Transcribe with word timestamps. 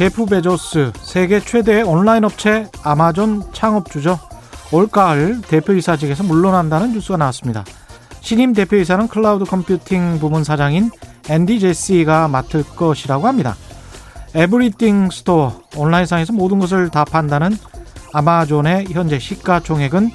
네, 0.00 0.08
제프 0.08 0.24
베조스 0.24 0.92
세계 1.02 1.40
최대 1.40 1.82
온라인 1.82 2.24
업체 2.24 2.70
아마존 2.82 3.42
창업주죠. 3.52 4.18
올가을 4.72 5.42
대표이사직에서 5.42 6.22
물러난다는 6.24 6.92
뉴스가 6.92 7.18
나왔습니다. 7.18 7.66
신임 8.22 8.54
대표이사는 8.54 9.08
클라우드 9.08 9.44
컴퓨팅 9.44 10.18
부문 10.18 10.42
사장인 10.42 10.90
앤디 11.28 11.60
제시가 11.60 12.28
맡을 12.28 12.62
것이라고 12.62 13.28
합니다. 13.28 13.56
Everything 14.34 15.10
Store 15.10 15.60
온라인상에서 15.76 16.32
모든 16.32 16.60
것을 16.60 16.88
다 16.88 17.04
판다는 17.04 17.54
아마존의 18.14 18.86
현재 18.92 19.18
시가총액은 19.18 20.12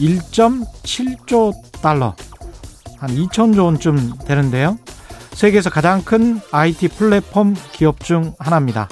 1.7조 0.00 1.52
달러 1.80 2.16
한 2.98 3.10
2천조 3.10 3.64
원쯤 3.66 4.14
되는데요. 4.26 4.76
세계에서 5.34 5.70
가장 5.70 6.02
큰 6.02 6.40
IT 6.50 6.88
플랫폼 6.88 7.54
기업 7.70 8.00
중 8.00 8.34
하나입니다. 8.40 8.88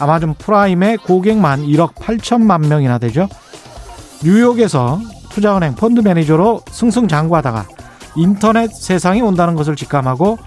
아마존 0.00 0.34
프라임의 0.34 0.96
고객만 0.98 1.62
1억 1.62 1.94
8천만 1.94 2.66
명이나 2.66 2.98
되죠. 2.98 3.28
뉴욕에서 4.24 5.00
투자은행 5.30 5.74
펀드 5.76 6.00
매니저로 6.00 6.62
승승장구하다가 6.70 7.66
인터넷 8.16 8.72
세상이 8.72 9.22
온다는 9.22 9.54
것을 9.54 9.76
직감하고 9.76 10.38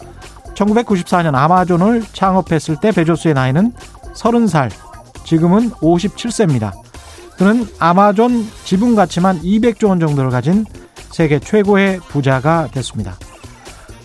1994년 0.56 1.36
아마존을 1.36 2.04
창업했을 2.14 2.78
때 2.80 2.92
베조스의 2.92 3.34
나이는 3.34 3.74
30살, 4.14 4.70
지금은 5.24 5.72
57세입니다. 5.72 6.72
그는 7.38 7.68
아마존 7.80 8.46
지분 8.64 8.96
가치만 8.96 9.42
200조 9.42 9.90
원 9.90 10.00
정도를 10.00 10.30
가진 10.30 10.66
세계 11.12 11.40
최고의 11.40 12.00
부자가 12.00 12.68
됐습니다. 12.72 13.16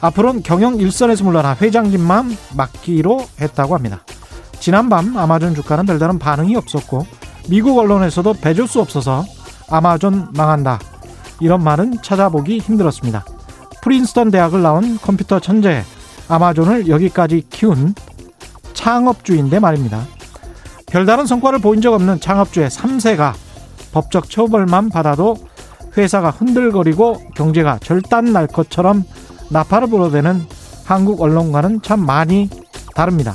앞으로는 0.01 0.43
경영 0.43 0.77
일선에서 0.77 1.25
물러나 1.25 1.57
회장진만 1.61 2.37
맡기로 2.57 3.27
했다고 3.41 3.75
합니다. 3.75 4.03
지난밤 4.69 5.17
아마존 5.17 5.55
주가는 5.55 5.87
별다른 5.87 6.19
반응이 6.19 6.55
없었고 6.55 7.07
미국 7.49 7.79
언론에서도 7.79 8.35
배줄 8.35 8.69
수 8.69 8.83
없어서 8.83 9.25
아마존 9.71 10.29
망한다 10.37 10.79
이런 11.41 11.65
말은 11.65 12.03
찾아보기 12.03 12.59
힘들었습니다. 12.59 13.25
프린스턴 13.81 14.31
대학을 14.31 14.61
나온 14.61 14.99
컴퓨터 14.99 15.41
천재 15.41 15.83
아마존을 16.29 16.87
여기까지 16.87 17.47
키운 17.49 17.95
창업주인데 18.75 19.59
말입니다. 19.59 20.03
별다른 20.85 21.25
성과를 21.25 21.61
보인 21.61 21.81
적 21.81 21.95
없는 21.95 22.21
창업주의 22.21 22.69
3세가 22.69 23.33
법적 23.93 24.29
처벌만 24.29 24.91
받아도 24.91 25.39
회사가 25.97 26.29
흔들거리고 26.29 27.31
경제가 27.35 27.79
절단 27.79 28.35
날 28.35 28.47
것처럼 28.47 29.05
나팔을 29.49 29.89
불어대는 29.89 30.45
한국 30.85 31.23
언론과는 31.23 31.81
참 31.81 32.05
많이 32.05 32.51
다릅니다. 32.95 33.35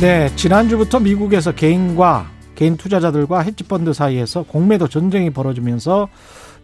네, 0.00 0.34
지난주부터 0.36 1.00
미국에서 1.00 1.52
개인과 1.52 2.26
개인 2.54 2.76
투자자들과 2.76 3.40
헤지펀드 3.40 3.92
사이에서 3.92 4.42
공매도 4.42 4.88
전쟁이 4.88 5.30
벌어지면서 5.30 6.08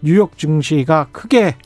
뉴욕 0.00 0.36
증시가 0.38 1.08
크게 1.12 1.56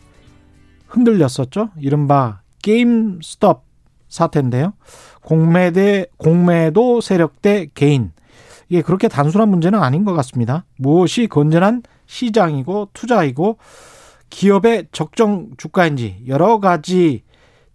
흔들렸었죠. 0.89 1.71
이른바 1.79 2.41
게임 2.63 3.21
스톱 3.23 3.63
사태인데요. 4.09 4.75
공매대 5.23 6.07
공매도 6.19 7.01
세력 7.01 7.41
대 7.41 7.69
개인 7.75 8.13
이게 8.69 8.83
그렇게 8.83 9.07
단순한 9.07 9.49
문제는 9.49 9.81
아닌 9.81 10.05
것 10.05 10.15
같습니다. 10.15 10.65
무엇이 10.77 11.29
건전한 11.29 11.83
시장이고 12.07 12.89
투자이고 12.93 13.59
기업의 14.31 14.89
적정 14.93 15.51
주가인지 15.57 16.25
여러 16.27 16.59
가지 16.59 17.23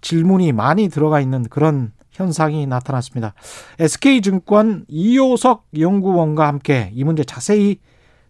질문이 0.02 0.52
많이 0.52 0.90
들어가 0.90 1.22
있는 1.22 1.44
그런 1.44 1.94
현상이 2.18 2.66
나타났습니다. 2.66 3.34
SK증권 3.80 4.86
이호석 4.88 5.66
연구원과 5.78 6.48
함께 6.48 6.92
이 6.94 7.04
문제 7.04 7.24
자세히 7.24 7.78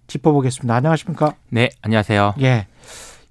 짚어보겠습니다. 0.08 0.76
안녕하십니까? 0.76 1.34
네, 1.50 1.70
안녕하세요. 1.82 2.36
예. 2.42 2.68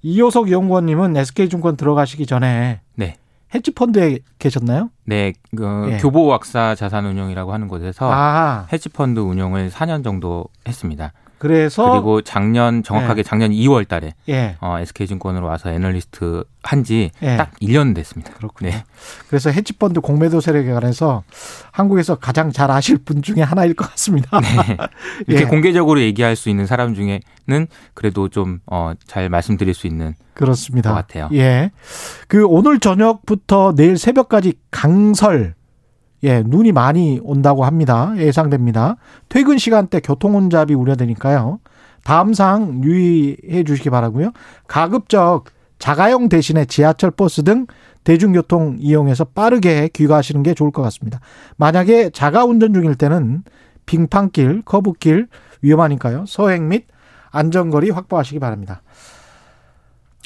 이호석 0.03 0.51
연구원님은 0.51 1.17
SK증권 1.17 1.77
들어가시기 1.77 2.27
전에 2.27 2.81
네. 2.95 3.17
헤지펀드에 3.55 4.21
계셨나요? 4.39 4.91
네, 5.05 5.35
그 5.55 5.91
예. 5.93 5.99
교보왁사 5.99 6.75
자산운용이라고 6.75 7.53
하는 7.53 7.69
곳에서 7.69 8.11
아, 8.11 8.67
헤지펀드 8.73 9.21
운용을 9.21 9.71
4년 9.71 10.03
정도 10.03 10.47
했습니다. 10.67 11.13
그래서 11.39 11.91
그리고 11.91 12.23
작년 12.23 12.83
정확하게 12.83 13.23
네. 13.23 13.29
작년 13.29 13.51
2월 13.51 13.87
달에 13.87 14.15
예, 14.29 14.57
어, 14.61 14.79
SK증권으로 14.79 15.47
와서 15.47 15.71
애널리스트 15.71 16.45
한지 16.63 17.11
예. 17.23 17.37
딱 17.37 17.53
1년 17.61 17.95
됐습니다. 17.95 18.33
그렇군요. 18.33 18.71
네. 18.71 18.85
그래서 19.29 19.51
헤지펀드 19.51 20.01
공매도 20.01 20.41
세력에 20.41 20.73
관해서 20.73 21.23
한국에서 21.73 22.17
가장 22.17 22.51
잘 22.53 22.71
아실 22.71 22.97
분 22.99 23.23
중에 23.23 23.43
하나일 23.43 23.75
것 23.75 23.91
같습니다. 23.91 24.41
이렇게 25.29 25.45
예. 25.45 25.47
공개적으로 25.47 26.01
얘기할 26.01 26.37
수 26.37 26.49
있는 26.49 26.67
사람 26.67 26.95
중에는 26.95 27.67
그래도 27.95 28.29
좀 28.29 28.61
어, 28.67 28.93
잘 29.07 29.29
말씀드릴 29.29 29.75
수 29.75 29.87
있는 29.87 30.15
그렇습니다. 30.35 30.91
것 30.91 30.97
같아요. 30.97 31.29
예. 31.33 31.71
그 32.29 32.47
오늘 32.47 32.81
저녁부터 32.81 33.75
내일 33.77 33.99
새벽까지 33.99 34.55
강설 34.71 35.55
예, 36.23 36.43
눈이 36.43 36.73
많이 36.73 37.21
온다고 37.23 37.65
합니다. 37.65 38.13
예상됩니다. 38.17 38.97
퇴근 39.29 39.59
시간대 39.59 40.01
교통 40.01 40.35
혼잡이 40.35 40.75
우려되니까요. 40.75 41.61
다음 42.05 42.35
사항 42.35 42.83
유의해 42.85 43.65
주시기 43.65 43.91
바라고요. 43.91 44.33
가급적 44.67 45.45
자가용 45.79 46.29
대신에 46.29 46.65
지하철, 46.65 47.11
버스 47.11 47.43
등 47.43 47.67
대중교통 48.05 48.77
이용해서 48.79 49.25
빠르게 49.25 49.89
귀가하시는 49.93 50.43
게 50.43 50.55
좋을 50.55 50.71
것 50.71 50.83
같습니다. 50.83 51.21
만약에 51.57 52.11
자가 52.11 52.45
운전 52.45 52.73
중일 52.73 52.95
때는 52.95 53.43
빙판길, 53.85 54.63
커브길 54.65 55.27
위험하니까요. 55.63 56.25
서행 56.27 56.69
및 56.69 56.87
안전거리 57.31 57.91
확보하시기 57.91 58.39
바랍니다. 58.39 58.83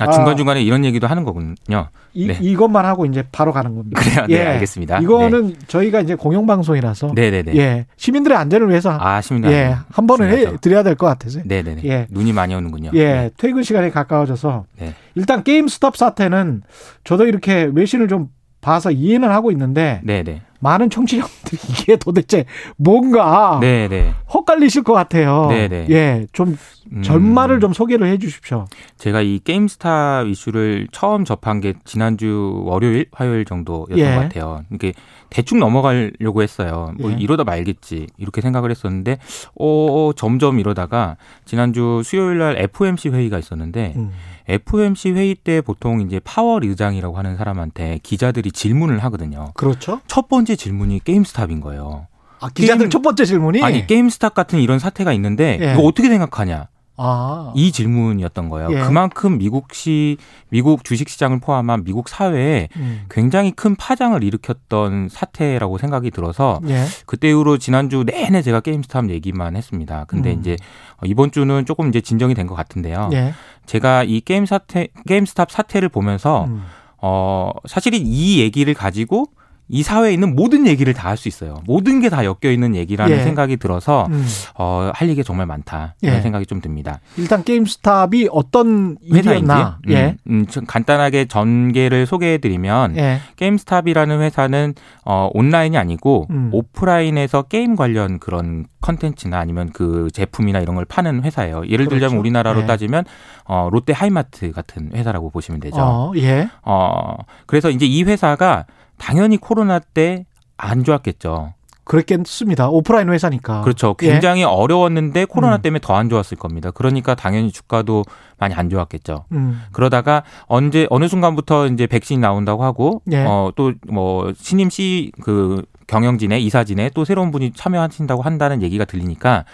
아, 0.01 0.09
아. 0.09 0.13
중간중간에 0.13 0.63
이런 0.63 0.85
얘기도 0.85 1.07
하는 1.07 1.25
거군요. 1.25 1.89
이, 2.15 2.27
네. 2.27 2.39
이것만 2.41 2.85
하고 2.85 3.07
이제 3.07 3.23
바로 3.31 3.53
가는 3.53 3.75
겁니다. 3.77 4.01
그래요. 4.01 4.27
네, 4.29 4.47
알겠습니다. 4.47 4.99
이거는 5.01 5.55
저희가 5.69 6.01
이제 6.01 6.15
공영방송이라서 6.15 7.13
네네네. 7.15 7.57
예 7.57 7.87
시민들의 7.97 8.37
안전을 8.37 8.69
위해서 8.69 8.97
아, 9.01 9.21
시민 9.21 9.45
예한 9.45 10.07
번은 10.09 10.31
해. 10.31 10.57
드려야 10.61 10.83
될 10.83 10.97
것 10.97 11.07
같아서요. 11.07 11.45
네네네. 11.47 11.83
예. 11.85 12.07
눈이 12.11 12.33
많이 12.33 12.55
오는군요. 12.55 12.91
예 12.95 13.31
퇴근 13.37 13.63
시간이 13.63 13.91
가까워져서 13.91 14.65
네. 14.79 14.95
일단 15.15 15.45
게임 15.45 15.69
스톱 15.69 15.97
사태는 15.97 16.63
저도 17.05 17.27
이렇게 17.27 17.71
외신을 17.73 18.09
좀 18.09 18.29
봐서 18.61 18.91
이해는 18.91 19.31
하고 19.31 19.51
있는데 19.53 20.01
네네. 20.05 20.43
많은 20.61 20.91
청취자분들이 20.91 21.59
이게 21.71 21.97
도대체 21.97 22.45
뭔가 22.77 23.59
네네. 23.61 24.15
헛갈리실 24.33 24.83
것 24.83 24.93
같아요. 24.93 25.49
네네. 25.49 25.87
예, 25.91 26.27
좀 26.33 26.57
음, 26.93 27.03
전말을 27.03 27.61
좀 27.61 27.73
소개를 27.73 28.07
해 28.07 28.19
주십시오. 28.19 28.67
제가 28.97 29.21
이 29.23 29.41
게임스타 29.43 30.23
이슈를 30.23 30.89
처음 30.93 31.25
접한 31.25 31.61
게 31.61 31.75
지난주 31.85 32.63
월요일, 32.65 33.07
화요일 33.13 33.45
정도였던 33.45 33.99
예. 33.99 34.15
것 34.15 34.21
같아요. 34.21 34.65
이게 34.73 34.93
대충 35.31 35.59
넘어가려고 35.61 36.43
했어요. 36.43 36.93
뭐 36.99 37.13
예. 37.13 37.17
이러다 37.19 37.45
말겠지 37.45 38.07
이렇게 38.19 38.41
생각을 38.41 38.71
했었는데, 38.71 39.19
어 39.59 40.11
점점 40.17 40.59
이러다가 40.59 41.17
지난주 41.45 42.03
수요일 42.05 42.39
날 42.39 42.57
FOMC 42.59 43.11
회의가 43.11 43.39
있었는데 43.39 43.95
음. 43.97 44.11
FOMC 44.49 45.13
회의 45.13 45.35
때 45.35 45.61
보통 45.61 46.01
이제 46.01 46.21
파월 46.25 46.65
의장이라고 46.65 47.17
하는 47.17 47.37
사람한테 47.37 48.01
기자들이 48.03 48.51
질문을 48.53 48.99
하거든요. 49.05 49.53
그렇죠. 49.55 50.01
첫 50.07 50.29
번째 50.29 50.57
질문이 50.57 51.01
게임스탑인 51.05 51.61
거예요. 51.61 52.07
아, 52.41 52.49
기자들 52.49 52.85
게임- 52.87 52.91
첫 52.91 53.03
번째 53.03 53.25
질문이 53.25 53.63
아니 53.63 53.87
게임스탑 53.87 54.35
같은 54.35 54.59
이런 54.61 54.79
사태가 54.79 55.13
있는데 55.13 55.59
예. 55.61 55.73
이거 55.75 55.83
어떻게 55.83 56.09
생각하냐? 56.09 56.69
아, 57.03 57.53
이 57.57 57.73
질문이었던 57.73 58.51
거예요. 58.51 58.69
예. 58.73 58.81
그만큼 58.81 59.39
미국시 59.39 60.19
미국 60.51 60.85
주식 60.85 61.09
시장을 61.09 61.41
포함한 61.41 61.85
미국 61.85 62.11
사회에 62.11 62.69
음. 62.77 63.07
굉장히 63.09 63.53
큰 63.53 63.75
파장을 63.75 64.23
일으켰던 64.23 65.09
사태라고 65.09 65.79
생각이 65.79 66.11
들어서 66.11 66.61
예. 66.69 66.85
그때 67.07 67.31
이후로 67.31 67.57
지난주 67.57 68.05
내내 68.05 68.43
제가 68.43 68.61
게임스탑 68.61 69.09
얘기만 69.09 69.57
했습니다. 69.57 70.05
근데 70.09 70.35
음. 70.35 70.41
이제 70.41 70.57
이번 71.05 71.31
주는 71.31 71.65
조금 71.65 71.89
이제 71.89 72.01
진정이 72.03 72.35
된 72.35 72.47
것 72.47 72.55
같은데요. 72.55 73.09
예. 73.15 73.33
제가 73.65 74.05
이 74.05 74.21
게임 74.21 74.45
사태 74.45 74.89
게임스탑 75.07 75.51
사태를 75.51 75.89
보면서 75.89 76.45
음. 76.45 76.65
어 77.01 77.51
사실은 77.67 78.01
이 78.03 78.41
얘기를 78.41 78.75
가지고 78.75 79.27
이 79.71 79.83
사회에 79.83 80.13
있는 80.13 80.35
모든 80.35 80.67
얘기를 80.67 80.93
다 80.95 81.09
할 81.11 81.17
수 81.17 81.29
있어요. 81.29 81.57
모든 81.67 82.01
게 82.01 82.09
다 82.09 82.25
엮여 82.25 82.51
있는 82.51 82.75
얘기라는 82.75 83.17
예. 83.17 83.23
생각이 83.23 83.57
들어서 83.57 84.07
음. 84.11 84.27
어, 84.57 84.91
할 84.95 85.09
얘기가 85.09 85.25
정말 85.25 85.47
많다 85.47 85.95
이런 86.03 86.17
예. 86.17 86.21
생각이 86.21 86.47
좀 86.47 86.61
듭니다. 86.61 87.01
일단 87.17 87.45
게임스탑이 87.45 88.29
어떤 88.33 88.97
회사인지 89.13 89.29
일이었나? 89.29 89.79
예. 89.89 90.17
음, 90.27 90.41
음, 90.41 90.47
좀 90.47 90.65
간단하게 90.67 91.27
전개를 91.27 92.07
소개해드리면 92.07 92.97
예. 92.97 93.21
게임스탑이라는 93.37 94.21
회사는 94.21 94.75
어, 95.05 95.29
온라인이 95.35 95.77
아니고 95.77 96.27
음. 96.31 96.51
오프라인에서 96.53 97.43
게임 97.43 97.77
관련 97.77 98.19
그런 98.19 98.67
컨텐츠나 98.81 99.39
아니면 99.39 99.71
그 99.73 100.09
제품이나 100.13 100.61
이런 100.61 100.75
걸 100.75 100.85
파는 100.85 101.23
회사예요. 101.23 101.65
예를 101.67 101.85
그렇죠. 101.87 101.91
들자면 101.91 102.19
우리나라로 102.19 102.63
예. 102.63 102.67
따지면 102.67 103.05
어, 103.45 103.69
롯데 103.71 103.93
하이마트 103.93 104.53
같은 104.53 104.91
회사라고 104.95 105.31
보시면 105.31 105.61
되죠. 105.61 105.77
어, 105.81 106.13
예. 106.17 106.49
어, 106.63 107.15
그래서 107.47 107.71
이제 107.71 107.85
이 107.87 108.03
회사가 108.05 108.65
당연히 109.01 109.37
코로나 109.39 109.79
때 109.79 110.27
안 110.63 110.85
좋았겠죠. 110.85 111.55
그랬겠습니다. 111.85 112.69
오프라인 112.69 113.09
회사니까. 113.09 113.63
그렇죠. 113.63 113.97
예. 114.03 114.13
굉장히 114.13 114.45
어려웠는데 114.45 115.25
코로나 115.25 115.57
음. 115.57 115.63
때문에 115.63 115.81
더 115.83 115.95
안 115.95 116.09
좋았을 116.09 116.37
겁니다. 116.37 116.71
그러니까 116.71 117.15
당연히 117.15 117.51
주가도 117.51 118.05
많이 118.39 118.55
안 118.55 118.69
좋았겠죠. 118.71 119.25
음. 119.33 119.63
그러다가 119.73 120.23
언제 120.47 120.87
어느 120.91 121.09
순간부터 121.09 121.67
이제 121.69 121.87
백신이 121.87 122.21
나온다고 122.21 122.63
하고 122.63 123.03
예. 123.11 123.25
어또 123.25 123.73
뭐 123.89 124.33
신임 124.37 124.71
씨그 124.71 125.65
경영진에 125.89 126.39
이사진에 126.39 126.91
또 126.95 127.05
새로운 127.05 127.31
분이 127.33 127.53
참여하신다고 127.57 128.23
한다는 128.23 128.63
얘기가 128.63 128.85
들리니까 128.85 129.45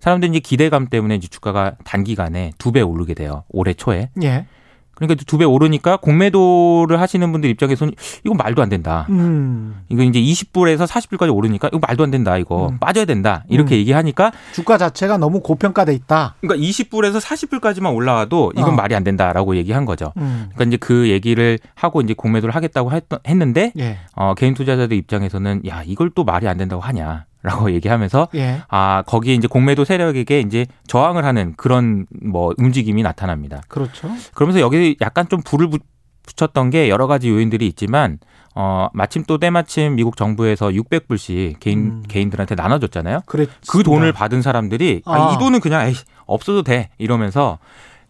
사람들이 0.00 0.30
이제 0.30 0.38
기대감 0.40 0.86
때문에 0.88 1.16
이제 1.16 1.28
주가가 1.28 1.72
단기간에 1.84 2.52
두 2.56 2.72
배 2.72 2.80
오르게 2.80 3.12
돼요. 3.14 3.44
올해 3.50 3.74
초에. 3.74 4.08
예. 4.22 4.46
그러니까 4.94 5.22
두 5.26 5.38
배 5.38 5.44
오르니까 5.44 5.96
공매도를 5.96 7.00
하시는 7.00 7.32
분들 7.32 7.50
입장에서는 7.50 7.94
이건 8.24 8.36
말도 8.36 8.62
안 8.62 8.68
된다. 8.68 9.06
음. 9.10 9.82
이거 9.88 10.02
이제 10.02 10.20
20불에서 10.20 10.86
40불까지 10.86 11.34
오르니까 11.34 11.68
이거 11.68 11.80
말도 11.86 12.04
안 12.04 12.10
된다. 12.10 12.36
이거 12.38 12.68
음. 12.68 12.78
빠져야 12.78 13.04
된다. 13.04 13.44
이렇게 13.48 13.74
음. 13.74 13.78
얘기하니까 13.78 14.32
주가 14.52 14.78
자체가 14.78 15.16
너무 15.18 15.40
고평가돼 15.40 15.92
있다. 15.94 16.36
그러니까 16.40 16.64
20불에서 16.64 17.20
40불까지만 17.20 17.94
올라와도 17.94 18.52
이건 18.54 18.70
어. 18.70 18.72
말이 18.72 18.94
안 18.94 19.02
된다라고 19.02 19.56
얘기한 19.56 19.84
거죠. 19.84 20.12
음. 20.18 20.50
그러니까 20.54 20.64
이제 20.64 20.76
그 20.76 21.08
얘기를 21.08 21.58
하고 21.74 22.00
이제 22.00 22.14
공매도를 22.14 22.54
하겠다고 22.54 22.92
했, 22.92 23.04
했는데 23.26 23.72
예. 23.78 23.98
어, 24.14 24.34
개인 24.34 24.54
투자자들 24.54 24.96
입장에서는 24.96 25.62
야 25.66 25.82
이걸 25.84 26.10
또 26.14 26.24
말이 26.24 26.46
안 26.46 26.58
된다고 26.58 26.82
하냐 26.82 27.24
라고 27.42 27.72
얘기하면서 27.72 28.28
예. 28.36 28.62
아 28.68 29.02
거기에 29.06 29.34
이제 29.34 29.48
공매도 29.48 29.84
세력에게 29.84 30.40
이제 30.40 30.66
저항을 30.86 31.24
하는 31.24 31.54
그런 31.56 32.06
뭐 32.22 32.52
움직임이 32.56 33.02
나타납니다. 33.02 33.60
그렇죠. 33.68 34.08
그러면서 34.34 34.60
여기 34.60 34.96
약간 35.00 35.28
좀 35.28 35.40
불을 35.42 35.68
붙- 35.68 35.82
붙였던 36.24 36.70
게 36.70 36.88
여러 36.88 37.08
가지 37.08 37.28
요인들이 37.28 37.66
있지만 37.66 38.18
어 38.54 38.88
마침 38.92 39.24
또 39.26 39.38
때마침 39.38 39.96
미국 39.96 40.16
정부에서 40.16 40.68
600불씩 40.68 41.58
개인 41.58 41.78
음. 41.78 42.02
개인들한테 42.06 42.54
나눠줬잖아요. 42.54 43.22
그랬 43.26 43.48
그 43.68 43.82
돈을 43.82 44.12
받은 44.12 44.40
사람들이 44.40 45.02
아, 45.04 45.30
아. 45.30 45.34
이 45.34 45.38
돈은 45.38 45.58
그냥 45.60 45.88
에이, 45.88 45.94
없어도 46.26 46.62
돼 46.62 46.90
이러면서 46.98 47.58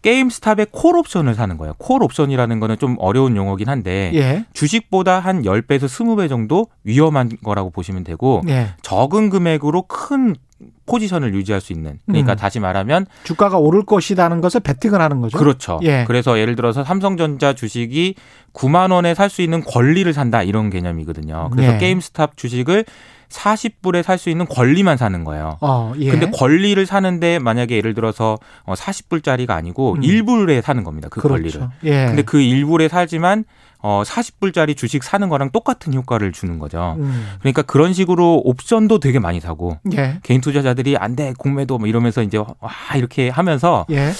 게임스탑의 0.03 0.67
콜 0.71 0.95
옵션을 0.97 1.33
사는 1.33 1.57
거예요. 1.57 1.73
콜 1.79 2.03
옵션이라는 2.03 2.59
거는 2.59 2.77
좀 2.77 2.95
어려운 2.99 3.35
용어긴 3.35 3.69
한데 3.69 4.11
예. 4.13 4.45
주식보다 4.53 5.19
한 5.19 5.41
10배에서 5.41 5.85
20배 5.85 6.29
정도 6.29 6.67
위험한 6.83 7.31
거라고 7.43 7.71
보시면 7.71 8.03
되고 8.03 8.41
예. 8.47 8.75
적은 8.83 9.29
금액으로 9.29 9.83
큰 9.83 10.35
포지션을 10.85 11.33
유지할 11.33 11.61
수 11.61 11.73
있는 11.73 11.99
그러니까 12.05 12.33
음. 12.33 12.35
다시 12.35 12.59
말하면 12.59 13.05
주가가 13.23 13.57
오를 13.57 13.85
것이라는 13.85 14.41
것을 14.41 14.59
베팅을 14.59 15.01
하는 15.01 15.21
거죠. 15.21 15.37
그렇죠. 15.37 15.79
예. 15.83 16.03
그래서 16.05 16.37
예를 16.37 16.55
들어서 16.55 16.83
삼성전자 16.83 17.53
주식이 17.53 18.15
9만 18.53 18.91
원에 18.91 19.13
살 19.15 19.29
수 19.29 19.41
있는 19.41 19.63
권리를 19.63 20.11
산다 20.13 20.43
이런 20.43 20.69
개념이거든요. 20.69 21.49
그래서 21.51 21.73
예. 21.73 21.77
게임스탑 21.77 22.37
주식을 22.37 22.85
40불에 23.33 24.03
살 24.03 24.17
수 24.17 24.29
있는 24.29 24.45
권리만 24.47 24.95
사는 24.97 25.23
거예요. 25.23 25.57
어, 25.61 25.93
예. 25.99 26.11
근데 26.11 26.29
권리를 26.29 26.85
사는데 26.85 27.39
만약에 27.39 27.75
예를 27.75 27.93
들어서 27.93 28.37
40불짜리가 28.67 29.49
아니고 29.51 29.93
음. 29.95 30.01
1불에 30.01 30.61
사는 30.61 30.83
겁니다. 30.83 31.07
그 31.11 31.19
권리를. 31.21 31.51
그렇죠. 31.51 31.71
예. 31.83 32.05
근데 32.05 32.21
그 32.21 32.37
1불에 32.37 32.87
살지만 32.89 33.45
어 33.85 34.01
40불짜리 34.05 34.77
주식 34.77 35.03
사는 35.03 35.27
거랑 35.27 35.49
똑같은 35.51 35.93
효과를 35.93 36.31
주는 36.31 36.57
거죠. 36.57 36.95
음. 36.99 37.27
그러니까 37.39 37.63
그런 37.63 37.91
식으로 37.91 38.41
옵션도 38.45 38.99
되게 38.99 39.19
많이 39.19 39.41
사고 39.41 39.77
예. 39.93 40.19
개인 40.23 40.39
투자자들이 40.39 40.95
안 40.97 41.15
돼 41.15 41.33
공매도 41.37 41.77
뭐 41.79 41.87
이러면서 41.87 42.23
이제 42.23 42.37
와 42.37 42.71
이렇게 42.95 43.29
하면서 43.29 43.85
예. 43.91 44.11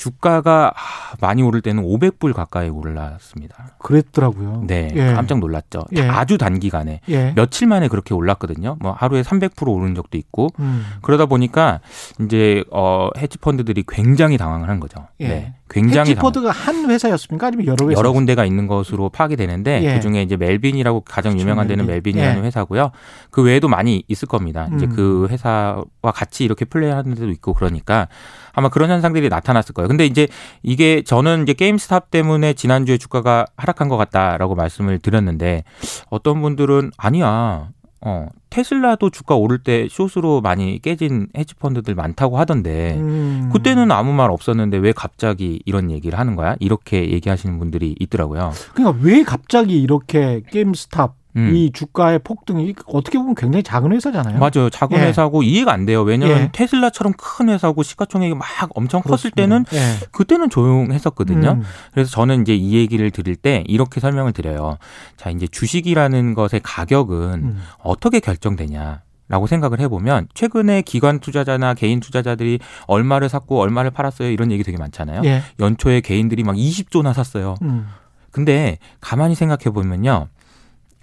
주가가 0.00 0.72
아, 0.74 1.16
많이 1.20 1.42
오를 1.42 1.60
때는 1.60 1.82
500불 1.82 2.32
가까이 2.32 2.70
올랐습니다. 2.70 3.76
그랬더라고요. 3.78 4.64
네, 4.66 4.88
예. 4.94 5.12
깜짝 5.12 5.40
놀랐죠. 5.40 5.84
예. 5.94 6.08
아주 6.08 6.38
단기간에 6.38 7.00
예. 7.10 7.34
며칠 7.34 7.68
만에 7.68 7.88
그렇게 7.88 8.14
올랐거든요. 8.14 8.78
뭐 8.80 8.92
하루에 8.92 9.20
300% 9.20 9.68
오른 9.68 9.94
적도 9.94 10.16
있고 10.16 10.48
음. 10.58 10.86
그러다 11.02 11.26
보니까 11.26 11.80
이제 12.24 12.64
어 12.72 13.10
헤지 13.18 13.36
펀드들이 13.36 13.84
굉장히 13.86 14.38
당황을 14.38 14.70
한 14.70 14.80
거죠. 14.80 15.06
예. 15.20 15.28
네. 15.28 15.54
굉장히. 15.70 16.10
헤지펀드가 16.10 16.50
한 16.50 16.90
회사였습니까? 16.90 17.46
아니면 17.46 17.66
여러 17.66 17.88
회사? 17.88 17.98
여러 17.98 18.12
군데가 18.12 18.44
있는 18.44 18.66
것으로 18.66 19.08
파악이 19.08 19.36
되는데 19.36 19.82
예. 19.84 19.94
그 19.94 20.00
중에 20.00 20.22
이제 20.22 20.36
멜빈이라고 20.36 21.02
가장 21.02 21.32
그렇죠, 21.32 21.42
유명한 21.42 21.68
데는 21.68 21.86
멜빈. 21.86 22.16
멜빈이라는 22.16 22.42
예. 22.42 22.46
회사고요. 22.46 22.90
그 23.30 23.42
외에도 23.42 23.68
많이 23.68 24.02
있을 24.08 24.26
겁니다. 24.28 24.68
이제 24.74 24.86
음. 24.86 24.92
그 24.94 25.28
회사와 25.30 25.84
같이 26.12 26.44
이렇게 26.44 26.64
플레이하는 26.64 27.14
데도 27.14 27.30
있고 27.30 27.54
그러니까 27.54 28.08
아마 28.52 28.68
그런 28.68 28.90
현상들이 28.90 29.28
나타났을 29.28 29.72
거예요. 29.72 29.88
근데 29.88 30.06
이제 30.06 30.26
이게 30.62 31.02
저는 31.02 31.44
이제 31.44 31.52
게임스탑 31.52 32.10
때문에 32.10 32.54
지난주에 32.54 32.98
주가가 32.98 33.46
하락한 33.56 33.88
것 33.88 33.96
같다라고 33.96 34.56
말씀을 34.56 34.98
드렸는데 34.98 35.64
어떤 36.10 36.42
분들은 36.42 36.90
아니야. 36.96 37.68
어, 38.02 38.28
테슬라도 38.48 39.10
주가 39.10 39.36
오를 39.36 39.58
때 39.58 39.86
숏으로 39.90 40.40
많이 40.40 40.80
깨진 40.80 41.28
헤지펀드들 41.36 41.94
많다고 41.94 42.38
하던데 42.38 42.96
음. 42.96 43.50
그때는 43.52 43.90
아무 43.92 44.12
말 44.12 44.30
없었는데 44.30 44.78
왜 44.78 44.92
갑자기 44.92 45.60
이런 45.66 45.90
얘기를 45.90 46.18
하는 46.18 46.34
거야? 46.34 46.56
이렇게 46.60 47.10
얘기하시는 47.10 47.58
분들이 47.58 47.94
있더라고요. 48.00 48.52
그러니까 48.74 48.98
왜 49.04 49.22
갑자기 49.22 49.80
이렇게 49.80 50.42
게임스탑 50.50 51.19
음. 51.36 51.54
이 51.54 51.70
주가의 51.72 52.20
폭등이 52.20 52.74
어떻게 52.86 53.18
보면 53.18 53.34
굉장히 53.34 53.62
작은 53.62 53.92
회사잖아요. 53.92 54.38
맞아요. 54.38 54.68
작은 54.70 54.98
예. 54.98 55.02
회사고 55.04 55.42
이해가 55.42 55.72
안 55.72 55.86
돼요. 55.86 56.02
왜냐하면 56.02 56.38
예. 56.40 56.48
테슬라처럼 56.52 57.12
큰 57.16 57.48
회사고 57.48 57.82
시가총액이 57.82 58.34
막 58.34 58.46
엄청 58.74 59.00
컸을 59.02 59.30
때는 59.34 59.64
그렇습니다. 59.64 60.04
예. 60.04 60.08
그때는 60.10 60.50
조용했었거든요. 60.50 61.50
음. 61.50 61.62
그래서 61.92 62.10
저는 62.10 62.42
이제 62.42 62.54
이 62.54 62.74
얘기를 62.74 63.10
드릴 63.10 63.36
때 63.36 63.64
이렇게 63.68 64.00
설명을 64.00 64.32
드려요. 64.32 64.78
자, 65.16 65.30
이제 65.30 65.46
주식이라는 65.46 66.34
것의 66.34 66.60
가격은 66.62 67.16
음. 67.44 67.62
어떻게 67.82 68.20
결정되냐? 68.20 69.02
라고 69.28 69.46
생각을 69.46 69.78
해보면 69.78 70.26
최근에 70.34 70.82
기관 70.82 71.20
투자자나 71.20 71.74
개인 71.74 72.00
투자자들이 72.00 72.58
얼마를 72.88 73.28
샀고 73.28 73.60
얼마를 73.60 73.92
팔았어요 73.92 74.28
이런 74.28 74.50
얘기 74.50 74.64
되게 74.64 74.76
많잖아요. 74.76 75.22
예. 75.24 75.42
연초에 75.60 76.00
개인들이 76.00 76.42
막 76.42 76.56
20조나 76.56 77.12
샀어요. 77.12 77.54
음. 77.62 77.86
근데 78.32 78.78
가만히 79.00 79.36
생각해 79.36 79.70
보면요. 79.72 80.26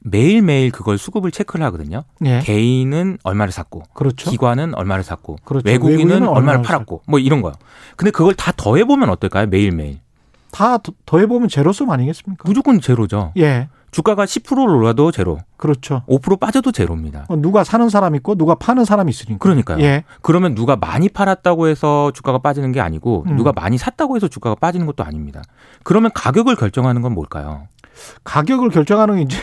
매일매일 0.03 0.71
그걸 0.71 0.97
수급을 0.97 1.31
체크를 1.31 1.65
하거든요. 1.67 2.03
예. 2.25 2.39
개인은 2.39 3.17
얼마를 3.23 3.51
샀고 3.51 3.83
그렇죠. 3.93 4.29
기관은 4.29 4.73
얼마를 4.75 5.03
샀고 5.03 5.37
그렇죠. 5.43 5.67
외국인은, 5.67 5.99
외국인은 5.99 6.27
얼마를 6.27 6.37
얼마를 6.37 6.61
팔았고 6.61 7.03
뭐 7.07 7.19
이런 7.19 7.41
거요. 7.41 7.53
근데 7.95 8.11
그걸 8.11 8.33
다 8.33 8.51
더해 8.55 8.85
보면 8.85 9.09
어떨까요? 9.09 9.47
매일매일. 9.47 9.99
다 10.51 10.77
더해 11.05 11.25
보면 11.25 11.49
제로섬 11.49 11.91
아니겠습니까? 11.91 12.43
무조건 12.45 12.79
제로죠. 12.79 13.33
예. 13.37 13.69
주가가 13.91 14.25
10%를 14.25 14.75
올라도 14.75 15.11
제로, 15.11 15.39
그렇죠. 15.55 16.03
5% 16.07 16.39
빠져도 16.39 16.71
제로입니다. 16.71 17.25
어, 17.29 17.35
누가 17.37 17.63
사는 17.63 17.87
사람 17.89 18.15
있고 18.15 18.35
누가 18.35 18.53
파는 18.53 18.85
사람이 18.85 19.09
있으니까. 19.09 19.37
그러니까요. 19.39 19.79
예. 19.81 20.03
그러면 20.21 20.55
누가 20.55 20.75
많이 20.75 21.09
팔았다고 21.09 21.67
해서 21.67 22.11
주가가 22.13 22.39
빠지는 22.39 22.73
게 22.73 22.81
아니고 22.81 23.25
음. 23.27 23.37
누가 23.37 23.53
많이 23.53 23.77
샀다고 23.77 24.15
해서 24.15 24.27
주가가 24.27 24.55
빠지는 24.55 24.85
것도 24.85 25.03
아닙니다. 25.03 25.41
그러면 25.83 26.11
가격을 26.13 26.55
결정하는 26.57 27.01
건 27.01 27.13
뭘까요? 27.13 27.67
가격을 28.23 28.69
결정하는 28.69 29.15
게 29.15 29.21
이제 29.23 29.37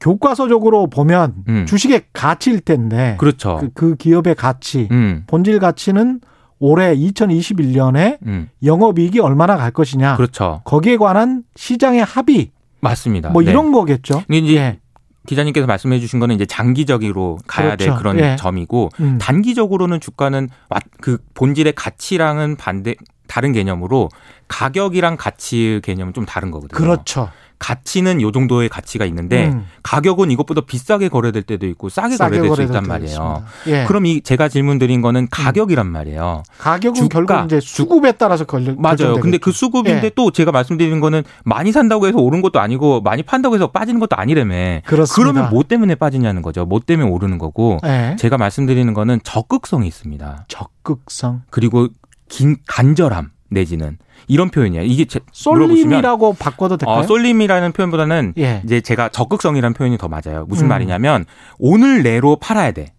교과서적으로 0.00 0.88
보면 0.88 1.34
음. 1.48 1.66
주식의 1.66 2.04
가치일 2.12 2.60
텐데 2.60 3.16
그렇죠. 3.18 3.56
그, 3.58 3.70
그 3.74 3.96
기업의 3.96 4.34
가치, 4.34 4.88
음, 4.90 5.24
본질 5.26 5.58
가치는 5.58 6.20
올해 6.58 6.94
2021년에 6.96 8.18
음, 8.26 8.48
영업이익이 8.64 9.20
얼마나 9.20 9.56
갈 9.56 9.70
것이냐. 9.70 10.16
그렇죠. 10.16 10.60
거기에 10.64 10.96
관한 10.96 11.42
시장의 11.54 12.02
합의 12.04 12.50
맞습니다. 12.80 13.30
뭐 13.30 13.42
네. 13.42 13.50
이런 13.50 13.72
거겠죠. 13.72 14.22
이제 14.30 14.56
예. 14.56 14.78
기자님께서 15.26 15.66
말씀해 15.66 15.98
주신 15.98 16.20
거는 16.20 16.34
이제 16.36 16.46
장기적으로 16.46 17.38
가야 17.46 17.76
될 17.76 17.88
그렇죠. 17.88 17.98
그런 17.98 18.18
예. 18.20 18.36
점이고 18.36 18.90
음. 19.00 19.18
단기적으로는 19.18 20.00
주가는 20.00 20.48
와- 20.70 20.80
그 21.00 21.18
본질의 21.34 21.72
가치랑은 21.74 22.56
반대 22.56 22.94
다른 23.26 23.52
개념으로 23.52 24.08
가격이랑 24.48 25.16
가치의 25.16 25.80
개념은 25.80 26.14
좀 26.14 26.24
다른 26.26 26.50
거거든요. 26.52 26.78
그렇죠. 26.78 27.28
가치는 27.58 28.20
요 28.20 28.32
정도의 28.32 28.68
가치가 28.68 29.04
있는데 29.06 29.48
음. 29.48 29.66
가격은 29.82 30.30
이것보다 30.30 30.60
비싸게 30.60 31.08
거래될 31.08 31.42
때도 31.42 31.66
있고 31.68 31.88
싸게, 31.88 32.16
싸게 32.16 32.38
거래될 32.38 32.56
수 32.56 32.62
있단 32.62 32.84
말이에요. 32.84 33.44
예. 33.68 33.84
그럼 33.86 34.06
이 34.06 34.20
제가 34.20 34.48
질문 34.48 34.78
드린 34.78 35.00
거는 35.00 35.22
음. 35.22 35.28
가격이란 35.30 35.86
말이에요. 35.86 36.42
가격은 36.58 36.94
주가, 36.94 37.08
결국 37.08 37.44
이제 37.46 37.60
수급에 37.60 38.12
따라서 38.12 38.44
걸려 38.44 38.74
맞아요. 38.76 39.20
근데 39.20 39.38
그 39.38 39.52
수급인데 39.52 40.06
예. 40.06 40.10
또 40.14 40.30
제가 40.30 40.52
말씀드리는 40.52 41.00
거는 41.00 41.22
많이 41.44 41.72
산다고 41.72 42.06
해서 42.06 42.18
오른 42.18 42.42
것도 42.42 42.60
아니고 42.60 43.00
많이 43.00 43.22
판다고 43.22 43.54
해서 43.54 43.68
빠지는 43.68 44.00
것도 44.00 44.16
아니라며. 44.16 44.80
그렇습니다. 44.84 45.32
그러면 45.32 45.50
뭐 45.50 45.62
때문에 45.62 45.94
빠지냐는 45.94 46.42
거죠. 46.42 46.66
뭐 46.66 46.80
때문에 46.84 47.08
오르는 47.08 47.38
거고. 47.38 47.78
예. 47.84 48.16
제가 48.18 48.38
말씀드리는 48.38 48.92
거는 48.92 49.20
적극성이 49.24 49.86
있습니다. 49.88 50.46
적극성. 50.48 51.42
그리고 51.50 51.88
긴 52.28 52.56
간절함 52.66 53.30
내지는 53.50 53.98
이런 54.28 54.50
표현이에요. 54.50 54.84
이게 54.84 55.04
제, 55.04 55.20
쏠림이라고 55.32 56.34
바꿔도 56.34 56.76
될까요? 56.76 56.98
어, 56.98 57.02
쏠림이라는 57.02 57.72
표현보다는 57.72 58.34
예. 58.38 58.62
이제 58.64 58.80
제가 58.80 59.08
적극성이라는 59.08 59.74
표현이 59.74 59.98
더 59.98 60.08
맞아요. 60.08 60.44
무슨 60.48 60.66
음. 60.66 60.68
말이냐면 60.68 61.24
오늘 61.58 62.02
내로 62.02 62.36
팔아야 62.36 62.72
돼. 62.72 62.92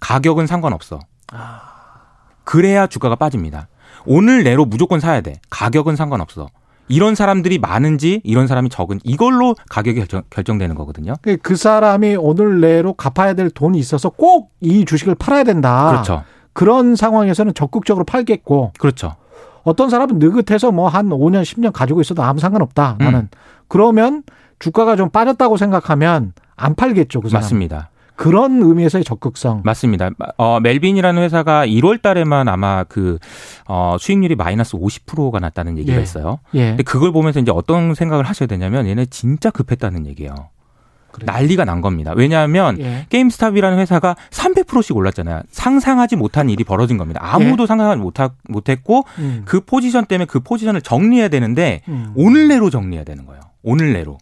가격은 0.00 0.46
상관없어. 0.46 1.00
아. 1.32 1.62
그래야 2.44 2.86
주가가 2.86 3.16
빠집니다. 3.16 3.68
오늘 4.06 4.42
내로 4.44 4.64
무조건 4.64 5.00
사야 5.00 5.20
돼. 5.20 5.40
가격은 5.50 5.96
상관없어. 5.96 6.48
이런 6.90 7.14
사람들이 7.14 7.58
많은지 7.58 8.22
이런 8.24 8.46
사람이 8.46 8.70
적은 8.70 9.00
이걸로 9.04 9.54
가격이 9.68 10.06
결정, 10.30 10.56
되는 10.58 10.74
거거든요. 10.74 11.14
그, 11.20 11.36
그 11.36 11.54
사람이 11.54 12.16
오늘 12.16 12.60
내로 12.62 12.94
갚아야 12.94 13.34
될 13.34 13.50
돈이 13.50 13.78
있어서 13.78 14.08
꼭 14.08 14.50
이 14.60 14.84
주식을 14.84 15.14
팔아야 15.14 15.44
된다. 15.44 15.90
그렇죠. 15.90 16.24
그런 16.52 16.96
상황에서는 16.96 17.54
적극적으로 17.54 18.04
팔겠고. 18.04 18.72
그렇죠. 18.78 19.14
어떤 19.64 19.90
사람은 19.90 20.18
느긋해서 20.18 20.72
뭐 20.72 20.88
한 20.88 21.08
5년, 21.08 21.42
10년 21.42 21.72
가지고 21.72 22.00
있어도 22.00 22.22
아무 22.22 22.40
상관없다. 22.40 22.96
나는. 22.98 23.20
음. 23.20 23.28
그러면 23.68 24.22
주가가 24.58 24.96
좀 24.96 25.10
빠졌다고 25.10 25.56
생각하면 25.56 26.32
안 26.56 26.74
팔겠죠. 26.74 27.20
그 27.20 27.28
사람. 27.28 27.42
맞습니다. 27.42 27.90
그런 28.16 28.60
의미에서의 28.62 29.04
적극성. 29.04 29.62
맞습니다. 29.64 30.10
어, 30.38 30.58
멜빈이라는 30.60 31.22
회사가 31.22 31.66
1월 31.66 32.02
달에만 32.02 32.48
아마 32.48 32.82
그, 32.82 33.18
어, 33.68 33.96
수익률이 34.00 34.34
마이너스 34.34 34.76
50%가 34.76 35.38
났다는 35.38 35.78
얘기가 35.78 35.96
예. 35.98 36.02
있어요. 36.02 36.40
예. 36.54 36.70
근데 36.70 36.82
그걸 36.82 37.12
보면서 37.12 37.38
이제 37.38 37.52
어떤 37.54 37.94
생각을 37.94 38.24
하셔야 38.24 38.48
되냐면 38.48 38.88
얘네 38.88 39.06
진짜 39.06 39.50
급했다는 39.50 40.06
얘기예요. 40.06 40.34
그래요. 41.18 41.32
난리가 41.32 41.64
난 41.64 41.80
겁니다. 41.80 42.12
왜냐하면 42.16 42.78
예. 42.80 43.06
게임스탑이라는 43.08 43.78
회사가 43.78 44.16
300%씩 44.30 44.96
올랐잖아요. 44.96 45.42
상상하지 45.50 46.16
못한 46.16 46.50
일이 46.50 46.64
벌어진 46.64 46.98
겁니다. 46.98 47.20
아무도 47.22 47.64
예. 47.64 47.66
상상하지 47.66 48.00
못하, 48.00 48.30
못했고 48.48 49.04
음. 49.18 49.42
그 49.44 49.60
포지션 49.60 50.06
때문에 50.06 50.26
그 50.26 50.40
포지션을 50.40 50.82
정리해야 50.82 51.28
되는데 51.28 51.82
음. 51.88 52.12
오늘 52.14 52.48
내로 52.48 52.70
정리해야 52.70 53.04
되는 53.04 53.26
거예요. 53.26 53.40
오늘 53.62 53.92
내로. 53.92 54.18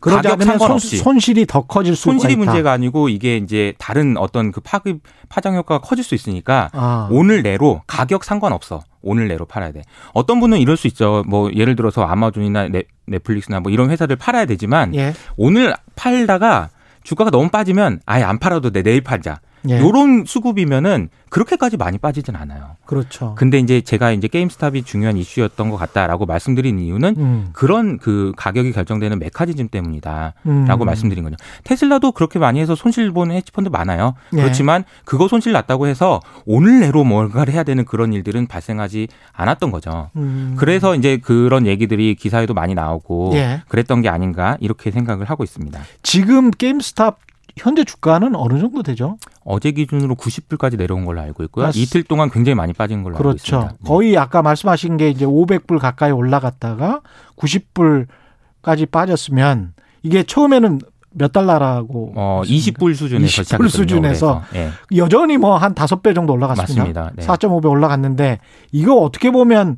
그러지 0.00 0.26
않으면 0.28 0.46
상관없이. 0.58 0.96
손, 0.96 1.20
실이 1.20 1.46
더 1.46 1.62
커질 1.62 1.94
수가 1.94 2.12
손실이 2.12 2.32
있다. 2.32 2.44
문제가 2.44 2.72
아니고 2.72 3.08
이게 3.08 3.36
이제 3.36 3.72
다른 3.78 4.16
어떤 4.16 4.50
그 4.50 4.60
파급 4.60 5.00
파장 5.28 5.54
효과가 5.54 5.80
커질 5.80 6.04
수 6.04 6.16
있으니까 6.16 6.70
아. 6.72 7.08
오늘 7.10 7.42
내로 7.42 7.82
가격 7.86 8.24
상관없어. 8.24 8.82
오늘 9.02 9.28
내로 9.28 9.44
팔아야 9.44 9.72
돼. 9.72 9.82
어떤 10.12 10.40
분은 10.40 10.58
이럴 10.58 10.76
수 10.76 10.86
있죠. 10.86 11.24
뭐 11.26 11.50
예를 11.54 11.76
들어서 11.76 12.04
아마존이나 12.04 12.68
넷, 12.68 12.86
넷플릭스나 13.06 13.60
뭐 13.60 13.70
이런 13.70 13.90
회사들 13.90 14.16
팔아야 14.16 14.46
되지만 14.46 14.94
예. 14.94 15.12
오늘 15.36 15.74
팔다가 15.96 16.70
주가가 17.02 17.30
너무 17.30 17.48
빠지면 17.50 18.00
아예 18.06 18.22
안 18.22 18.38
팔아도 18.38 18.70
돼. 18.70 18.82
내일 18.82 19.02
팔자. 19.02 19.40
예. 19.68 19.80
요런 19.80 20.24
수급이면은 20.26 21.08
그렇게까지 21.28 21.76
많이 21.78 21.96
빠지진 21.96 22.36
않아요. 22.36 22.76
그렇죠. 22.84 23.34
근데 23.36 23.58
이제 23.58 23.80
제가 23.80 24.12
이제 24.12 24.28
게임스탑이 24.28 24.82
중요한 24.82 25.16
이슈였던 25.16 25.70
것 25.70 25.78
같다라고 25.78 26.26
말씀드린 26.26 26.78
이유는 26.78 27.14
음. 27.16 27.48
그런 27.52 27.96
그 27.98 28.32
가격이 28.36 28.72
결정되는 28.72 29.18
메커니즘 29.18 29.68
때문이다라고 29.68 30.34
음. 30.46 30.66
말씀드린 30.84 31.24
거죠. 31.24 31.36
테슬라도 31.64 32.12
그렇게 32.12 32.38
많이 32.38 32.60
해서 32.60 32.74
손실 32.74 33.10
보는 33.12 33.34
헤지펀드 33.34 33.70
많아요. 33.70 34.14
예. 34.34 34.36
그렇지만 34.36 34.84
그거 35.04 35.26
손실 35.26 35.52
났다고 35.52 35.86
해서 35.86 36.20
오늘 36.44 36.80
내로 36.80 37.02
뭔가를 37.04 37.54
해야 37.54 37.62
되는 37.62 37.84
그런 37.86 38.12
일들은 38.12 38.46
발생하지 38.46 39.08
않았던 39.32 39.70
거죠. 39.70 40.10
음. 40.16 40.54
그래서 40.58 40.94
이제 40.94 41.16
그런 41.16 41.66
얘기들이 41.66 42.14
기사에도 42.14 42.52
많이 42.52 42.74
나오고 42.74 43.30
예. 43.34 43.62
그랬던 43.68 44.02
게 44.02 44.10
아닌가 44.10 44.58
이렇게 44.60 44.90
생각을 44.90 45.30
하고 45.30 45.44
있습니다. 45.44 45.80
지금 46.02 46.50
게임스탑 46.50 47.18
현재 47.56 47.84
주가는 47.84 48.34
어느 48.34 48.58
정도 48.58 48.82
되죠? 48.82 49.18
어제 49.44 49.72
기준으로 49.72 50.14
90불까지 50.14 50.76
내려온 50.78 51.04
걸로 51.04 51.20
알고 51.20 51.42
있고요. 51.44 51.66
맞... 51.66 51.76
이틀 51.76 52.02
동안 52.02 52.30
굉장히 52.30 52.54
많이 52.54 52.72
빠진 52.72 53.02
걸로 53.02 53.16
그렇죠. 53.16 53.56
알고 53.56 53.66
있습니다. 53.66 53.82
네. 53.82 53.88
거의 53.88 54.16
아까 54.16 54.42
말씀하신 54.42 54.96
게 54.96 55.10
이제 55.10 55.26
500불 55.26 55.78
가까이 55.78 56.10
올라갔다가 56.10 57.00
90불까지 57.36 58.90
빠졌으면 58.90 59.74
이게 60.02 60.22
처음에는 60.22 60.80
몇 61.14 61.32
달러라고 61.32 62.12
어 62.16 62.42
20불 62.44 62.94
수준에서 62.94 63.42
20불 63.42 63.68
수준에서 63.68 64.42
네. 64.52 64.70
여전히 64.96 65.36
뭐한 65.36 65.74
다섯 65.74 66.02
배 66.02 66.14
정도 66.14 66.32
올라갔습니다. 66.32 66.74
맞습니다. 66.74 67.12
네. 67.14 67.26
4.5배 67.26 67.68
올라갔는데 67.70 68.38
이거 68.70 68.96
어떻게 68.96 69.30
보면 69.30 69.76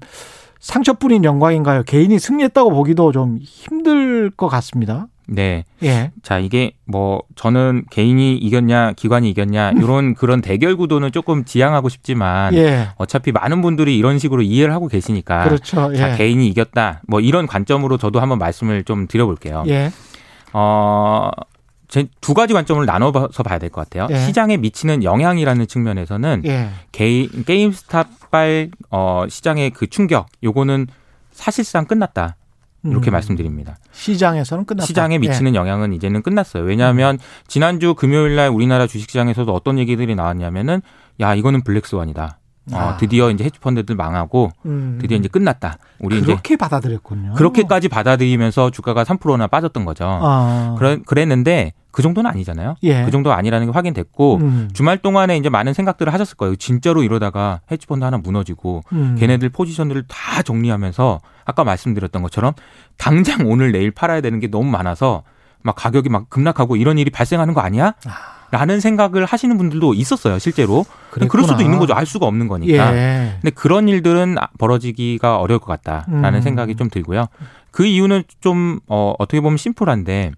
상처뿐인 0.61 1.25
영광인가요? 1.25 1.83
개인이 1.83 2.19
승리했다고 2.19 2.71
보기도 2.71 3.13
좀 3.13 3.39
힘들 3.43 4.31
것 4.31 4.49
같습니다. 4.49 5.09
네. 5.27 5.65
예. 5.83 6.11
자, 6.23 6.39
이게 6.39 6.73
뭐 6.85 7.23
저는 7.35 7.85
개인이 7.91 8.37
이겼냐, 8.37 8.93
기관이 8.93 9.31
이겼냐 9.31 9.73
이런 9.73 10.15
그런 10.15 10.41
대결 10.41 10.77
구도는 10.77 11.13
조금 11.13 11.45
지향하고 11.45 11.89
싶지만 11.89 12.55
예. 12.55 12.89
어차피 12.97 13.33
많은 13.33 13.63
분들이 13.63 13.97
이런 13.97 14.19
식으로 14.19 14.43
이해를 14.43 14.75
하고 14.75 14.89
계시니까 14.89 15.45
그렇죠. 15.45 15.91
예. 15.93 15.97
자, 15.97 16.17
개인이 16.17 16.47
이겼다. 16.49 17.03
뭐 17.07 17.21
이런 17.21 17.47
관점으로 17.47 17.97
저도 17.97 18.21
한번 18.21 18.39
말씀을 18.39 18.85
좀 18.85 19.07
드려 19.07 19.27
볼게요. 19.27 19.65
예. 19.69 19.91
어, 20.53 21.31
두 22.21 22.35
가지 22.35 22.53
관점을 22.55 22.85
나눠서 22.85 23.43
봐야 23.45 23.59
될 23.59 23.71
것 23.71 23.89
같아요. 23.89 24.09
예. 24.11 24.27
시장에 24.27 24.57
미치는 24.57 25.05
영향이라는 25.05 25.67
측면에서는 25.67 26.43
예. 26.47 26.71
게임 26.93 27.29
게임스탑발 27.47 28.71
어 28.91 29.25
시장의 29.29 29.71
그 29.71 29.87
충격 29.87 30.27
요거는 30.43 30.89
사실상 31.33 31.85
끝났다. 31.87 32.37
이렇게 32.85 33.11
음. 33.11 33.13
말씀드립니다. 33.13 33.79
시장에서는 33.93 34.65
끝났다. 34.65 34.87
시장에 34.87 35.19
미치는 35.19 35.55
예. 35.55 35.59
영향은 35.59 35.93
이제는 35.95 36.23
끝났어요. 36.23 36.65
왜냐하면 36.65 37.17
음. 37.17 37.19
지난주 37.47 37.95
금요일 37.95 38.37
날 38.37 38.51
우리나라 38.51 38.87
주식시장에서도 38.87 39.53
어떤 39.53 39.79
얘기들이 39.79 40.15
나왔냐면은 40.15 40.83
야 41.21 41.35
이거는 41.35 41.63
블랙스완이다. 41.65 42.39
어, 42.73 42.77
아. 42.77 42.97
드디어 42.97 43.31
이제 43.31 43.45
헤지펀드들 43.45 43.95
망하고 43.95 44.51
음. 44.67 44.99
드디어 45.01 45.19
이제 45.19 45.29
끝났다. 45.29 45.79
우리 45.99 46.21
그렇게 46.21 46.55
이제 46.55 46.57
받아들였군요. 46.57 47.35
그렇게까지 47.35 47.89
받아들이면서 47.89 48.71
주가가 48.71 49.05
3%나 49.05 49.47
빠졌던 49.47 49.85
거죠. 49.85 50.05
아. 50.07 50.75
그래, 50.79 50.99
그랬는데 51.05 51.73
그 51.91 52.03
정도는 52.03 52.29
아니잖아요. 52.29 52.75
예. 52.83 53.05
그 53.05 53.11
정도 53.11 53.33
아니라는 53.33 53.69
게 53.69 53.73
확인됐고 53.73 54.37
음. 54.37 54.71
주말 54.73 54.99
동안에 54.99 55.37
이제 55.37 55.49
많은 55.49 55.75
생각들을 55.75 56.13
하셨을 56.13 56.37
거예요. 56.37 56.57
진짜로 56.57 57.03
이러다가 57.03 57.61
헤지펀드 57.71 58.05
하나 58.05 58.19
무너지고 58.19 58.83
음. 58.93 59.17
걔네들 59.19 59.51
포지션들을 59.51 60.05
다 60.09 60.43
정리하면서 60.43 61.21
아까 61.45 61.65
말씀드렸던 61.65 62.23
것처럼 62.23 62.55
당장 62.97 63.47
오늘 63.47 63.71
내일 63.71 63.91
팔아야 63.91 64.23
되는 64.23 64.41
게 64.41 64.49
너무 64.49 64.71
많아서 64.71 65.23
막 65.63 65.77
가격이 65.77 66.09
막 66.09 66.29
급락하고 66.31 66.77
이런 66.77 66.99
일이 66.99 67.11
발생하는 67.11 67.55
거 67.55 67.61
아니야? 67.61 67.95
아. 68.07 68.35
라는 68.55 68.79
생각을 68.79 69.25
하시는 69.25 69.59
분들도 69.59 69.95
있었어요, 69.95 70.39
실제로. 70.39 70.87
그랬구나. 71.11 71.29
그럴 71.29 71.45
수도 71.45 71.63
있는 71.63 71.81
거죠. 71.81 71.93
알 71.93 72.07
수가 72.07 72.27
없는 72.27 72.47
거니까. 72.47 72.97
예. 72.97 73.39
근데 73.41 73.51
그런 73.51 73.89
일들은 73.89 74.37
벌어지기가 74.59 75.39
어려울 75.39 75.59
것 75.59 75.67
같다라는 75.67 76.39
음. 76.39 76.41
생각이 76.41 76.77
좀 76.77 76.89
들고요. 76.89 77.27
그 77.73 77.85
이유는 77.85 78.23
좀, 78.41 78.79
어, 78.87 79.15
어떻게 79.19 79.41
보면 79.41 79.57
심플한데, 79.57 80.31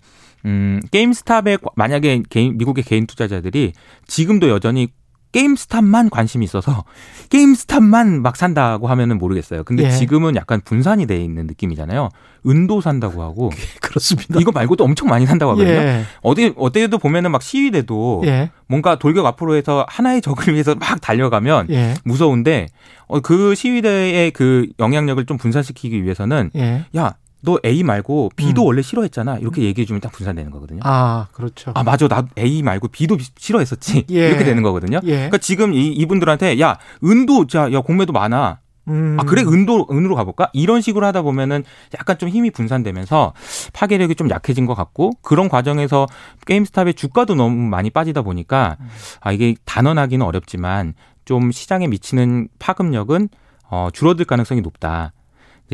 음, 0.47 0.81
게임스탑에 0.91 1.59
만약에 1.75 2.23
개인, 2.31 2.57
미국의 2.57 2.85
개인 2.85 3.07
투자자들이 3.07 3.73
지금도 4.07 4.49
여전히 4.49 4.89
게임스탑만 5.37 6.09
관심이 6.09 6.45
있어서 6.47 6.85
게임스탑만 7.29 8.23
막 8.23 8.37
산다고 8.37 8.87
하면은 8.89 9.19
모르겠어요. 9.19 9.65
근데 9.65 9.85
예. 9.85 9.91
지금은 9.91 10.35
약간 10.35 10.63
분산이 10.65 11.07
돼 11.07 11.23
있는 11.23 11.47
느낌이잖아요. 11.47 12.09
은도 12.47 12.81
산다고 12.81 13.23
하고 13.23 13.51
그렇습니다. 13.83 14.41
이거 14.41 14.51
말고도 14.51 14.83
엄청 14.83 15.09
많이 15.09 15.27
산다고 15.27 15.53
하거든요. 15.53 15.73
예. 15.73 16.05
어디 16.23 16.55
어디에도 16.57 16.97
보면은 16.97 17.33
막 17.33 17.43
시위대도 17.43 18.23
예. 18.25 18.51
뭔가 18.67 18.99
돌격 18.99 19.27
앞으로 19.27 19.57
해서 19.57 19.85
하나의 19.89 20.23
적을 20.23 20.55
위해서 20.55 20.75
막 20.75 21.01
달려가면 21.03 21.67
예. 21.69 21.95
무서운데 22.05 22.69
어, 23.07 23.21
그 23.21 23.55
시위대의 23.55 24.31
그 24.31 24.69
영향력을 24.79 25.27
좀 25.27 25.37
분산시키기 25.37 26.03
위해서는 26.03 26.51
예. 26.57 26.87
야 26.97 27.15
너 27.41 27.59
A 27.65 27.83
말고 27.83 28.31
B도 28.35 28.63
음. 28.63 28.67
원래 28.67 28.83
싫어했잖아. 28.83 29.39
이렇게 29.39 29.63
얘기해 29.63 29.85
주면 29.85 30.01
딱 30.01 30.13
분산되는 30.13 30.51
거거든요. 30.51 30.81
아, 30.85 31.29
그렇죠. 31.33 31.73
아, 31.75 31.83
맞아. 31.83 32.09
나 32.09 32.27
A 32.39 32.63
말고 32.63 32.89
B도 32.89 33.19
싫어했었지. 33.37 34.07
예. 34.11 34.29
이렇게 34.29 34.45
되는 34.45 34.63
거거든요. 34.63 35.01
예. 35.05 35.15
그러니까 35.17 35.39
지금 35.39 35.73
이, 35.75 35.89
이분들한테 35.93 36.61
야, 36.61 36.79
은도 37.05 37.47
자, 37.47 37.73
야, 37.73 37.81
공매도 37.81 38.13
많아. 38.13 38.61
음. 38.89 39.17
아, 39.19 39.25
그래? 39.25 39.43
은도, 39.43 39.87
은으로 39.91 40.15
가볼까? 40.15 40.49
이런 40.53 40.81
식으로 40.81 41.07
하다 41.07 41.23
보면은 41.23 41.65
약간 41.99 42.19
좀 42.19 42.29
힘이 42.29 42.51
분산되면서 42.51 43.33
파괴력이 43.73 44.15
좀 44.15 44.31
약해진 44.31 44.67
것 44.67 44.75
같고 44.75 45.13
그런 45.23 45.49
과정에서 45.49 46.07
게임스탑의 46.47 46.95
주가도 46.95 47.35
너무 47.35 47.57
많이 47.69 47.91
빠지다 47.91 48.23
보니까 48.23 48.77
아, 49.21 49.33
이게 49.33 49.57
단언하기는 49.65 50.25
어렵지만 50.25 50.95
좀 51.25 51.51
시장에 51.51 51.89
미치는 51.89 52.49
파급력은 52.61 53.29
어, 53.69 53.89
줄어들 53.93 54.25
가능성이 54.25 54.61
높다. 54.61 55.13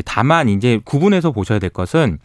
다만 0.05 0.49
이제 0.49 0.81
구분해서 0.85 1.33
보셔야 1.33 1.59
될 1.59 1.71
것은 1.71 2.19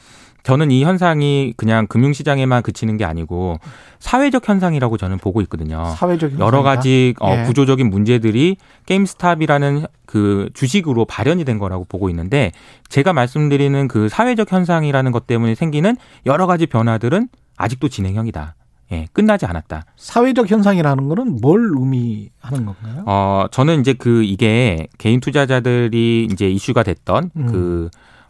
저는 0.43 0.71
이 0.71 0.85
현상이 0.85 1.53
그냥 1.57 1.87
금융시장에만 1.87 2.63
그치는 2.63 2.95
게 2.95 3.03
아니고 3.03 3.59
사회적 3.99 4.47
현상이라고 4.47 4.95
저는 4.95 5.17
보고 5.17 5.41
있거든요. 5.41 5.83
사회적 5.97 6.31
현상이다? 6.31 6.45
여러 6.45 6.63
가지 6.63 7.13
어, 7.19 7.35
예. 7.37 7.43
구조적인 7.43 7.89
문제들이 7.89 8.55
게임스탑이라는 8.85 9.87
그 10.05 10.49
주식으로 10.53 11.03
발현이 11.03 11.43
된 11.43 11.59
거라고 11.59 11.83
보고 11.83 12.09
있는데 12.09 12.53
제가 12.87 13.11
말씀드리는 13.11 13.89
그 13.89 14.07
사회적 14.07 14.49
현상이라는 14.49 15.11
것 15.11 15.27
때문에 15.27 15.53
생기는 15.53 15.97
여러 16.25 16.47
가지 16.47 16.65
변화들은 16.65 17.27
아직도 17.57 17.89
진행형이다. 17.89 18.55
예, 18.91 19.07
끝나지 19.13 19.45
않았다. 19.45 19.85
사회적 19.97 20.49
현상이라는 20.49 21.09
거는 21.09 21.37
뭘 21.41 21.71
의미하는 21.77 22.65
건가요? 22.65 23.03
어, 23.05 23.45
저는 23.51 23.81
이제 23.81 23.93
그 23.93 24.23
이게 24.23 24.87
개인 24.97 25.19
투자자들이 25.19 26.27
이제 26.31 26.49
이슈가 26.49 26.83
됐던 26.83 27.31
음. 27.35 27.45
그 27.47 27.89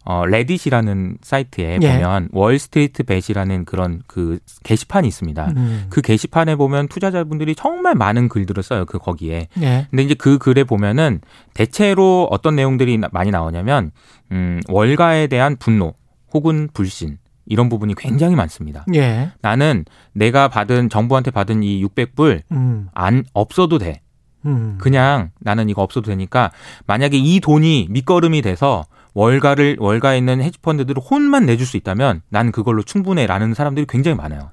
어, 0.10 0.26
레딧이라는 0.26 1.18
사이트에 1.22 1.80
예. 1.82 1.92
보면 1.94 2.30
월스트리트 2.32 3.04
벳이라는 3.04 3.66
그런 3.66 4.02
그 4.08 4.40
게시판이 4.64 5.06
있습니다. 5.08 5.54
음. 5.58 5.86
그 5.90 6.02
게시판에 6.02 6.56
보면 6.56 6.88
투자자분들이 6.88 7.56
정말 7.56 7.94
많은 7.94 8.30
글들을 8.30 8.64
써요. 8.64 8.86
그 8.86 9.00
거기에. 9.00 9.50
예. 9.62 9.88
근데 9.90 10.04
이제 10.04 10.14
그 10.14 10.38
글에 10.38 10.64
보면은 10.64 11.20
대체로 11.54 12.28
어떤 12.32 12.56
내용들이 12.56 12.98
나- 13.00 13.10
많이 13.12 13.32
나오냐면 13.32 13.92
음, 14.32 14.62
월가에 14.70 15.28
대한 15.28 15.58
분노 15.58 15.94
혹은 16.34 16.70
불신 16.74 17.18
이런 17.48 17.70
부분이 17.70 17.96
굉장히 17.96 18.36
많습니다. 18.36 18.86
예. 18.94 19.32
나는 19.42 19.86
내가 20.14 20.48
받은 20.48 20.90
정부한테 20.90 21.32
받은 21.32 21.64
이 21.64 21.84
600불 21.84 22.42
음. 22.52 22.90
안 22.94 23.24
없어도 23.34 23.78
돼. 23.78 24.02
음. 24.46 24.78
그냥 24.80 25.32
나는 25.40 25.70
이거 25.70 25.82
없어도 25.82 26.12
되니까 26.12 26.52
만약에 26.86 27.18
이 27.18 27.40
돈이 27.40 27.88
밑거름이 27.90 28.42
돼서 28.42 28.86
월가를 29.14 29.78
월가에 29.80 30.18
있는 30.18 30.42
헤지펀드들을 30.42 31.02
혼만 31.02 31.46
내줄 31.46 31.66
수 31.66 31.76
있다면 31.78 32.22
난 32.30 32.52
그걸로 32.52 32.84
충분해라는 32.84 33.56
사람들이 33.56 33.88
굉장히 33.90 34.16
많아요. 34.16 34.52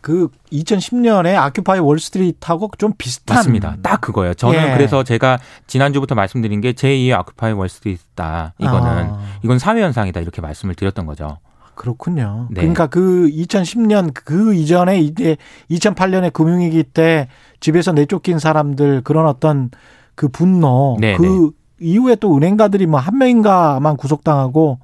그 0.00 0.28
2010년에 0.52 1.34
아큐파이 1.34 1.78
월스트리트하고 1.78 2.70
좀 2.76 2.92
비슷한 2.98 3.36
맞습니다. 3.36 3.76
딱 3.80 4.02
그거예요. 4.02 4.34
저는 4.34 4.68
예. 4.68 4.72
그래서 4.74 5.02
제가 5.02 5.38
지난주부터 5.66 6.14
말씀드린 6.14 6.60
게 6.60 6.72
제2의 6.72 7.14
아쿠파이 7.14 7.52
월스트리트다. 7.52 8.52
이거는 8.58 8.86
아, 8.86 9.20
이건 9.42 9.58
사회 9.58 9.80
현상이다 9.80 10.20
이렇게 10.20 10.42
말씀을 10.42 10.74
드렸던 10.74 11.06
거죠. 11.06 11.38
그렇군요. 11.74 12.48
네. 12.50 12.60
그러니까 12.60 12.86
그 12.86 13.28
2010년 13.30 14.12
그 14.14 14.54
이전에 14.54 15.00
이제 15.00 15.36
2008년에 15.70 16.32
금융위기 16.32 16.82
때 16.84 17.28
집에서 17.60 17.92
내쫓긴 17.92 18.38
사람들 18.38 19.02
그런 19.02 19.26
어떤 19.26 19.70
그 20.14 20.28
분노 20.28 20.96
네, 21.00 21.16
그 21.16 21.50
이후에 21.80 22.16
또 22.16 22.36
은행가들이 22.36 22.86
뭐 22.86 23.00
한 23.00 23.18
명인가만 23.18 23.96
구속당하고 23.96 24.78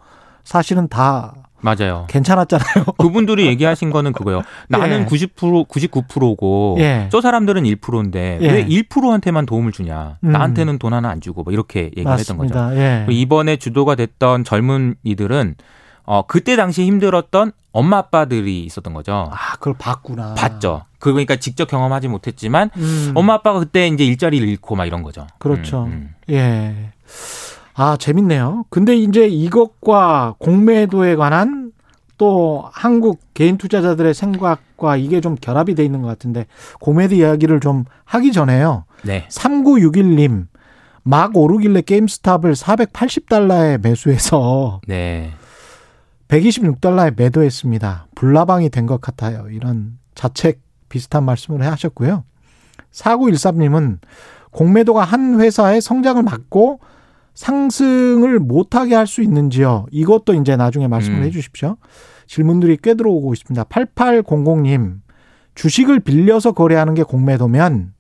사실은 0.45 0.89
다 0.89 1.35
맞아요. 1.63 2.07
괜찮았잖아요. 2.09 2.85
그분들이 2.97 3.47
얘기하신 3.47 3.91
거는 3.91 4.13
그거예요. 4.13 4.41
나는 4.69 5.03
예. 5.03 5.05
90% 5.07 5.69
99%고 5.69 6.77
예. 6.81 7.09
저 7.13 7.21
사람들은 7.21 7.65
1%인데 7.65 8.39
예. 8.41 8.51
왜 8.51 8.67
1%한테만 8.67 9.45
도움을 9.45 9.71
주냐? 9.71 10.17
음. 10.25 10.33
나한테는 10.33 10.79
돈 10.79 10.95
하나 10.95 11.11
안 11.11 11.21
주고 11.21 11.43
뭐 11.43 11.53
이렇게 11.53 11.91
얘기를 11.97 12.11
했던 12.19 12.39
거죠. 12.39 12.55
맞습니다. 12.55 12.77
예. 12.77 13.07
이번에 13.11 13.57
주도가 13.59 13.95
됐던 13.95 14.45
젊은이들은 14.45 15.55
어 16.11 16.23
그때 16.27 16.57
당시 16.57 16.85
힘들었던 16.85 17.53
엄마 17.71 17.99
아빠들이 17.99 18.65
있었던 18.65 18.93
거죠. 18.95 19.31
아, 19.31 19.53
그걸 19.55 19.75
봤구나. 19.79 20.35
봤죠. 20.35 20.83
그러니까 20.99 21.37
직접 21.37 21.69
경험하지 21.69 22.09
못했지만 22.09 22.71
음. 22.77 23.13
엄마 23.15 23.35
아빠가 23.35 23.61
그때 23.61 23.87
이제 23.87 24.05
일자리를 24.05 24.49
잃고 24.49 24.75
막 24.75 24.87
이런 24.87 25.05
거죠. 25.05 25.29
그렇죠. 25.39 25.85
음, 25.85 25.87
음. 25.87 26.15
예. 26.35 26.91
아, 27.75 27.97
재밌네요. 27.97 28.65
근데 28.71 28.97
이제 28.97 29.29
이것과 29.29 30.35
공매도에 30.41 31.15
관한 31.15 31.71
또 32.19 32.69
한국 32.73 33.21
개인 33.33 33.57
투자자들의 33.57 34.13
생각과 34.13 34.97
이게 34.97 35.21
좀 35.21 35.37
결합이 35.41 35.77
돼 35.77 35.85
있는 35.85 36.03
것 36.03 36.09
같은데 36.09 36.47
공매도 36.81 37.15
이야기를 37.15 37.61
좀 37.61 37.85
하기 38.05 38.33
전에요. 38.33 38.85
네. 39.05 39.29
3961님 39.29 40.49
막 41.05 41.37
오르길래 41.37 41.83
게임스탑을 41.83 42.55
480달러에 42.55 43.81
매수해서 43.81 44.81
네. 44.89 45.31
126달러에 46.31 47.15
매도했습니다. 47.17 48.07
불나방이 48.15 48.71
된 48.71 48.87
것 48.87 49.01
같아요. 49.01 49.47
이런 49.51 49.99
자책 50.15 50.61
비슷한 50.89 51.25
말씀을 51.25 51.63
하셨고요. 51.67 52.25
4913님은 52.93 53.99
공매도가 54.51 55.05
한 55.05 55.41
회사의 55.41 55.81
성장을 55.81 56.23
막고 56.23 56.81
상승을 57.35 58.39
못하게 58.41 58.95
할 58.95 59.07
수 59.07 59.23
있는지요? 59.23 59.87
이것도 59.91 60.35
이제 60.35 60.57
나중에 60.57 60.89
말씀을 60.89 61.19
음. 61.19 61.23
해 61.25 61.31
주십시오. 61.31 61.77
질문들이 62.27 62.79
꽤 62.83 62.95
들어오고 62.95 63.33
있습니다. 63.33 63.65
8800님, 63.65 65.01
주식을 65.55 66.01
빌려서 66.01 66.53
거래하는 66.53 66.95
게 66.95 67.03
공매도면 67.03 67.93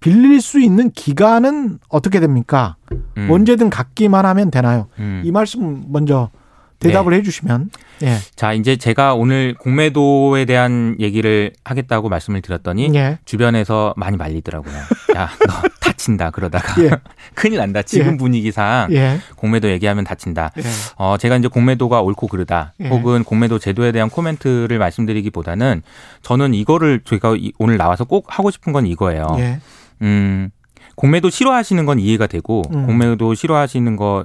빌릴 0.00 0.40
수 0.40 0.60
있는 0.60 0.90
기간은 0.90 1.78
어떻게 1.88 2.20
됩니까? 2.20 2.76
음, 3.16 3.28
언제든 3.30 3.68
갖기만 3.68 4.24
하면 4.26 4.50
되나요? 4.50 4.88
음. 4.98 5.22
이 5.24 5.32
말씀 5.32 5.84
먼저 5.88 6.30
대답을 6.78 7.12
해 7.14 7.22
주시면. 7.22 7.70
예. 8.02 8.16
자, 8.36 8.52
이제 8.52 8.76
제가 8.76 9.14
오늘 9.14 9.54
공매도에 9.54 10.44
대한 10.44 10.94
얘기를 11.00 11.52
하겠다고 11.64 12.08
말씀을 12.08 12.40
드렸더니 12.40 12.90
예. 12.94 13.18
주변에서 13.24 13.94
많이 13.96 14.16
말리더라고요. 14.16 14.74
야, 15.16 15.28
너 15.46 15.68
다친다 15.80 16.30
그러다가 16.30 16.80
예. 16.84 16.90
큰일 17.34 17.58
난다. 17.58 17.82
지금 17.82 18.12
예. 18.12 18.16
분위기상 18.16 18.92
예. 18.92 19.18
공매도 19.36 19.68
얘기하면 19.70 20.04
다친다. 20.04 20.52
예. 20.58 20.62
어, 20.96 21.16
제가 21.18 21.36
이제 21.36 21.48
공매도가 21.48 22.00
옳고 22.02 22.28
그르다. 22.28 22.74
예. 22.80 22.88
혹은 22.88 23.24
공매도 23.24 23.58
제도에 23.58 23.90
대한 23.90 24.08
코멘트를 24.08 24.78
말씀드리기보다는 24.78 25.82
저는 26.22 26.54
이거를 26.54 27.00
제가 27.04 27.34
이- 27.36 27.52
오늘 27.58 27.76
나와서 27.76 28.04
꼭 28.04 28.26
하고 28.28 28.50
싶은 28.52 28.72
건 28.72 28.86
이거예요. 28.86 29.26
예. 29.38 29.58
음, 30.02 30.50
공매도 30.94 31.30
싫어하시는 31.30 31.84
건 31.86 31.98
이해가 31.98 32.26
되고 32.28 32.62
음. 32.72 32.86
공매도 32.86 33.34
싫어하시는 33.34 33.96
거 33.96 34.24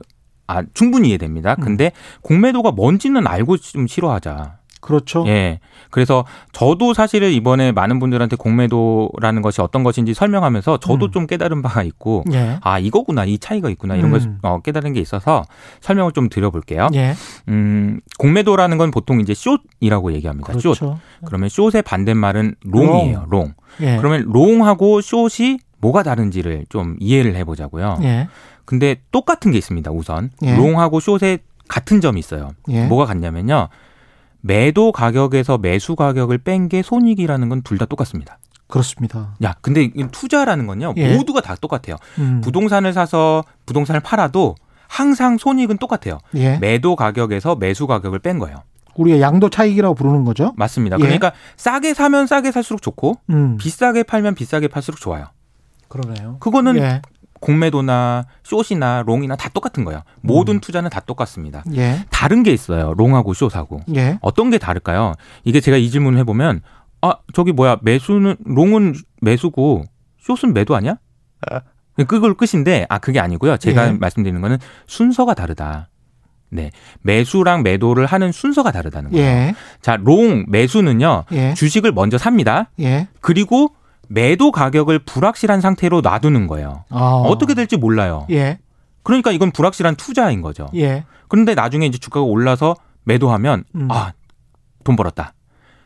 아, 0.53 0.63
충분히 0.73 1.09
이해됩니다. 1.09 1.55
음. 1.59 1.63
근데 1.63 1.91
공매도가 2.21 2.71
뭔지는 2.71 3.27
알고 3.27 3.57
좀 3.57 3.87
싫어하자. 3.87 4.57
그렇죠. 4.83 5.23
예. 5.27 5.59
그래서 5.89 6.25
저도 6.51 6.93
사실은 6.93 7.31
이번에 7.31 7.71
많은 7.71 7.99
분들한테 7.99 8.35
공매도라는 8.35 9.41
것이 9.41 9.61
어떤 9.61 9.83
것인지 9.83 10.13
설명하면서 10.13 10.77
저도 10.77 11.05
음. 11.05 11.11
좀 11.11 11.27
깨달은 11.27 11.61
바가 11.61 11.83
있고 11.83 12.25
예. 12.33 12.57
아, 12.61 12.79
이거구나. 12.79 13.25
이 13.25 13.37
차이가 13.37 13.69
있구나. 13.69 13.95
이런 13.95 14.09
음. 14.09 14.11
것을 14.11 14.35
어, 14.41 14.59
깨달은 14.61 14.93
게 14.93 14.99
있어서 14.99 15.43
설명을 15.79 16.11
좀 16.11 16.27
드려볼게요. 16.29 16.89
예. 16.95 17.13
음, 17.47 18.01
공매도라는 18.19 18.77
건 18.77 18.91
보통 18.91 19.21
이제 19.21 19.33
short이라고 19.33 20.13
얘기합니다. 20.13 20.51
short. 20.53 20.61
그렇죠. 20.61 20.99
그러면 21.25 21.49
short의 21.49 21.81
반대말은 21.83 22.55
long이에요. 22.65 23.27
long. 23.29 23.53
예. 23.81 23.97
그러면 23.97 24.25
long하고 24.27 24.99
short이 25.01 25.59
뭐가 25.83 26.01
다른지를 26.03 26.65
좀 26.69 26.95
이해를 26.99 27.35
해보자고요. 27.35 27.99
예. 28.03 28.27
근데 28.65 29.01
똑같은 29.11 29.51
게 29.51 29.57
있습니다. 29.57 29.91
우선 29.91 30.29
예. 30.43 30.55
long하고 30.55 30.99
short에 31.01 31.39
같은 31.67 31.99
점이 31.99 32.19
있어요. 32.19 32.51
예. 32.69 32.85
뭐가 32.85 33.05
같냐면요. 33.05 33.67
매도 34.41 34.91
가격에서 34.93 35.57
매수 35.57 35.95
가격을 35.95 36.37
뺀 36.39 36.69
게 36.69 36.81
손익이라는 36.81 37.49
건 37.49 37.61
둘 37.63 37.77
다 37.77 37.85
똑같습니다. 37.85 38.37
그렇습니다. 38.67 39.35
야, 39.43 39.55
근데 39.61 39.83
이 39.83 40.05
투자라는 40.11 40.65
건요. 40.67 40.93
예. 40.97 41.15
모두가 41.15 41.41
다 41.41 41.55
똑같아요. 41.59 41.97
음. 42.17 42.41
부동산을 42.41 42.93
사서 42.93 43.43
부동산을 43.65 43.99
팔아도 44.01 44.55
항상 44.87 45.37
손익은 45.37 45.77
똑같아요. 45.77 46.19
예. 46.35 46.57
매도 46.59 46.95
가격에서 46.95 47.55
매수 47.55 47.87
가격을 47.87 48.19
뺀 48.19 48.39
거예요. 48.39 48.57
우리가 48.95 49.19
양도 49.21 49.49
차익이라고 49.49 49.95
부르는 49.95 50.23
거죠. 50.23 50.53
맞습니다. 50.55 50.97
예. 50.99 51.01
그러니까 51.03 51.33
싸게 51.57 51.93
사면 51.93 52.25
싸게 52.27 52.51
살수록 52.51 52.81
좋고 52.81 53.15
음. 53.31 53.57
비싸게 53.57 54.03
팔면 54.03 54.35
비싸게 54.35 54.67
팔수록 54.69 54.99
좋아요. 55.01 55.25
그러네요. 55.93 56.37
그거는 56.39 56.77
예. 56.77 57.01
공매도나 57.39 58.25
숏이나 58.43 59.03
롱이나 59.05 59.35
다 59.35 59.49
똑같은 59.49 59.83
거예요. 59.83 60.01
모든 60.21 60.59
투자는 60.59 60.89
다 60.89 60.99
똑같습니다. 61.01 61.63
예. 61.75 62.05
다른 62.09 62.41
게 62.41 62.51
있어요. 62.51 62.93
롱하고 62.95 63.33
숏하고. 63.33 63.81
예. 63.95 64.17
어떤 64.21 64.49
게 64.49 64.57
다를까요? 64.57 65.13
이게 65.43 65.59
제가 65.59 65.77
이 65.77 65.89
질문을 65.89 66.17
해보면 66.19 66.61
아 67.01 67.15
저기 67.33 67.51
뭐야 67.51 67.77
매수는 67.81 68.37
롱은 68.45 68.95
매수고 69.21 69.83
숏은 70.19 70.53
매도 70.53 70.75
아니야? 70.75 70.95
그걸 72.07 72.33
끝인데 72.33 72.85
아 72.89 72.97
그게 72.97 73.19
아니고요. 73.19 73.57
제가 73.57 73.89
예. 73.89 73.91
말씀드리는 73.91 74.39
거는 74.41 74.57
순서가 74.87 75.33
다르다. 75.33 75.89
네 76.49 76.71
매수랑 77.01 77.63
매도를 77.63 78.05
하는 78.05 78.31
순서가 78.31 78.71
다르다는 78.71 79.11
거예요. 79.11 79.25
예. 79.25 79.55
자 79.81 79.97
롱 79.97 80.45
매수는요 80.47 81.25
예. 81.33 81.53
주식을 81.55 81.91
먼저 81.91 82.17
삽니다. 82.17 82.69
예. 82.79 83.09
그리고 83.21 83.75
매도 84.09 84.51
가격을 84.51 84.99
불확실한 84.99 85.61
상태로 85.61 86.01
놔두는 86.01 86.47
거예요. 86.47 86.85
어. 86.89 87.23
어떻게 87.27 87.53
될지 87.53 87.77
몰라요. 87.77 88.27
예. 88.31 88.59
그러니까 89.03 89.31
이건 89.31 89.51
불확실한 89.51 89.95
투자인 89.95 90.41
거죠. 90.41 90.69
예. 90.75 91.05
그런데 91.27 91.55
나중에 91.55 91.85
이제 91.85 91.97
주가가 91.97 92.25
올라서 92.25 92.75
매도하면 93.03 93.63
음. 93.75 93.87
아 93.91 94.13
돈 94.83 94.95
벌었다. 94.95 95.33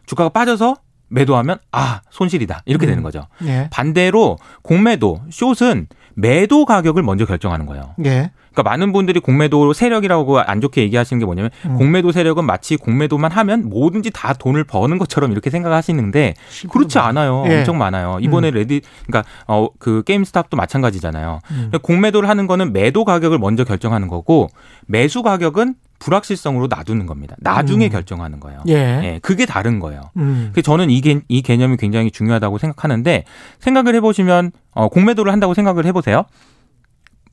주가가 0.05 0.29
빠져서 0.29 0.75
매도하면 1.09 1.59
아 1.71 2.01
손실이다 2.09 2.63
이렇게 2.65 2.85
음. 2.85 2.89
되는 2.89 3.03
거죠. 3.03 3.27
예. 3.45 3.69
반대로 3.71 4.37
공매도 4.61 5.21
short은 5.29 5.87
매도 6.19 6.65
가격을 6.65 7.03
먼저 7.03 7.25
결정하는 7.25 7.67
거예요. 7.67 7.93
예. 8.03 8.31
그러니까 8.51 8.63
많은 8.63 8.91
분들이 8.91 9.19
공매도 9.19 9.73
세력이라고 9.73 10.39
안 10.39 10.61
좋게 10.61 10.81
얘기하시는 10.81 11.19
게 11.19 11.25
뭐냐면 11.27 11.51
음. 11.67 11.75
공매도 11.75 12.11
세력은 12.11 12.43
마치 12.43 12.75
공매도만 12.75 13.31
하면 13.31 13.69
뭐든지 13.69 14.09
다 14.11 14.33
돈을 14.33 14.63
버는 14.63 14.97
것처럼 14.97 15.31
이렇게 15.31 15.51
생각하시는데 15.51 16.33
그렇지 16.71 16.97
않아요. 16.97 17.43
예. 17.49 17.59
엄청 17.59 17.77
많아요. 17.77 18.17
이번에 18.19 18.49
Reddit 18.49 18.81
그러니까 19.05 19.29
어 19.45 19.67
그 19.79 20.01
게임스탑도 20.03 20.57
마찬가지잖아요. 20.57 21.39
음. 21.51 21.71
공매도를 21.81 22.27
하는 22.27 22.47
거는 22.47 22.73
매도 22.73 23.05
가격을 23.05 23.37
먼저 23.37 23.63
결정하는 23.63 24.07
거고 24.07 24.49
매수 24.87 25.21
가격은 25.21 25.75
불확실성으로 25.99 26.67
놔두는 26.67 27.05
겁니다. 27.05 27.35
나중에 27.39 27.87
음. 27.87 27.89
결정하는 27.89 28.39
거예요. 28.39 28.61
예. 28.67 28.73
예, 28.73 29.19
그게 29.21 29.45
다른 29.45 29.79
거예요. 29.79 30.01
음. 30.17 30.49
그래서 30.51 30.65
저는 30.65 30.89
이, 30.89 31.01
개, 31.01 31.19
이 31.27 31.41
개념이 31.41 31.77
굉장히 31.77 32.11
중요하다고 32.11 32.57
생각하는데 32.57 33.23
생각을 33.59 33.95
해보시면 33.95 34.51
어, 34.71 34.89
공매도를 34.89 35.31
한다고 35.31 35.53
생각을 35.53 35.85
해보세요. 35.85 36.25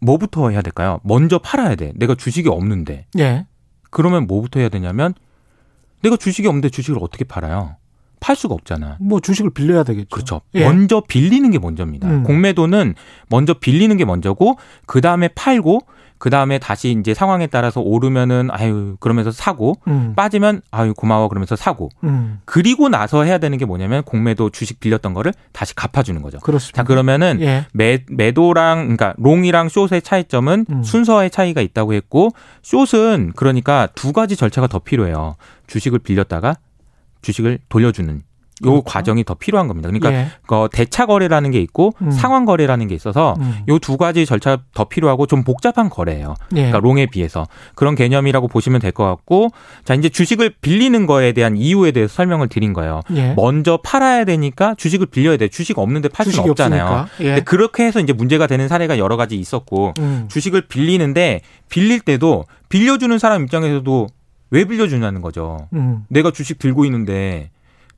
뭐부터 0.00 0.50
해야 0.50 0.62
될까요? 0.62 1.00
먼저 1.02 1.38
팔아야 1.38 1.74
돼. 1.76 1.92
내가 1.96 2.14
주식이 2.14 2.48
없는데. 2.48 3.06
예. 3.18 3.46
그러면 3.90 4.26
뭐부터 4.26 4.60
해야 4.60 4.68
되냐면 4.68 5.14
내가 6.02 6.16
주식이 6.16 6.46
없는데 6.48 6.68
주식을 6.68 6.98
어떻게 7.00 7.24
팔아요? 7.24 7.76
팔 8.20 8.36
수가 8.36 8.54
없잖아. 8.54 8.96
뭐 9.00 9.20
주식을 9.20 9.50
빌려야 9.50 9.82
되겠죠. 9.82 10.08
그렇죠. 10.08 10.40
예. 10.54 10.64
먼저 10.64 11.02
빌리는 11.06 11.50
게 11.50 11.58
먼저입니다. 11.58 12.08
음. 12.08 12.22
공매도는 12.22 12.94
먼저 13.28 13.52
빌리는 13.54 13.94
게 13.98 14.04
먼저고 14.06 14.56
그 14.86 15.00
다음에 15.00 15.28
팔고 15.28 15.80
그 16.18 16.30
다음에 16.30 16.58
다시 16.58 16.96
이제 16.98 17.12
상황에 17.12 17.46
따라서 17.46 17.80
오르면은 17.80 18.48
아유 18.50 18.96
그러면서 19.00 19.30
사고 19.30 19.74
음. 19.88 20.14
빠지면 20.16 20.62
아유 20.70 20.94
고마워 20.94 21.28
그러면서 21.28 21.56
사고 21.56 21.90
음. 22.04 22.40
그리고 22.44 22.88
나서 22.88 23.24
해야 23.24 23.38
되는 23.38 23.58
게 23.58 23.64
뭐냐면 23.64 24.02
공매도 24.04 24.50
주식 24.50 24.80
빌렸던 24.80 25.12
거를 25.14 25.32
다시 25.52 25.74
갚아주는 25.74 26.20
거죠. 26.22 26.38
그렇습니다. 26.38 26.76
자 26.76 26.86
그러면은 26.86 27.40
예. 27.40 27.66
매, 27.72 28.04
매도랑 28.08 28.78
그러니까 28.96 29.14
롱이랑 29.18 29.68
숏의 29.68 30.02
차이점은 30.02 30.66
음. 30.70 30.82
순서의 30.82 31.30
차이가 31.30 31.60
있다고 31.60 31.94
했고 31.94 32.30
숏은 32.62 33.32
그러니까 33.36 33.88
두 33.94 34.12
가지 34.12 34.36
절차가 34.36 34.66
더 34.66 34.78
필요해요. 34.78 35.36
주식을 35.66 35.98
빌렸다가 35.98 36.56
주식을 37.22 37.58
돌려주는 37.68 38.16
요 38.16 38.33
그렇죠. 38.70 38.82
과정이 38.82 39.24
더 39.24 39.34
필요한 39.34 39.68
겁니다. 39.68 39.88
그러니까 39.88 40.12
예. 40.12 40.28
그 40.46 40.68
대차 40.72 41.06
거래라는 41.06 41.50
게 41.50 41.60
있고 41.60 41.92
음. 42.02 42.10
상환 42.10 42.44
거래라는 42.44 42.88
게 42.88 42.94
있어서 42.94 43.34
음. 43.40 43.58
요두 43.68 43.96
가지 43.96 44.26
절차 44.26 44.58
더 44.74 44.84
필요하고 44.84 45.26
좀 45.26 45.42
복잡한 45.44 45.88
거래예요. 45.90 46.34
예. 46.52 46.56
그러니까 46.70 46.78
롱에 46.78 47.06
비해서 47.06 47.46
그런 47.74 47.94
개념이라고 47.94 48.48
보시면 48.48 48.80
될 48.80 48.92
것 48.94 49.04
같고 49.04 49.48
자 49.84 49.94
이제 49.94 50.08
주식을 50.08 50.54
빌리는 50.60 51.06
거에 51.06 51.32
대한 51.32 51.56
이유에 51.56 51.90
대해서 51.90 52.14
설명을 52.14 52.48
드린 52.48 52.72
거예요. 52.72 53.00
예. 53.14 53.34
먼저 53.34 53.78
팔아야 53.82 54.24
되니까 54.24 54.74
주식을 54.76 55.06
빌려야 55.06 55.36
돼. 55.36 55.48
주식 55.48 55.78
없는데 55.78 56.08
팔 56.08 56.26
수는 56.26 56.48
없잖아요. 56.50 57.06
예. 57.20 57.24
근데 57.24 57.40
그렇게 57.42 57.84
해서 57.84 58.00
이제 58.00 58.12
문제가 58.12 58.46
되는 58.46 58.68
사례가 58.68 58.98
여러 58.98 59.16
가지 59.16 59.36
있었고 59.36 59.94
음. 59.98 60.26
주식을 60.30 60.62
빌리는데 60.68 61.40
빌릴 61.68 62.00
때도 62.00 62.44
빌려주는 62.68 63.18
사람 63.18 63.42
입장에서도 63.42 64.06
왜 64.50 64.64
빌려주냐는 64.64 65.20
거죠. 65.20 65.68
음. 65.72 66.04
내가 66.08 66.30
주식 66.30 66.58
들고 66.58 66.84
있는데 66.84 67.50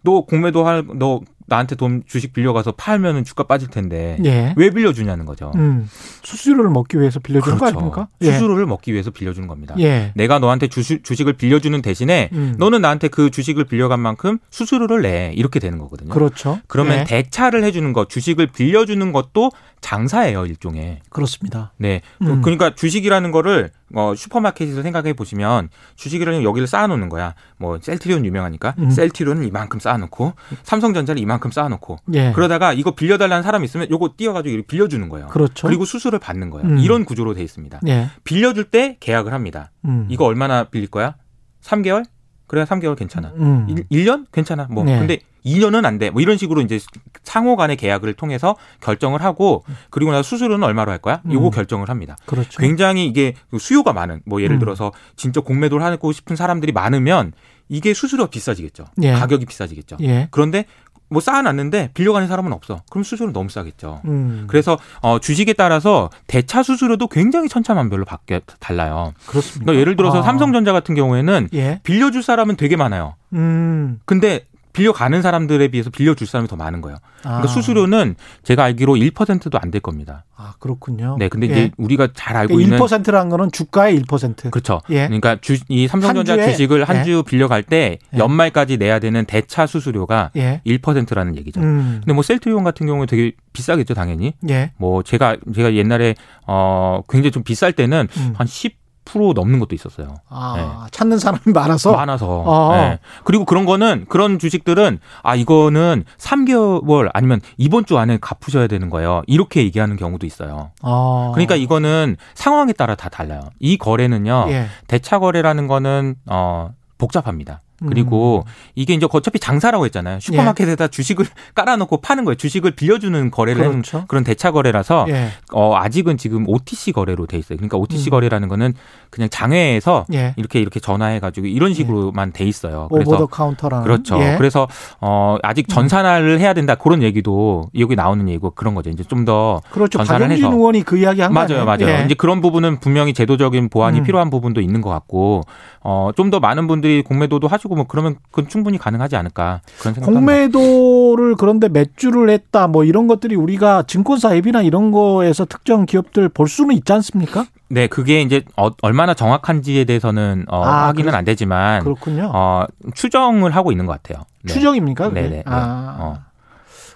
너 0.07 0.21
공매도 0.23 0.65
할 0.67 0.85
너 0.95 1.21
나한테 1.47 1.77
돈 1.77 2.03
주식 2.07 2.33
빌려가서 2.33 2.73
팔면은 2.73 3.25
주가 3.25 3.45
빠질 3.45 3.69
텐데 3.69 4.19
예. 4.25 4.53
왜 4.57 4.71
빌려주냐는 4.71 5.27
거죠. 5.27 5.53
음. 5.55 5.89
수수료를 6.25 6.71
먹기 6.71 6.99
위해서 6.99 7.21
빌려주는 7.21 7.57
거 7.59 7.67
아닙니까? 7.67 8.09
예. 8.21 8.27
그렇죠. 8.27 8.39
수수료를 8.39 8.67
먹기 8.67 8.93
위해서 8.93 9.11
빌려주는 9.11 9.47
겁니다. 9.47 9.75
예. 9.79 10.13
내가 10.17 10.39
너한테 10.41 10.67
주식, 10.67 11.05
주식을 11.05 11.35
빌려주는 11.35 11.81
대신에 11.83 12.31
음. 12.33 12.57
너는 12.59 12.81
나한테 12.83 13.09
그 13.09 13.31
주식을 13.31 13.65
빌려간 13.65 14.01
만큼 14.01 14.39
수수료를 14.51 15.03
내 15.03 15.33
이렇게 15.37 15.61
되는 15.61 15.79
거거든요. 15.79 16.13
그렇죠. 16.13 16.59
그러면 16.67 16.99
예. 16.99 17.05
대차를 17.05 17.63
해주는 17.63 17.93
것, 17.93 18.09
주식을 18.09 18.49
빌려주는 18.49 19.13
것도 19.13 19.53
장사예요 19.81 20.47
일종의. 20.47 20.99
그렇습니다. 21.11 21.73
네. 21.77 22.01
음. 22.23 22.43
그러니까 22.43 22.75
주식이라는 22.75 23.31
거를 23.31 23.71
어, 23.95 24.15
슈퍼마켓에서 24.17 24.83
생각해 24.83 25.13
보시면 25.13 25.69
주식이라는 25.95 26.43
여기를 26.43 26.67
쌓아놓는 26.67 27.09
거야. 27.09 27.35
뭐 27.57 27.79
셀트리온 27.81 28.25
유명하니까 28.25 28.75
음. 28.79 28.91
셀트리온을 28.91 29.45
이만큼 29.45 29.79
쌓아놓고 29.79 30.35
삼성전자를 30.65 31.21
이만큼 31.21 31.51
쌓아놓고 31.51 31.99
예. 32.15 32.33
그러다가 32.33 32.73
이거 32.73 32.95
빌려달라는 32.95 33.43
사람이 33.43 33.65
있으면 33.65 33.89
요거 33.91 34.15
띄어가지고 34.17 34.65
빌려주는 34.67 35.09
거예요. 35.09 35.29
그렇죠. 35.29 35.67
그리고 35.67 35.85
수수료를 35.85 36.19
받는 36.19 36.51
거예요. 36.51 36.69
음. 36.69 36.79
이런 36.79 37.05
구조로 37.05 37.35
돼 37.35 37.43
있습니다. 37.43 37.81
예. 37.87 38.11
빌려줄 38.25 38.65
때 38.65 38.97
계약을 39.01 39.33
합니다. 39.33 39.71
음. 39.85 40.07
이거 40.11 40.25
얼마나 40.25 40.65
빌릴 40.65 40.89
거야? 40.89 41.15
3개월? 41.63 42.05
그래야 42.47 42.65
3개월 42.65 42.97
괜찮아. 42.97 43.33
음. 43.37 43.67
일 43.69 44.05
1년? 44.05 44.27
괜찮아. 44.33 44.67
뭐. 44.71 44.85
네. 44.85 44.99
근데 44.99 45.19
2년은 45.45 45.85
안 45.85 45.99
돼. 45.99 46.11
뭐 46.11 46.21
이런 46.21 46.37
식으로 46.37 46.61
이제 46.61 46.79
상호 47.23 47.57
간의 47.57 47.77
계약을 47.77 48.15
통해서 48.15 48.57
결정을 48.81 49.23
하고 49.23 49.65
그리고 49.91 50.11
나서 50.11 50.23
수수료는 50.23 50.65
얼마로 50.65 50.91
할 50.91 50.99
거야? 50.99 51.23
요거 51.31 51.47
음. 51.47 51.51
결정을 51.51 51.89
합니다. 51.89 52.17
그렇죠. 52.27 52.61
굉장히 52.61 53.07
이게 53.07 53.35
수요가 53.59 53.93
많은 53.93 54.23
뭐 54.27 54.43
예를 54.43 54.57
음. 54.57 54.61
들어서 54.61 54.93
진짜 55.17 55.41
공매도를 55.41 55.85
하고 55.85 56.13
싶은 56.13 56.35
사람들이 56.37 56.73
많으면 56.73 57.33
이게 57.69 57.95
수수료가 57.95 58.31
비싸지겠죠. 58.31 58.85
예. 59.03 59.13
가격이 59.13 59.47
비싸지겠죠. 59.47 59.97
예. 60.03 60.29
그런데 60.31 60.67
뭐 61.09 61.21
쌓아놨는데 61.21 61.91
빌려가는 61.95 62.27
사람은 62.29 62.53
없어. 62.53 62.83
그럼 62.91 63.05
수수료는 63.05 63.33
너무 63.33 63.49
싸겠죠. 63.49 64.01
음. 64.07 64.45
그래서 64.49 64.79
어, 65.01 65.19
주식에 65.19 65.53
따라서 65.53 66.11
대차 66.27 66.63
수수료도 66.63 67.09
굉장히 67.09 67.49
천차만별로 67.49 68.05
바뀌어 68.05 68.41
달라요. 68.59 69.13
그렇습니다. 69.27 69.65
그러니까 69.65 69.81
예를 69.81 69.97
들어서 69.97 70.21
아. 70.21 70.23
삼성전자 70.23 70.73
같은 70.73 70.95
경우에는 70.95 71.49
예. 71.55 71.81
빌려줄 71.85 72.23
사람은 72.23 72.57
되게 72.57 72.77
많아요. 72.77 73.15
음. 73.33 74.01
근데 74.05 74.47
빌려가는 74.77 75.23
사람들에 75.23 75.69
비해서 75.69 75.91
빌려줄 75.91 76.27
사람이 76.27 76.49
더 76.49 76.57
많은 76.57 76.81
거예요. 76.83 76.99
그러니까 77.23 77.45
아. 77.45 77.47
수수료는 77.49 78.15
제가 78.45 78.65
알기로 78.65 78.95
1%도 78.95 79.59
안 79.61 79.71
될 79.71 79.81
겁니다. 79.81 80.25
아, 80.37 80.55
그렇군요. 80.61 81.17
네, 81.19 81.29
근데 81.29 81.49
예. 81.49 81.51
이제 81.51 81.71
우리가 81.77 82.09
잘 82.15 82.37
알고 82.37 82.55
그러니까 82.55 82.77
있는 82.77 82.87
1%라는 82.87 83.31
거는 83.31 83.51
주가의 83.51 83.99
1%. 84.01 84.51
그렇죠. 84.51 84.81
예. 84.91 85.07
그러니까 85.07 85.39
주, 85.41 85.57
이 85.69 85.89
삼성전자? 85.89 86.37
주식을 86.37 86.85
한 86.85 86.99
예. 86.99 87.05
주 87.05 87.23
빌려갈 87.25 87.63
때 87.65 87.99
예. 88.15 88.19
연말까지 88.19 88.77
내야 88.77 88.99
되는 89.01 89.25
대차 89.25 89.67
수수료가 89.67 90.31
예. 90.37 90.61
1%라는 90.67 91.37
얘기죠. 91.37 91.61
음. 91.61 92.01
근데 92.05 92.13
뭐 92.13 92.23
셀트리온 92.23 92.63
같은 92.65 92.87
경우에 92.87 93.07
되게 93.07 93.33
비싸겠죠, 93.55 93.95
당연히. 93.95 94.35
예. 94.49 94.71
뭐 94.77 95.03
제가 95.03 95.37
제가 95.55 95.75
옛날에 95.75 96.15
어 96.47 97.01
굉장히 97.09 97.33
좀 97.33 97.43
비쌀 97.43 97.73
때는 97.73 98.07
음. 98.17 98.35
한10% 98.39 98.73
넘는 99.15 99.61
것도 99.61 99.75
있었어요. 99.75 100.17
아, 100.29 100.87
찾는 100.91 101.19
사람이 101.19 101.53
많아서 101.55 101.93
많아서. 101.93 102.27
어. 102.45 102.73
네. 102.77 102.99
그리고 103.25 103.45
그런 103.45 103.65
거는 103.65 104.07
그런 104.09 104.39
주식들은 104.39 104.99
아 105.23 105.35
이거는 105.35 106.05
3개월 106.19 107.09
아니면 107.15 107.41
이번 107.57 107.87
주 107.87 107.97
안에 107.99 108.19
갚으셔야 108.21 108.67
되는 108.67 108.91
거예요. 108.91 109.23
이렇게 109.27 109.63
얘기하는 109.63 109.97
경우도 109.97 110.27
있어요. 110.27 110.73
아. 110.83 111.31
그러니까 111.35 111.55
이거는 111.55 112.17
상황에 112.35 112.73
따라 112.73 112.95
다 112.95 113.09
달라요. 113.09 113.41
이 113.61 113.79
거래는요. 113.79 114.47
예. 114.49 114.67
대차 114.89 115.19
거래라는 115.21 115.69
거는 115.69 116.17
어 116.27 116.71
복잡합니다. 116.99 117.61
그리고 117.87 118.45
음. 118.47 118.51
이게 118.75 118.95
이제 118.95 119.07
어차피 119.11 119.39
장사라고 119.39 119.85
했잖아요. 119.87 120.21
슈퍼마켓에다 120.21 120.89
주식을 120.89 121.27
깔아놓고 121.55 121.99
파는 122.01 122.25
거예요. 122.25 122.37
주식을 122.37 122.71
빌려주는 122.71 123.31
거래를 123.31 123.63
하는 123.63 123.83
그렇죠. 123.83 124.05
그런 124.09 124.25
대차 124.25 124.51
거래라서 124.51 125.05
예. 125.09 125.29
어 125.53 125.75
아직은 125.77 126.17
지금 126.17 126.49
OTC 126.49 126.93
거래로 126.93 127.27
돼 127.27 127.37
있어요. 127.39 127.57
그러니까 127.59 127.77
OTC 127.77 128.09
음. 128.09 128.11
거래라는 128.13 128.49
거는 128.49 128.75
그냥 129.11 129.29
장외에서 129.29 130.07
예. 130.15 130.33
이렇게 130.37 130.61
이렇게 130.61 130.81
전화해가지고 130.81 131.47
이런 131.49 131.75
식으로만 131.75 132.33
돼 132.33 132.45
있어요. 132.45 132.89
그래서 132.91 133.11
over 133.11 133.19
the 133.19 133.27
counter라는 133.27 133.85
그렇죠. 133.85 134.19
예. 134.21 134.37
그래서 134.39 134.67
어 135.01 135.37
아직 135.43 135.69
전산화를 135.69 136.41
해야 136.41 136.55
된다 136.55 136.75
그런 136.77 137.03
얘기도 137.03 137.69
여기 137.79 137.95
나오는 137.97 138.27
얘기고 138.29 138.53
그런 138.53 138.75
거죠. 138.75 138.89
이제 138.91 139.03
좀 139.05 139.27
더 139.27 139.61
그렇죠. 139.73 139.99
전산을 139.99 140.29
박용진 140.29 140.45
해서. 140.47 140.55
의원이 140.57 140.83
그 140.85 140.99
이야기 140.99 141.21
한 141.21 141.33
맞아요. 141.33 141.65
맞아요. 141.65 141.89
예. 141.89 142.03
이제 142.05 142.15
그런 142.15 142.41
부분은 142.41 142.79
분명히 142.79 143.13
제도적인 143.13 143.71
보완이 143.71 143.99
음. 143.99 144.05
필요한 144.05 144.31
부분도 144.31 144.61
있는 144.61 144.81
것 144.83 144.91
같고, 144.91 145.41
어, 145.81 146.11
좀 146.15 146.31
더 146.31 146.39
많은 146.39 146.69
분들이 146.69 147.03
공매도도 147.03 147.49
하시고 147.49 147.66
뭐 147.75 147.85
그러면 147.89 148.17
그건 148.31 148.49
충분히 148.49 148.79
가능하지 148.79 149.17
않을까 149.17 149.61
그런 149.81 149.95
합니다. 149.95 150.07
공매도를 150.07 151.35
그런데 151.37 151.69
몇 151.69 151.97
주를 151.97 152.31
했다 152.31 152.67
뭐 152.69 152.85
이런 152.85 153.07
것들이 153.09 153.35
우리가 153.35 153.83
증권사 153.85 154.35
앱이나 154.37 154.63
이런 154.63 154.91
거에서 154.93 155.45
특정 155.45 155.87
기업들 155.87 156.29
볼 156.29 156.49
수는 156.49 156.75
있지 156.77 156.93
않습니까? 156.93 157.47
네, 157.69 157.87
그게 157.89 158.21
이제 158.23 158.45
어, 158.57 158.71
얼마나 158.83 159.15
정확한지에 159.15 159.85
대해서는 159.85 160.45
어, 160.49 160.63
아, 160.65 160.87
확인은 160.87 161.11
그렇- 161.11 161.19
안 161.19 161.25
되지만 161.25 161.83
그렇군요. 161.83 162.31
어, 162.33 162.65
추정을 162.95 163.51
하고 163.57 163.73
있는 163.73 163.87
것 163.87 163.93
같아요. 164.01 164.25
네. 164.45 164.53
추정입니까? 164.53 165.09
그게? 165.09 165.21
네네. 165.23 165.37
네. 165.37 165.43
아. 165.47 165.97
어. 165.99 166.19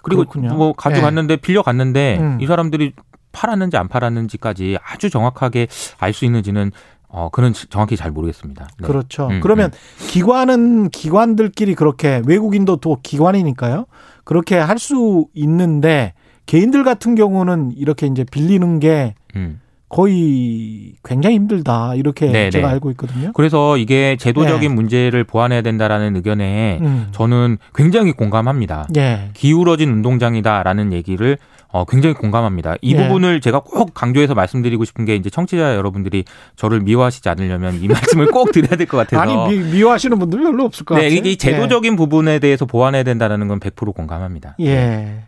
그리고 0.02 0.22
그렇군요. 0.24 0.54
뭐 0.54 0.72
가져갔는데 0.72 1.37
빌려갔는데 1.37 2.18
음. 2.20 2.38
이 2.40 2.46
사람들이 2.46 2.92
팔았는지 3.33 3.76
안 3.76 3.87
팔았는지까지 3.88 4.78
아주 4.83 5.11
정확하게 5.11 5.68
알 5.98 6.12
수 6.12 6.24
있는지는 6.24 6.72
어 7.12 7.28
그는 7.32 7.52
정확히 7.70 7.96
잘 7.96 8.10
모르겠습니다. 8.12 8.68
네. 8.78 8.86
그렇죠. 8.86 9.28
음, 9.28 9.40
그러면 9.40 9.70
기관은 10.08 10.90
기관들끼리 10.90 11.74
그렇게 11.74 12.22
외국인도 12.26 12.76
또 12.76 12.98
기관이니까요. 13.02 13.86
그렇게 14.24 14.56
할 14.56 14.78
수 14.78 15.26
있는데 15.34 16.14
개인들 16.46 16.84
같은 16.84 17.14
경우는 17.14 17.72
이렇게 17.76 18.06
이제 18.06 18.24
빌리는 18.24 18.78
게 18.80 19.14
음. 19.36 19.60
거의 19.88 20.94
굉장히 21.04 21.34
힘들다 21.36 21.96
이렇게 21.96 22.26
네, 22.26 22.48
제가 22.50 22.68
네. 22.68 22.72
알고 22.74 22.90
있거든요. 22.92 23.32
그래서 23.34 23.76
이게 23.76 24.16
제도적인 24.16 24.68
네. 24.70 24.74
문제를 24.74 25.24
보완해야 25.24 25.62
된다라는 25.62 26.14
의견에 26.16 26.78
음. 26.80 27.08
저는 27.10 27.58
굉장히 27.74 28.12
공감합니다. 28.12 28.86
예. 28.96 29.30
기울어진 29.34 29.90
운동장이다라는 29.90 30.92
얘기를 30.92 31.38
어, 31.72 31.85
굉장히 31.85 32.14
공감합니다. 32.14 32.74
이 32.83 32.94
예. 32.94 33.02
부분을 33.06 33.40
제가 33.40 33.61
꼭 33.61 33.94
강조해서 33.94 34.35
말씀드리고 34.35 34.85
싶은 34.85 35.04
게 35.04 35.14
이제 35.14 35.30
청취자 35.30 35.76
여러분들이 35.76 36.24
저를 36.56 36.80
미워하시지 36.80 37.28
않으려면 37.28 37.76
이 37.80 37.87
말씀을 37.88 38.26
꼭 38.33 38.50
드려야 38.52 38.76
될 38.76 38.87
것 38.88 38.96
같아서. 38.96 39.20
아니 39.22 39.56
미, 39.59 39.64
미워하시는 39.72 40.18
분들 40.18 40.42
별로 40.42 40.64
없을 40.64 40.85
것 40.85 40.96
네, 40.96 41.02
같아요. 41.02 41.16
이게 41.18 41.37
제도적인 41.37 41.94
부분에 41.96 42.40
대해서 42.40 42.66
보완해야 42.66 43.04
된다는 43.04 43.46
건 43.46 43.61
100% 43.61 43.94
공감합니다. 43.94 44.56
예. 44.61 44.66
예. 44.66 45.24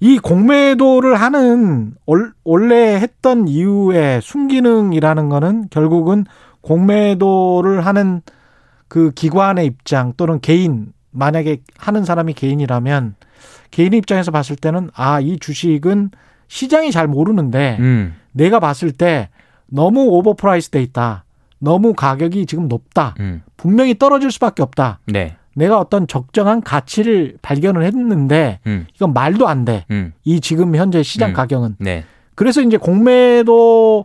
이 0.00 0.18
공매도를 0.18 1.14
하는 1.14 1.92
올- 2.06 2.32
원래 2.44 2.94
했던 2.96 3.46
이유의 3.48 4.20
순기능이라는 4.22 5.28
거는 5.28 5.66
결국은 5.70 6.24
공매도를 6.60 7.84
하는 7.86 8.22
그 8.88 9.10
기관의 9.12 9.66
입장 9.66 10.12
또는 10.16 10.40
개인 10.40 10.86
만약에 11.10 11.58
하는 11.76 12.04
사람이 12.04 12.32
개인이라면 12.34 13.14
개인 13.70 13.92
입장에서 13.92 14.30
봤을 14.30 14.56
때는 14.56 14.90
아 14.94 15.20
이 15.20 15.38
주식은 15.38 16.10
시장이 16.48 16.92
잘 16.92 17.06
모르는데 17.06 17.76
음, 17.80 18.14
내가 18.32 18.60
봤을 18.60 18.92
때 18.92 19.28
너무 19.66 20.02
overprice 20.08 20.70
돼 20.70 20.82
있다. 20.82 21.24
너무 21.58 21.92
가격이 21.92 22.46
지금 22.46 22.68
높다. 22.68 23.14
음, 23.20 23.42
분명히 23.56 23.98
떨어질 23.98 24.30
수밖에 24.30 24.62
없다. 24.62 25.00
네, 25.06 25.36
내가 25.54 25.78
어떤 25.78 26.06
적정한 26.06 26.62
가치를 26.62 27.36
발견을 27.42 27.84
했는데 27.84 28.60
음, 28.66 28.86
이건 28.94 29.12
말도 29.12 29.48
안 29.48 29.64
돼. 29.64 29.84
음, 29.90 30.12
이 30.24 30.40
지금 30.40 30.74
현재 30.76 31.02
시장 31.02 31.30
음. 31.30 31.34
가격은. 31.34 31.76
네, 31.80 32.04
그래서 32.34 32.62
이제 32.62 32.76
공매도를 32.78 34.04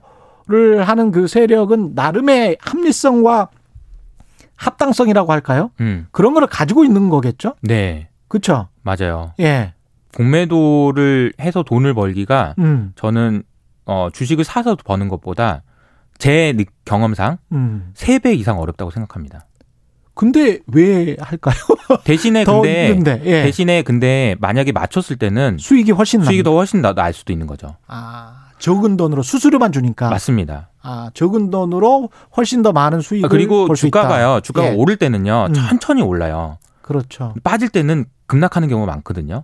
하는 0.83 1.11
그 1.11 1.27
세력은 1.27 1.93
나름의 1.95 2.57
합리성과 2.59 3.49
합당성이라고 4.55 5.31
할까요? 5.31 5.71
음, 5.81 6.07
그런 6.11 6.33
거를 6.33 6.47
가지고 6.47 6.83
있는 6.83 7.09
거겠죠? 7.09 7.55
네, 7.61 8.07
그렇죠? 8.33 8.67
맞아요. 8.81 9.33
예. 9.39 9.73
공매도를 10.15 11.33
해서 11.39 11.61
돈을 11.61 11.93
벌기가 11.93 12.55
음. 12.57 12.91
저는 12.95 13.43
어, 13.85 14.07
주식을 14.11 14.43
사서 14.43 14.75
버는 14.75 15.07
것보다 15.07 15.61
제 16.17 16.53
느- 16.57 16.63
경험상 16.85 17.37
음. 17.51 17.91
3배 17.95 18.35
이상 18.37 18.59
어렵다고 18.59 18.89
생각합니다. 18.91 19.45
근데 20.15 20.59
왜 20.67 21.15
할까요? 21.19 21.55
대신에 22.05 22.43
더 22.43 22.61
근데 22.61 22.87
힘든데. 22.89 23.21
예. 23.25 23.43
대신에 23.43 23.81
근데 23.83 24.35
만약에 24.39 24.71
맞췄을 24.71 25.17
때는 25.17 25.57
수익이 25.59 25.91
훨씬 25.91 26.19
납니다. 26.19 26.29
수익이 26.31 26.43
더 26.43 26.53
훨씬 26.55 26.81
나- 26.81 26.93
날 26.93 27.13
수도 27.13 27.33
있는 27.33 27.45
거죠. 27.47 27.75
아, 27.87 28.47
적은 28.59 28.97
돈으로 28.97 29.21
수수료만 29.21 29.71
주니까. 29.71 30.09
맞습니다. 30.09 30.69
아, 30.81 31.09
적은 31.13 31.49
돈으로 31.51 32.09
훨씬 32.37 32.61
더 32.63 32.71
많은 32.71 33.01
수익을 33.01 33.27
아, 33.27 33.29
그리고. 33.29 33.73
주가가요. 33.75 34.39
주가가 34.41 34.69
예. 34.71 34.75
오를 34.75 34.97
때는요. 34.97 35.47
음. 35.49 35.53
천천히 35.53 36.01
올라요. 36.01 36.57
그렇죠. 36.83 37.33
빠질 37.43 37.69
때는 37.69 38.05
급락하는 38.27 38.67
경우가 38.67 38.91
많거든요. 38.91 39.43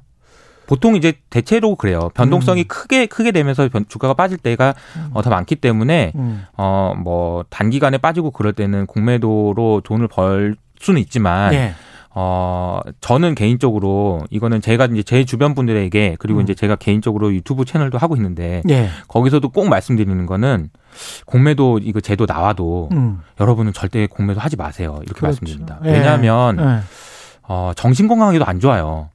보통 0.68 0.96
이제 0.96 1.14
대체로 1.32 1.76
그래요. 1.76 2.12
변동성이 2.14 2.62
음. 2.62 2.66
크게 2.68 3.08
크게 3.08 3.32
되면서 3.32 3.68
변- 3.70 3.86
주가가 3.90 4.14
빠질 4.14 4.38
때가 4.38 4.76
음. 4.98 5.10
어, 5.14 5.22
더 5.24 5.30
많기 5.32 5.56
때문에 5.56 6.12
음. 6.16 6.44
어뭐 6.58 7.46
단기간에 7.50 7.98
빠지고 7.98 8.30
그럴 8.32 8.54
때는 8.54 8.86
공매도로 8.86 9.82
돈을 9.84 10.08
벌 10.08 10.56
수는 10.80 11.02
있지만 11.02 11.54
예. 11.56 11.74
어 12.14 12.82
저는 13.02 13.34
개인적으로 13.34 14.22
이거는 14.30 14.62
제가 14.62 14.86
이제 14.86 15.02
제 15.04 15.26
주변 15.26 15.56
분들에게 15.56 16.18
그리고 16.20 16.40
음. 16.40 16.44
이제 16.44 16.54
제가 16.54 16.76
개인적으로 16.76 17.34
유튜브 17.34 17.66
채널도 17.66 17.98
하고 17.98 18.16
있는데 18.16 18.62
예. 18.70 18.90
거기서도 19.08 19.50
꼭 19.50 19.70
말씀드리는 19.70 20.26
거는 20.28 20.70
공매도 21.26 21.80
이거 21.84 22.00
제도 22.00 22.26
나와도 22.28 22.90
음. 22.92 23.22
여러분은 23.40 23.74
절대 23.74 24.06
공매도 24.08 24.40
하지 24.40 24.56
마세요. 24.56 24.98
이렇게 25.04 25.20
그렇죠. 25.20 25.26
말씀드립니다. 25.26 25.80
예. 25.86 25.92
왜냐하면 25.94 26.60
예. 26.60 26.80
어, 27.50 27.72
정신 27.76 28.08
건강에도 28.08 28.46
안 28.46 28.60
좋아요. 28.60 29.10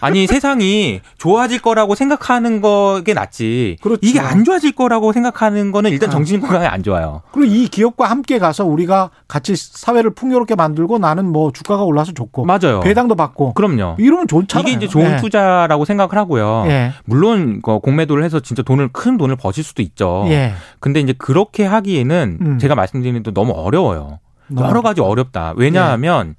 아니 0.00 0.26
세상이 0.26 1.00
좋아질 1.18 1.62
거라고 1.62 1.94
생각하는 1.94 2.60
거게 2.60 3.14
낫지. 3.14 3.76
그렇죠. 3.80 4.00
이게 4.02 4.18
안 4.18 4.42
좋아질 4.44 4.72
거라고 4.72 5.12
생각하는 5.12 5.70
거는 5.70 5.92
일단 5.92 6.08
아. 6.08 6.12
정신 6.12 6.40
건강에 6.40 6.66
안 6.66 6.82
좋아요. 6.82 7.22
그리고 7.30 7.54
이 7.54 7.68
기업과 7.68 8.10
함께 8.10 8.40
가서 8.40 8.64
우리가 8.64 9.10
같이 9.28 9.54
사회를 9.54 10.14
풍요롭게 10.14 10.56
만들고 10.56 10.98
나는 10.98 11.26
뭐 11.30 11.52
주가가 11.52 11.84
올라서 11.84 12.12
좋고 12.12 12.44
맞아요. 12.44 12.80
배당도 12.80 13.14
받고 13.14 13.54
그럼요. 13.54 13.96
이러면 13.98 14.26
좋잖아요. 14.26 14.66
이게 14.66 14.76
이제 14.76 14.88
좋은 14.88 15.12
예. 15.12 15.16
투자라고 15.18 15.84
생각을 15.84 16.16
하고요. 16.16 16.64
예. 16.66 16.92
물론 17.04 17.60
그 17.62 17.78
공매도를 17.78 18.24
해서 18.24 18.40
진짜 18.40 18.62
돈을 18.62 18.88
큰 18.92 19.16
돈을 19.16 19.36
버실 19.36 19.62
수도 19.62 19.80
있죠. 19.80 20.24
예. 20.28 20.54
근데 20.80 20.98
이제 20.98 21.14
그렇게 21.16 21.64
하기에는 21.64 22.38
음. 22.40 22.58
제가 22.58 22.74
말씀드리는 22.74 23.22
또 23.22 23.32
너무 23.32 23.52
어려워요. 23.52 24.18
여러 24.58 24.82
가지 24.82 25.00
어렵다. 25.00 25.54
왜냐하면 25.56 26.34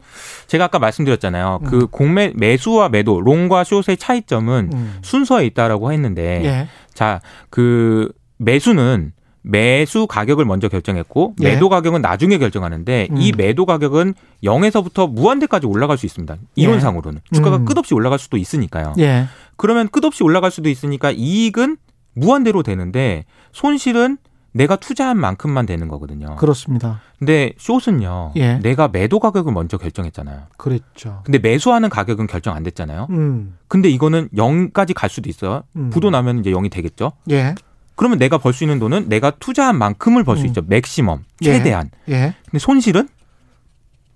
제가 0.47 0.65
아까 0.65 0.79
말씀드렸잖아요. 0.79 1.59
음. 1.63 1.67
그 1.67 1.87
공매 1.87 2.33
매수와 2.35 2.89
매도, 2.89 3.21
롱과 3.21 3.63
숏의 3.63 3.97
차이점은 3.97 4.69
음. 4.73 4.97
순서에 5.01 5.45
있다라고 5.47 5.91
했는데 5.91 6.43
예. 6.45 6.67
자, 6.93 7.21
그 7.49 8.11
매수는 8.37 9.13
매수 9.47 10.07
가격을 10.07 10.43
먼저 10.45 10.69
결정했고 10.69 11.35
예. 11.41 11.51
매도 11.51 11.69
가격은 11.69 12.01
나중에 12.01 12.39
결정하는데 12.39 13.09
음. 13.11 13.17
이 13.17 13.31
매도 13.35 13.65
가격은 13.65 14.15
0에서부터 14.43 15.11
무한대까지 15.11 15.67
올라갈 15.67 15.97
수 15.97 16.07
있습니다. 16.07 16.35
이론상으로는 16.55 17.21
주가가 17.31 17.57
음. 17.57 17.65
끝없이 17.65 17.93
올라갈 17.93 18.17
수도 18.17 18.37
있으니까요. 18.37 18.93
예. 18.97 19.25
그러면 19.55 19.87
끝없이 19.89 20.23
올라갈 20.23 20.49
수도 20.49 20.69
있으니까 20.69 21.11
이익은 21.11 21.77
무한대로 22.15 22.63
되는데 22.63 23.25
손실은 23.51 24.17
내가 24.55 24.77
투자한 24.77 25.17
만큼만 25.19 25.65
되는 25.65 25.89
거거든요. 25.89 26.37
그렇습니다. 26.37 27.01
근데 27.19 27.51
숏은요. 27.57 28.31
예. 28.37 28.53
내가 28.59 28.87
매도 28.87 29.19
가격을 29.19 29.51
먼저 29.51 29.77
결정했잖아요. 29.77 30.43
그랬죠. 30.57 31.21
근데 31.25 31.39
매수하는 31.39 31.89
가격은 31.89 32.27
결정 32.27 32.55
안 32.55 32.63
됐잖아요. 32.63 33.07
음. 33.09 33.57
근데 33.67 33.89
이거는 33.89 34.29
0까지 34.29 34.93
갈 34.95 35.09
수도 35.09 35.29
있어요. 35.29 35.63
음. 35.75 35.89
부도 35.89 36.09
나면 36.09 36.39
이제 36.39 36.51
0이 36.51 36.71
되겠죠. 36.71 37.11
예. 37.31 37.53
그러면 37.95 38.17
내가 38.17 38.37
벌 38.37 38.53
수 38.53 38.63
있는 38.63 38.79
돈은 38.79 39.09
내가 39.09 39.31
투자한 39.31 39.77
만큼을 39.77 40.23
벌수 40.23 40.43
음. 40.43 40.47
있죠. 40.47 40.61
맥시멈, 40.65 41.23
예. 41.41 41.45
최대한. 41.45 41.91
예. 42.07 42.35
근데 42.45 42.59
손실은 42.59 43.09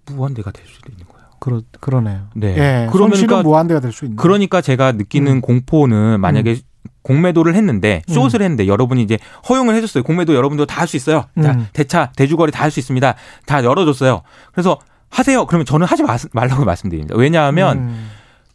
무한대가 0.08 0.52
될 0.52 0.66
수도 0.68 0.90
있는 0.92 1.06
거예요. 1.08 1.28
그러 1.40 1.62
그러네요. 1.82 2.28
네. 2.36 2.56
예. 2.58 2.88
그러니까 2.92 3.44
무한대가 3.44 3.82
될 3.82 3.92
수 3.92 4.06
있는. 4.06 4.16
그러니까 4.16 4.62
제가 4.62 4.94
느끼는 4.94 5.32
음. 5.34 5.42
공포는 5.42 6.20
만약에 6.22 6.58
공매도를 7.02 7.56
했는데 7.56 8.02
음. 8.10 8.14
숏을 8.14 8.42
했는데 8.42 8.68
여러분이 8.68 9.02
이제 9.02 9.18
허용을 9.48 9.76
해줬어요. 9.76 10.04
공매도 10.04 10.36
여러분도 10.36 10.66
다 10.66 10.82
할 10.82 10.88
수 10.88 10.98
있어요. 10.98 11.26
자, 11.42 11.52
음. 11.52 11.68
대차, 11.74 12.12
대주거래 12.16 12.52
다 12.52 12.64
할 12.64 12.72
수 12.72 12.80
있습니다. 12.80 13.16
다 13.46 13.64
열어줬어요. 13.64 14.22
그래서 14.52 14.80
하세요. 15.10 15.46
그러면 15.46 15.66
저는 15.66 15.88
하지 15.88 16.04
마- 16.04 16.18
말라고 16.34 16.64
말씀드립니다. 16.66 17.16
왜냐하면 17.18 17.78
음. 17.80 18.10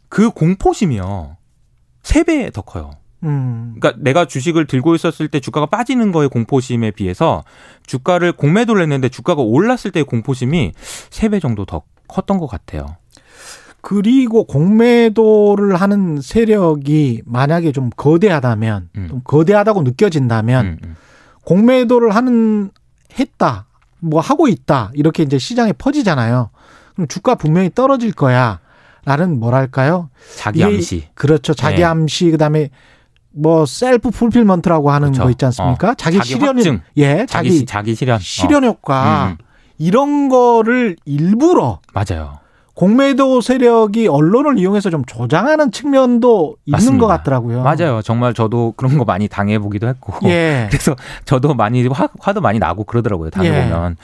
그 0.09 0.29
공포심이요. 0.31 1.37
세 2.03 2.23
배 2.23 2.49
더 2.51 2.61
커요. 2.61 2.91
음. 3.23 3.75
그러니까 3.79 3.99
내가 4.03 4.25
주식을 4.25 4.67
들고 4.67 4.93
있었을 4.95 5.27
때 5.27 5.39
주가가 5.39 5.65
빠지는 5.65 6.11
거의 6.11 6.29
공포심에 6.29 6.91
비해서 6.91 7.43
주가를 7.87 8.31
공매도를 8.33 8.81
했는데 8.83 9.09
주가가 9.09 9.41
올랐을 9.41 9.91
때의 9.91 10.03
공포심이 10.05 10.73
세 11.09 11.29
배 11.29 11.39
정도 11.39 11.65
더 11.65 11.81
컸던 12.07 12.37
것 12.37 12.45
같아요. 12.47 12.97
그리고 13.85 14.45
공매도를 14.45 15.75
하는 15.75 16.19
세력이 16.19 17.21
만약에 17.23 17.71
좀 17.71 17.91
거대하다면, 17.95 18.89
음. 18.97 19.07
좀 19.07 19.21
거대하다고 19.23 19.83
느껴진다면 19.83 20.65
음, 20.65 20.77
음. 20.83 20.95
공매도를 21.45 22.15
하는 22.15 22.71
했다, 23.19 23.67
뭐 23.99 24.21
하고 24.21 24.47
있다 24.47 24.89
이렇게 24.95 25.21
이제 25.21 25.37
시장에 25.37 25.71
퍼지잖아요. 25.71 26.49
그럼 26.95 27.07
주가 27.07 27.35
분명히 27.35 27.69
떨어질 27.75 28.11
거야 28.11 28.59
라는 29.05 29.39
뭐랄까요? 29.39 30.09
자기 30.35 30.61
이게 30.61 30.65
암시. 30.65 31.07
그렇죠. 31.13 31.53
자기 31.53 31.77
네. 31.77 31.83
암시 31.83 32.31
그 32.31 32.37
다음에 32.39 32.71
뭐 33.33 33.67
self 33.67 34.09
fulfillment라고 34.09 34.89
하는 34.89 35.09
그렇죠. 35.11 35.23
거 35.25 35.29
있지 35.29 35.45
않습니까? 35.45 35.91
어, 35.91 35.93
자기, 35.93 36.17
자기 36.17 36.29
실현 36.29 36.55
확증. 36.57 36.81
예, 36.97 37.27
자기 37.29 37.49
자기, 37.49 37.51
시- 37.51 37.65
자기 37.65 37.93
실현. 37.95 38.17
실현 38.19 38.63
어. 38.63 38.67
효과 38.69 39.25
음, 39.27 39.31
음. 39.33 39.37
이런 39.77 40.27
거를 40.29 40.95
일부러 41.05 41.81
맞아요. 41.93 42.39
공매도 42.75 43.39
세력이 43.39 44.07
언론을 44.09 44.59
이용해서 44.59 44.89
좀 44.89 45.05
조장하는 45.05 45.71
측면도 45.71 46.57
있는 46.65 46.75
맞습니다. 46.75 47.01
것 47.01 47.07
같더라고요. 47.07 47.63
맞아요. 47.63 48.01
정말 48.01 48.33
저도 48.33 48.73
그런 48.75 48.97
거 48.97 49.05
많이 49.05 49.29
당해 49.29 49.59
보기도 49.59 49.87
했고. 49.87 50.13
예. 50.27 50.67
그래서 50.71 50.93
저도 51.23 51.53
많이 51.53 51.87
화, 51.87 52.09
화도 52.19 52.41
많이 52.41 52.59
나고 52.59 52.83
그러더라고요. 52.83 53.27
예. 53.27 53.31
다녀보면. 53.31 53.95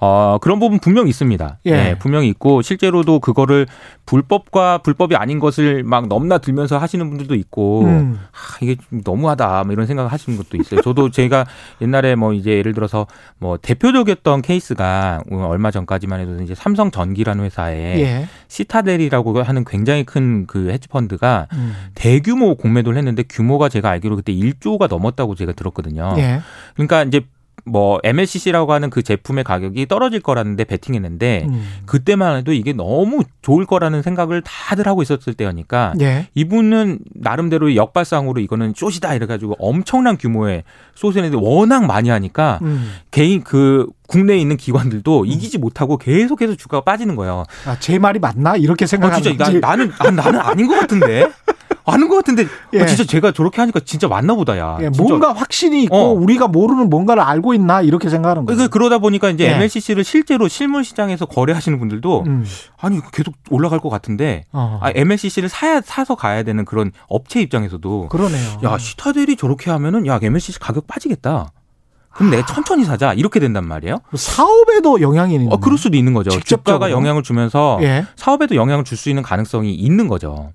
어, 0.00 0.38
그런 0.40 0.58
부분 0.58 0.80
분명히 0.80 1.10
있습니다. 1.10 1.58
예. 1.66 1.70
예, 1.70 1.96
분명히 2.00 2.28
있고 2.28 2.62
실제로도 2.62 3.20
그거를 3.20 3.68
불법과 4.06 4.78
불법이 4.78 5.14
아닌 5.14 5.38
것을 5.38 5.84
막 5.84 6.08
넘나 6.08 6.38
들면서 6.38 6.78
하시는 6.78 7.08
분들도 7.08 7.34
있고 7.36 7.84
음. 7.84 8.18
아, 8.32 8.58
이게 8.60 8.76
좀 8.90 9.02
너무하다 9.04 9.64
뭐 9.64 9.72
이런 9.72 9.86
생각을 9.86 10.10
하시는 10.12 10.36
것도 10.36 10.56
있어요. 10.56 10.80
저도 10.80 11.10
제가 11.10 11.46
옛날에 11.80 12.16
뭐 12.16 12.32
이제 12.32 12.50
예를 12.52 12.74
들어서 12.74 13.06
뭐 13.38 13.56
대표적이었던 13.56 14.42
케이스가 14.42 15.22
얼마 15.30 15.70
전까지만 15.70 16.20
해도 16.20 16.42
이제 16.42 16.56
삼성 16.56 16.90
전기라는 16.90 17.44
회사에 17.44 18.15
예. 18.22 18.28
시타델이라고 18.48 19.42
하는 19.42 19.64
굉장히 19.64 20.04
큰 20.04 20.46
그 20.46 20.70
헤지펀드가 20.70 21.48
음. 21.52 21.74
대규모 21.94 22.54
공매도를 22.54 22.96
했는데 22.98 23.22
규모가 23.22 23.68
제가 23.68 23.90
알기로 23.90 24.16
그때 24.16 24.32
1조가 24.32 24.88
넘었다고 24.88 25.34
제가 25.34 25.52
들었거든요. 25.52 26.14
예. 26.18 26.40
그러니까 26.74 27.04
이제 27.04 27.20
뭐 27.66 27.98
MLCC라고 28.04 28.72
하는 28.72 28.90
그 28.90 29.02
제품의 29.02 29.44
가격이 29.44 29.86
떨어질 29.86 30.20
거라는데 30.20 30.64
베팅했는데 30.64 31.46
음. 31.48 31.64
그때만 31.84 32.36
해도 32.36 32.52
이게 32.52 32.72
너무 32.72 33.24
좋을 33.42 33.66
거라는 33.66 34.02
생각을 34.02 34.42
다들 34.42 34.86
하고 34.86 35.02
있었을 35.02 35.34
때였니까 35.34 35.94
예. 36.00 36.28
이분은 36.34 37.00
나름대로 37.14 37.74
역발상으로 37.74 38.40
이거는 38.40 38.72
숏이다 38.76 39.14
이래 39.14 39.26
가지고 39.26 39.56
엄청난 39.58 40.16
규모의 40.16 40.62
숏을 40.94 41.30
워낙 41.34 41.84
많이 41.86 42.08
하니까 42.08 42.60
음. 42.62 42.92
개인 43.10 43.42
그 43.42 43.86
국내에 44.06 44.38
있는 44.38 44.56
기관들도 44.56 45.24
이기지 45.24 45.58
못하고 45.58 45.98
계속해서 45.98 46.54
주가가 46.54 46.84
빠지는 46.84 47.16
거예요. 47.16 47.44
아, 47.66 47.76
제 47.80 47.98
말이 47.98 48.20
맞나? 48.20 48.56
이렇게 48.56 48.84
아, 48.84 48.86
생각하는 48.86 49.22
진짜 49.22 49.44
거지. 49.44 49.60
나, 49.60 49.70
나는 49.70 49.92
아, 49.98 50.10
나는 50.10 50.40
아닌 50.40 50.68
것 50.68 50.78
같은데 50.78 51.28
아는 51.86 52.08
것 52.08 52.16
같은데 52.16 52.46
예. 52.74 52.82
어, 52.82 52.86
진짜 52.86 53.04
제가 53.04 53.30
저렇게 53.32 53.60
하니까 53.62 53.80
진짜 53.80 54.08
맞나 54.08 54.34
보다야. 54.34 54.78
예. 54.82 54.88
뭔가 54.88 55.32
확신이 55.32 55.84
있고 55.84 55.96
어. 55.96 56.12
우리가 56.12 56.48
모르는 56.48 56.90
뭔가를 56.90 57.22
알고 57.22 57.54
있나 57.54 57.80
이렇게 57.80 58.10
생각하는 58.10 58.44
거예요. 58.44 58.58
그 58.58 58.68
그러다 58.68 58.98
보니까 58.98 59.30
이제 59.30 59.44
예. 59.44 59.52
MLCC를 59.54 60.02
실제로 60.04 60.48
실물 60.48 60.84
시장에서 60.84 61.26
거래하시는 61.26 61.78
분들도 61.78 62.24
음. 62.26 62.44
아니 62.80 63.00
계속 63.12 63.34
올라갈 63.50 63.78
것 63.78 63.88
같은데 63.88 64.44
어. 64.52 64.80
아, 64.82 64.90
MLCC를 64.94 65.48
사야 65.48 65.80
사서 65.80 66.16
가야 66.16 66.42
되는 66.42 66.64
그런 66.64 66.90
업체 67.08 67.40
입장에서도 67.40 68.08
그러네요. 68.08 68.58
야 68.64 68.78
시타델이 68.78 69.36
저렇게 69.36 69.70
하면은 69.70 70.06
야 70.06 70.18
MLCC 70.20 70.58
가격 70.58 70.86
빠지겠다. 70.88 71.52
그럼 72.10 72.30
내가 72.30 72.46
천천히 72.46 72.84
사자 72.84 73.12
이렇게 73.12 73.38
된단 73.40 73.66
말이에요. 73.68 73.98
사업에도 74.14 75.00
영향이 75.02 75.34
있는. 75.34 75.52
어 75.52 75.58
그럴 75.58 75.76
수도 75.78 75.96
있는 75.98 76.14
거죠. 76.14 76.30
직접적으로. 76.30 76.78
주가가 76.78 76.90
영향을 76.90 77.22
주면서 77.22 77.78
예. 77.82 78.06
사업에도 78.16 78.56
영향을 78.56 78.84
줄 78.84 78.96
수 78.96 79.10
있는 79.10 79.22
가능성이 79.22 79.74
있는 79.74 80.08
거죠. 80.08 80.52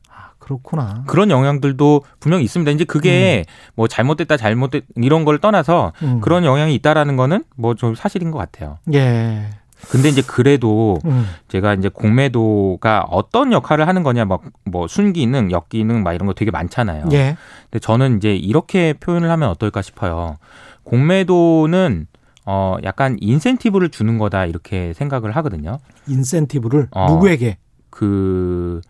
아, 0.52 0.58
그렇구나. 0.58 1.04
그런 1.08 1.30
영향들도 1.32 2.04
분명히 2.20 2.44
있습니다. 2.44 2.72
이제 2.72 2.84
그게 2.84 3.46
뭐 3.76 3.88
잘못됐다 3.88 4.38
잘못됐 4.38 4.84
이런 4.96 5.26
걸 5.26 5.40
떠나서 5.40 5.94
음. 6.04 6.20
그런 6.22 6.44
영향이 6.46 6.74
있다라는 6.76 7.16
거는 7.16 7.44
뭐 7.56 7.74
좀 7.76 7.96
사실인 7.96 8.32
것 8.32 8.38
같아요. 8.38 8.78
예. 8.94 9.46
근데 9.90 10.10
이제 10.10 10.22
그래도 10.22 11.00
음. 11.06 11.26
제가 11.48 11.74
이제 11.74 11.90
공매도가 11.90 13.06
어떤 13.10 13.52
역할을 13.52 13.88
하는 13.88 14.04
거냐 14.04 14.26
막 14.26 14.42
뭐 14.64 14.88
순기능, 14.88 15.52
역기능 15.52 16.04
막 16.04 16.14
이런 16.14 16.28
거 16.28 16.34
되게 16.34 16.52
많잖아요. 16.52 17.06
예. 17.14 17.36
근데 17.70 17.80
저는 17.80 18.18
이제 18.18 18.36
이렇게 18.36 18.94
표현을 18.94 19.30
하면 19.32 19.50
어떨까 19.50 19.82
싶어요. 19.82 20.38
공매도는 20.84 22.08
어 22.46 22.78
약간 22.84 23.18
인센티브를 23.20 23.90
주는 23.90 24.18
거다 24.18 24.46
이렇게 24.46 24.94
생각을 24.94 25.36
하거든요. 25.38 25.80
인센티브를 26.08 26.88
어. 26.92 27.08
누구에게? 27.08 27.58
그 27.90 28.82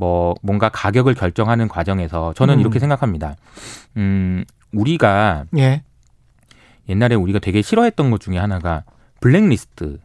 뭐 0.00 0.34
뭔가 0.40 0.70
가격을 0.70 1.14
결정하는 1.14 1.68
과정에서 1.68 2.32
저는 2.32 2.54
음. 2.54 2.60
이렇게 2.60 2.78
생각합니다. 2.78 3.36
음, 3.98 4.44
우리가 4.72 5.44
예. 5.58 5.82
옛날에 6.88 7.14
우리가 7.14 7.38
되게 7.38 7.60
싫어했던 7.60 8.10
것 8.10 8.18
중에 8.18 8.38
하나가 8.38 8.82
블랙리스트 9.20 9.98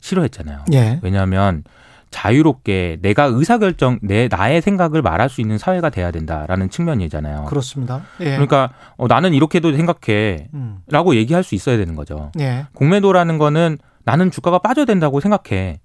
싫어했잖아요. 0.00 0.66
예. 0.74 1.00
왜냐하면 1.02 1.64
자유롭게 2.10 2.98
내가 3.00 3.24
의사결정 3.24 4.00
내 4.02 4.28
나의 4.28 4.60
생각을 4.60 5.00
말할 5.00 5.30
수 5.30 5.40
있는 5.40 5.56
사회가 5.56 5.88
돼야 5.88 6.10
된다라는 6.10 6.68
측면이잖아요. 6.68 7.46
그렇습니다. 7.46 8.02
예. 8.20 8.32
그러니까 8.32 8.74
어, 8.98 9.06
나는 9.06 9.32
이렇게도 9.32 9.74
생각해라고 9.74 11.10
음. 11.10 11.14
얘기할 11.14 11.42
수 11.42 11.54
있어야 11.54 11.78
되는 11.78 11.96
거죠. 11.96 12.30
예. 12.38 12.66
공매도라는 12.74 13.38
거는 13.38 13.78
나는 14.04 14.30
주가가 14.30 14.58
빠져야 14.58 14.84
된다고 14.84 15.20
생각해라는 15.20 15.78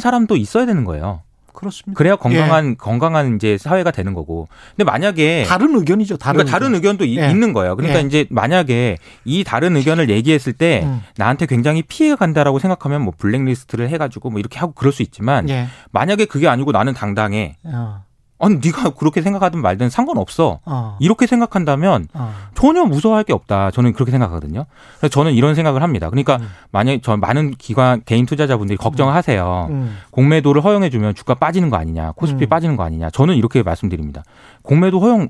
사람도 0.00 0.36
있어야 0.36 0.66
되는 0.66 0.84
거예요. 0.84 1.22
그렇습니다. 1.62 1.96
그래야 1.96 2.16
건강한 2.16 2.76
건강한 2.76 3.36
이제 3.36 3.56
사회가 3.56 3.92
되는 3.92 4.14
거고. 4.14 4.48
근데 4.76 4.84
만약에 4.84 5.44
다른 5.46 5.74
의견이죠. 5.76 6.16
다른 6.16 6.38
그러니까 6.38 6.58
다른 6.58 6.74
의견. 6.74 6.98
이- 7.00 7.16
예. 7.18 7.30
있는 7.30 7.52
거예요. 7.52 7.76
그러니까 7.76 8.00
예. 8.02 8.04
이제 8.06 8.26
만약에 8.30 8.98
이 9.24 9.44
다른 9.44 9.76
의견을 9.76 10.10
얘기했을 10.10 10.52
때 10.52 10.82
음. 10.84 11.00
나한테 11.16 11.46
굉장히 11.46 11.82
피해가 11.82 12.16
간다라고 12.16 12.58
생각하면 12.58 13.02
뭐 13.02 13.14
블랙리스트를 13.16 13.88
해가지고 13.88 14.30
뭐 14.30 14.40
이렇게 14.40 14.58
하고 14.58 14.72
그럴 14.72 14.92
수 14.92 15.02
있지만 15.02 15.48
예. 15.48 15.68
만약에 15.92 16.24
그게 16.26 16.48
아니고 16.48 16.72
나는 16.72 16.92
당당해. 16.94 17.56
어. 17.64 18.02
아니 18.42 18.56
네가 18.56 18.90
그렇게 18.90 19.22
생각하든 19.22 19.62
말든 19.62 19.88
상관없어. 19.88 20.58
어. 20.64 20.96
이렇게 20.98 21.28
생각한다면 21.28 22.08
어. 22.12 22.34
전혀 22.54 22.84
무서워할 22.84 23.22
게 23.22 23.32
없다. 23.32 23.70
저는 23.70 23.92
그렇게 23.92 24.10
생각하거든요. 24.10 24.66
그래서 24.98 25.08
저는 25.12 25.32
이런 25.32 25.54
생각을 25.54 25.80
합니다. 25.80 26.10
그러니까 26.10 26.38
음. 26.38 26.48
만약 26.72 26.98
저 27.04 27.16
많은 27.16 27.52
기관 27.56 28.02
개인 28.04 28.26
투자자분들이 28.26 28.76
걱정을 28.76 29.14
하세요. 29.14 29.68
음. 29.70 29.96
공매도를 30.10 30.64
허용해 30.64 30.90
주면 30.90 31.14
주가 31.14 31.34
빠지는 31.34 31.70
거 31.70 31.76
아니냐, 31.76 32.12
코스피 32.16 32.46
음. 32.46 32.48
빠지는 32.48 32.76
거 32.76 32.82
아니냐. 32.82 33.10
저는 33.10 33.36
이렇게 33.36 33.62
말씀드립니다. 33.62 34.24
공매도 34.62 34.98
허용 34.98 35.28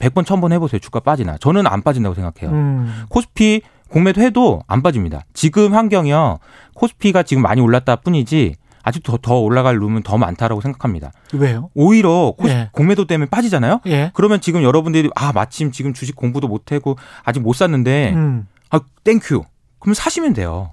100번, 0.00 0.24
1000번 0.24 0.52
해보세요. 0.52 0.80
주가 0.80 0.98
빠지나. 0.98 1.38
저는 1.38 1.64
안 1.68 1.82
빠진다고 1.82 2.16
생각해요. 2.16 2.50
음. 2.50 3.04
코스피 3.08 3.62
공매도 3.88 4.20
해도 4.20 4.62
안 4.66 4.82
빠집니다. 4.82 5.22
지금 5.32 5.74
환경이요. 5.74 6.40
코스피가 6.74 7.22
지금 7.22 7.42
많이 7.42 7.60
올랐다 7.60 7.96
뿐이지 7.96 8.56
아직 8.88 9.02
더, 9.02 9.18
더 9.20 9.38
올라갈 9.38 9.76
룸은 9.78 10.02
더 10.02 10.16
많다라고 10.16 10.62
생각합니다. 10.62 11.12
왜요? 11.34 11.68
오히려 11.74 12.32
코스- 12.38 12.50
예. 12.50 12.70
공매도 12.72 13.06
때문에 13.06 13.28
빠지잖아요. 13.28 13.80
예. 13.86 14.10
그러면 14.14 14.40
지금 14.40 14.62
여러분들이 14.62 15.10
아 15.14 15.32
마침 15.34 15.70
지금 15.72 15.92
주식 15.92 16.16
공부도 16.16 16.48
못하고 16.48 16.96
아직 17.22 17.40
못 17.40 17.52
샀는데 17.54 18.12
음. 18.14 18.46
아 18.70 18.80
thank 19.04 19.26
you. 19.26 19.44
그럼 19.78 19.94
사시면 19.94 20.32
돼요. 20.32 20.70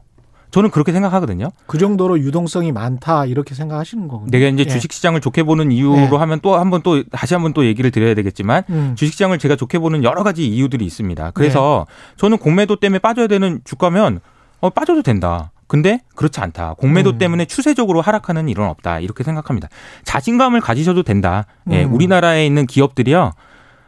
저는 0.51 0.69
그렇게 0.71 0.93
생각하거든요. 0.93 1.49
그 1.67 1.77
정도로 1.77 2.17
유동성이 2.19 2.71
많다 2.71 3.25
이렇게 3.25 3.53
생각하시는 3.53 4.07
거군요. 4.07 4.31
내가 4.31 4.47
이제 4.47 4.63
예. 4.63 4.65
주식 4.65 4.93
시장을 4.93 5.19
좋게 5.19 5.43
보는 5.43 5.73
이유로 5.73 5.97
예. 5.97 6.05
하면 6.07 6.39
또 6.41 6.55
한번 6.55 6.81
또 6.81 7.03
다시 7.09 7.33
한번 7.33 7.51
또 7.51 7.65
얘기를 7.65 7.91
드려야 7.91 8.13
되겠지만 8.13 8.63
음. 8.69 8.95
주식 8.95 9.11
시장을 9.11 9.37
제가 9.37 9.57
좋게 9.57 9.79
보는 9.79 10.05
여러 10.05 10.23
가지 10.23 10.47
이유들이 10.47 10.85
있습니다. 10.85 11.31
그래서 11.31 11.85
네. 11.89 12.15
저는 12.15 12.37
공매도 12.37 12.77
때문에 12.77 12.99
빠져야 12.99 13.27
되는 13.27 13.59
주가면 13.65 14.21
어, 14.61 14.69
빠져도 14.69 15.01
된다. 15.01 15.51
근데 15.67 15.99
그렇지 16.15 16.39
않다. 16.41 16.75
공매도 16.75 17.11
음. 17.11 17.17
때문에 17.17 17.45
추세적으로 17.45 18.01
하락하는 18.01 18.49
일은 18.49 18.65
없다. 18.65 18.99
이렇게 18.99 19.23
생각합니다. 19.23 19.67
자신감을 20.03 20.61
가지셔도 20.61 21.03
된다. 21.03 21.45
예, 21.71 21.83
음. 21.83 21.93
우리나라에 21.93 22.45
있는 22.45 22.65
기업들이요. 22.67 23.33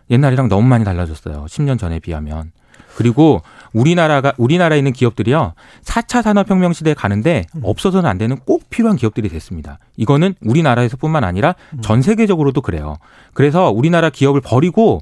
옛날이랑 0.09 0.47
너무 0.47 0.67
많이 0.67 0.83
달라졌어요. 0.83 1.45
10년 1.47 1.77
전에 1.77 1.99
비하면. 1.99 2.51
그리고 2.95 3.41
우리나라가 3.73 4.33
우리나라에 4.37 4.79
있는 4.79 4.91
기업들이요. 4.91 5.53
4차 5.83 6.23
산업 6.23 6.49
혁명 6.49 6.73
시대에 6.73 6.95
가는데 6.95 7.45
음. 7.55 7.61
없어서는 7.63 8.09
안 8.09 8.17
되는 8.17 8.37
꼭 8.37 8.71
필요한 8.71 8.97
기업들이 8.97 9.29
됐습니다. 9.29 9.77
이거는 9.97 10.33
우리나라에서뿐만 10.41 11.23
아니라 11.23 11.53
음. 11.73 11.81
전 11.81 12.01
세계적으로도 12.01 12.61
그래요. 12.61 12.97
그래서 13.33 13.69
우리나라 13.69 14.09
기업을 14.09 14.41
버리고 14.41 15.01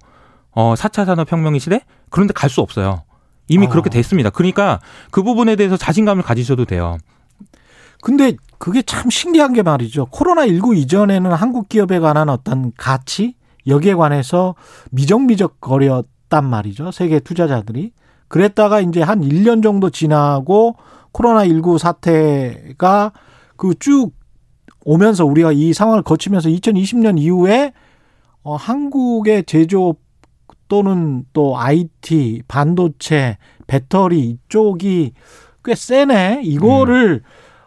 어 0.51 0.73
4차 0.75 1.05
산업 1.05 1.31
혁명 1.31 1.57
시대 1.57 1.81
그런데 2.09 2.33
갈 2.33 2.49
수 2.49 2.59
없어요. 2.59 3.03
이미 3.47 3.67
아. 3.67 3.69
그렇게 3.69 3.89
됐습니다. 3.89 4.29
그러니까 4.29 4.79
그 5.11 5.23
부분에 5.23 5.55
대해서 5.55 5.77
자신감을 5.77 6.23
가지셔도 6.23 6.65
돼요. 6.65 6.97
근데 8.01 8.35
그게 8.57 8.81
참 8.81 9.09
신기한 9.09 9.53
게 9.53 9.61
말이죠. 9.63 10.07
코로나19 10.07 10.77
이전에는 10.77 11.31
한국 11.31 11.69
기업에 11.69 11.99
관한 11.99 12.29
어떤 12.29 12.71
가치, 12.77 13.35
여기에 13.67 13.95
관해서 13.95 14.55
미적미적 14.91 15.59
거렸단 15.59 16.45
말이죠. 16.47 16.91
세계 16.91 17.19
투자자들이. 17.19 17.91
그랬다가 18.27 18.81
이제 18.81 19.01
한 19.01 19.21
1년 19.21 19.63
정도 19.63 19.89
지나고 19.89 20.75
코로나19 21.13 21.77
사태가 21.77 23.11
그 23.55 23.73
쭉 23.79 24.11
오면서 24.85 25.25
우리가 25.25 25.51
이 25.51 25.73
상황을 25.73 26.03
거치면서 26.03 26.49
2020년 26.49 27.19
이후에 27.19 27.73
어, 28.43 28.55
한국의 28.55 29.43
제조업 29.45 29.97
또는 30.75 31.23
또 31.31 31.57
IT, 31.57 32.41
반도체, 32.49 33.37
배터리 33.65 34.31
이쪽이 34.31 35.13
꽤 35.63 35.73
세네. 35.73 36.41
이거를 36.43 37.21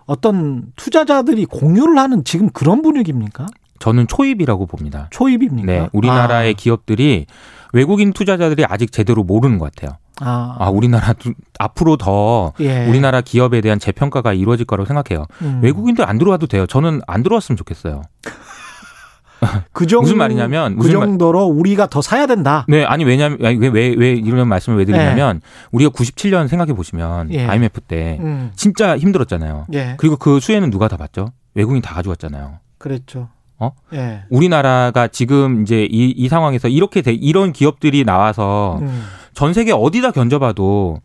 어떤 0.04 0.66
투자자들이 0.76 1.46
공유를 1.46 1.96
하는 1.96 2.22
지금 2.22 2.50
그런 2.50 2.82
분위기입니까? 2.82 3.46
저는 3.78 4.08
초입이라고 4.08 4.66
봅니다. 4.66 5.08
초입입니까? 5.10 5.72
네, 5.72 5.88
우리나라의 5.94 6.52
기업들이 6.52 7.24
외국인 7.72 8.12
투자자들이 8.12 8.66
아직 8.66 8.92
제대로 8.92 9.24
모르는 9.24 9.56
것 9.56 9.72
같아요. 9.72 9.96
아, 10.20 10.56
아, 10.58 10.68
우리나라 10.68 11.14
도 11.14 11.32
앞으로 11.58 11.96
더 11.96 12.52
예. 12.60 12.86
우리나라 12.88 13.22
기업에 13.22 13.62
대한 13.62 13.78
재평가가 13.78 14.34
이루어질 14.34 14.66
거라고 14.66 14.86
생각해요. 14.86 15.24
음. 15.40 15.60
외국인들 15.62 16.06
안 16.06 16.18
들어와도 16.18 16.46
돼요. 16.46 16.66
저는 16.66 17.00
안 17.06 17.22
들어왔으면 17.22 17.56
좋겠어요. 17.56 18.02
그 19.72 19.86
정도, 19.86 20.02
무슨 20.02 20.18
말이냐면 20.18 20.72
그 20.72 20.78
무슨 20.78 20.98
말- 20.98 21.08
정도로 21.08 21.44
우리가 21.44 21.86
더 21.88 22.02
사야 22.02 22.26
된다. 22.26 22.64
네, 22.68 22.84
아니 22.84 23.04
왜냐면 23.04 23.38
왜왜 23.40 23.94
왜 23.96 24.12
이런 24.12 24.48
말씀을 24.48 24.78
왜 24.78 24.84
드리냐면 24.84 25.40
우리가 25.72 25.90
97년 25.90 26.48
생각해 26.48 26.72
보시면 26.72 27.32
예. 27.32 27.46
IMF 27.46 27.80
때 27.82 28.18
음. 28.20 28.50
진짜 28.56 28.96
힘들었잖아요. 28.98 29.66
예. 29.74 29.94
그리고 29.98 30.16
그 30.16 30.40
수혜는 30.40 30.70
누가 30.70 30.88
다 30.88 30.96
받죠? 30.96 31.32
외국인 31.54 31.82
다 31.82 31.94
가져왔잖아요. 31.94 32.58
그랬죠. 32.78 33.28
어? 33.58 33.72
예. 33.92 34.22
우리나라가 34.30 35.08
지금 35.08 35.62
이제 35.62 35.84
이, 35.90 36.10
이 36.10 36.28
상황에서 36.28 36.68
이렇게 36.68 37.02
돼, 37.02 37.12
이런 37.12 37.52
기업들이 37.52 38.04
나와서 38.04 38.78
음. 38.82 39.04
전 39.34 39.52
세계 39.52 39.72
어디다 39.72 40.12
견져봐도 40.12 41.00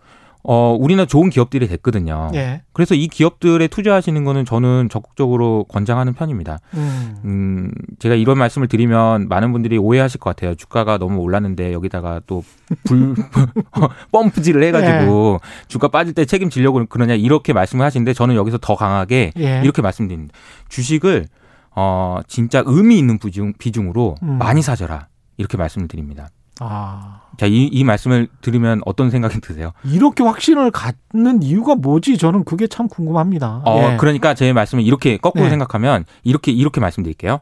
어, 0.45 0.75
우리나라 0.77 1.05
좋은 1.05 1.29
기업들이 1.29 1.67
됐거든요. 1.67 2.29
예. 2.33 2.63
그래서 2.73 2.95
이 2.95 3.07
기업들에 3.07 3.67
투자하시는 3.67 4.23
거는 4.25 4.43
저는 4.43 4.89
적극적으로 4.89 5.65
권장하는 5.69 6.13
편입니다. 6.13 6.59
음. 6.73 7.15
음, 7.23 7.71
제가 7.99 8.15
이런 8.15 8.37
말씀을 8.37 8.67
드리면 8.67 9.29
많은 9.29 9.53
분들이 9.53 9.77
오해하실 9.77 10.19
것 10.19 10.35
같아요. 10.35 10.55
주가가 10.55 10.97
너무 10.97 11.19
올랐는데 11.21 11.71
여기다가 11.71 12.19
또 12.27 12.43
불, 12.83 13.15
펌프질을 14.11 14.63
해가지고 14.63 15.39
예. 15.41 15.67
주가 15.69 15.87
빠질 15.87 16.13
때 16.13 16.25
책임지려고 16.25 16.85
그러냐 16.87 17.13
이렇게 17.15 17.53
말씀을 17.53 17.85
하시는데 17.85 18.13
저는 18.13 18.35
여기서 18.35 18.57
더 18.61 18.75
강하게 18.75 19.31
예. 19.37 19.61
이렇게 19.63 19.81
말씀드립니다. 19.81 20.33
주식을 20.67 21.27
어, 21.75 22.19
진짜 22.27 22.61
의미 22.65 22.99
있는 22.99 23.17
비중, 23.17 23.53
비중으로 23.57 24.15
음. 24.23 24.37
많이 24.37 24.61
사져라. 24.61 25.07
이렇게 25.37 25.57
말씀을 25.57 25.87
드립니다. 25.87 26.29
아. 26.59 27.21
자, 27.37 27.47
이, 27.47 27.65
이 27.65 27.83
말씀을 27.83 28.27
들으면 28.41 28.81
어떤 28.85 29.09
생각이 29.09 29.41
드세요? 29.41 29.71
이렇게 29.83 30.23
확신을 30.23 30.71
갖는 30.71 31.41
이유가 31.41 31.75
뭐지? 31.75 32.17
저는 32.17 32.43
그게 32.43 32.67
참 32.67 32.87
궁금합니다. 32.87 33.63
어, 33.65 33.93
예. 33.93 33.97
그러니까 33.97 34.33
제 34.35 34.53
말씀을 34.53 34.83
이렇게 34.83 35.17
거꾸로 35.17 35.45
네. 35.45 35.49
생각하면 35.49 36.05
이렇게 36.23 36.51
이렇게 36.51 36.79
말씀드릴게요. 36.79 37.39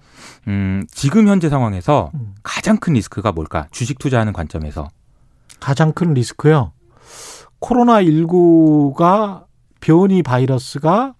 음, 0.48 0.86
지금 0.90 1.28
현재 1.28 1.50
상황에서 1.50 2.12
음. 2.14 2.34
가장 2.42 2.78
큰 2.78 2.94
리스크가 2.94 3.32
뭘까? 3.34 3.68
주식 3.72 4.00
투자하는 4.00 4.32
관점에서. 4.34 4.88
가장 5.60 5.92
큰 5.92 6.14
리스크요. 6.14 6.72
코로나 7.60 8.02
19가 8.02 9.44
변이 9.82 10.24
바이러스가 10.24 11.14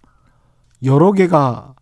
여러 0.84 1.12
개가 1.12 1.74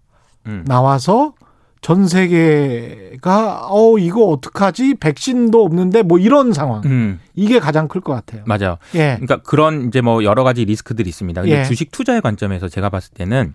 음. 0.47 0.65
나와서 0.67 1.35
전 1.81 2.07
세계가 2.07 3.69
어 3.71 3.99
이거 3.99 4.27
어떡하지? 4.27 4.95
백신도 5.01 5.65
없는데 5.65 6.03
뭐 6.03 6.19
이런 6.19 6.53
상황. 6.53 6.83
음, 6.85 7.21
이게 7.35 7.59
가장 7.59 7.89
클 7.89 8.01
것 8.03 8.13
같아요. 8.13 8.43
맞아요. 8.47 8.77
예. 8.95 9.15
그러니까 9.19 9.39
그런 9.43 9.89
이제 9.89 10.01
뭐 10.01 10.23
여러 10.25 10.45
가지 10.45 10.65
리스크들이 10.65 11.09
있습니다. 11.09 11.41
근데 11.43 11.61
예. 11.61 11.65
주식 11.65 11.91
투자의 11.91 12.21
관점에서 12.21 12.69
제가 12.69 12.91
봤을 12.91 13.13
때는 13.15 13.55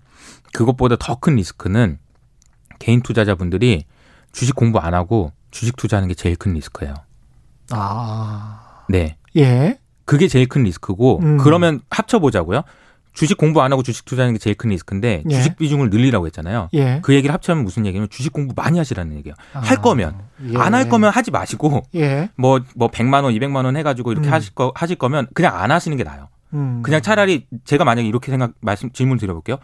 그것보다 0.52 0.96
더 0.98 1.16
큰 1.20 1.36
리스크는 1.36 1.98
개인 2.78 3.00
투자자분들이 3.00 3.84
주식 4.32 4.54
공부 4.56 4.78
안 4.80 4.92
하고 4.94 5.32
주식 5.50 5.76
투자하는 5.76 6.08
게 6.08 6.14
제일 6.14 6.36
큰 6.36 6.52
리스크예요. 6.54 6.94
아. 7.70 8.84
네. 8.88 9.16
예. 9.36 9.78
그게 10.04 10.28
제일 10.28 10.46
큰 10.48 10.62
리스크고 10.64 11.20
음. 11.22 11.36
그러면 11.38 11.80
합쳐 11.90 12.18
보자고요. 12.18 12.62
주식 13.16 13.38
공부 13.38 13.62
안 13.62 13.72
하고 13.72 13.82
주식 13.82 14.04
투자하는 14.04 14.34
게 14.34 14.38
제일 14.38 14.56
큰 14.56 14.70
리스크인데 14.70 15.24
예. 15.28 15.34
주식 15.34 15.56
비중을 15.56 15.88
늘리라고 15.88 16.26
했잖아요. 16.26 16.68
예. 16.74 17.00
그 17.02 17.14
얘기를 17.14 17.32
합치면 17.32 17.64
무슨 17.64 17.86
얘기냐면 17.86 18.08
주식 18.10 18.30
공부 18.30 18.52
많이 18.54 18.76
하시라는 18.78 19.16
얘기예요. 19.16 19.34
할 19.52 19.78
아, 19.78 19.80
거면 19.80 20.20
예. 20.52 20.58
안할 20.58 20.90
거면 20.90 21.10
하지 21.10 21.30
마시고 21.30 21.82
예. 21.94 22.28
뭐뭐 22.36 22.60
100만 22.92 23.24
원, 23.24 23.32
200만 23.34 23.64
원해 23.64 23.82
가지고 23.82 24.12
이렇게 24.12 24.28
음. 24.28 24.32
하실 24.32 24.54
거 24.54 24.70
하실 24.74 24.96
거면 24.96 25.28
그냥 25.34 25.56
안 25.56 25.70
하시는 25.70 25.96
게 25.96 26.04
나아요. 26.04 26.28
음. 26.52 26.82
그냥 26.82 27.00
차라리 27.00 27.46
제가 27.64 27.84
만약에 27.84 28.06
이렇게 28.06 28.30
생각 28.30 28.52
말씀 28.60 28.90
질문 28.92 29.16
드려 29.16 29.32
볼게요. 29.32 29.56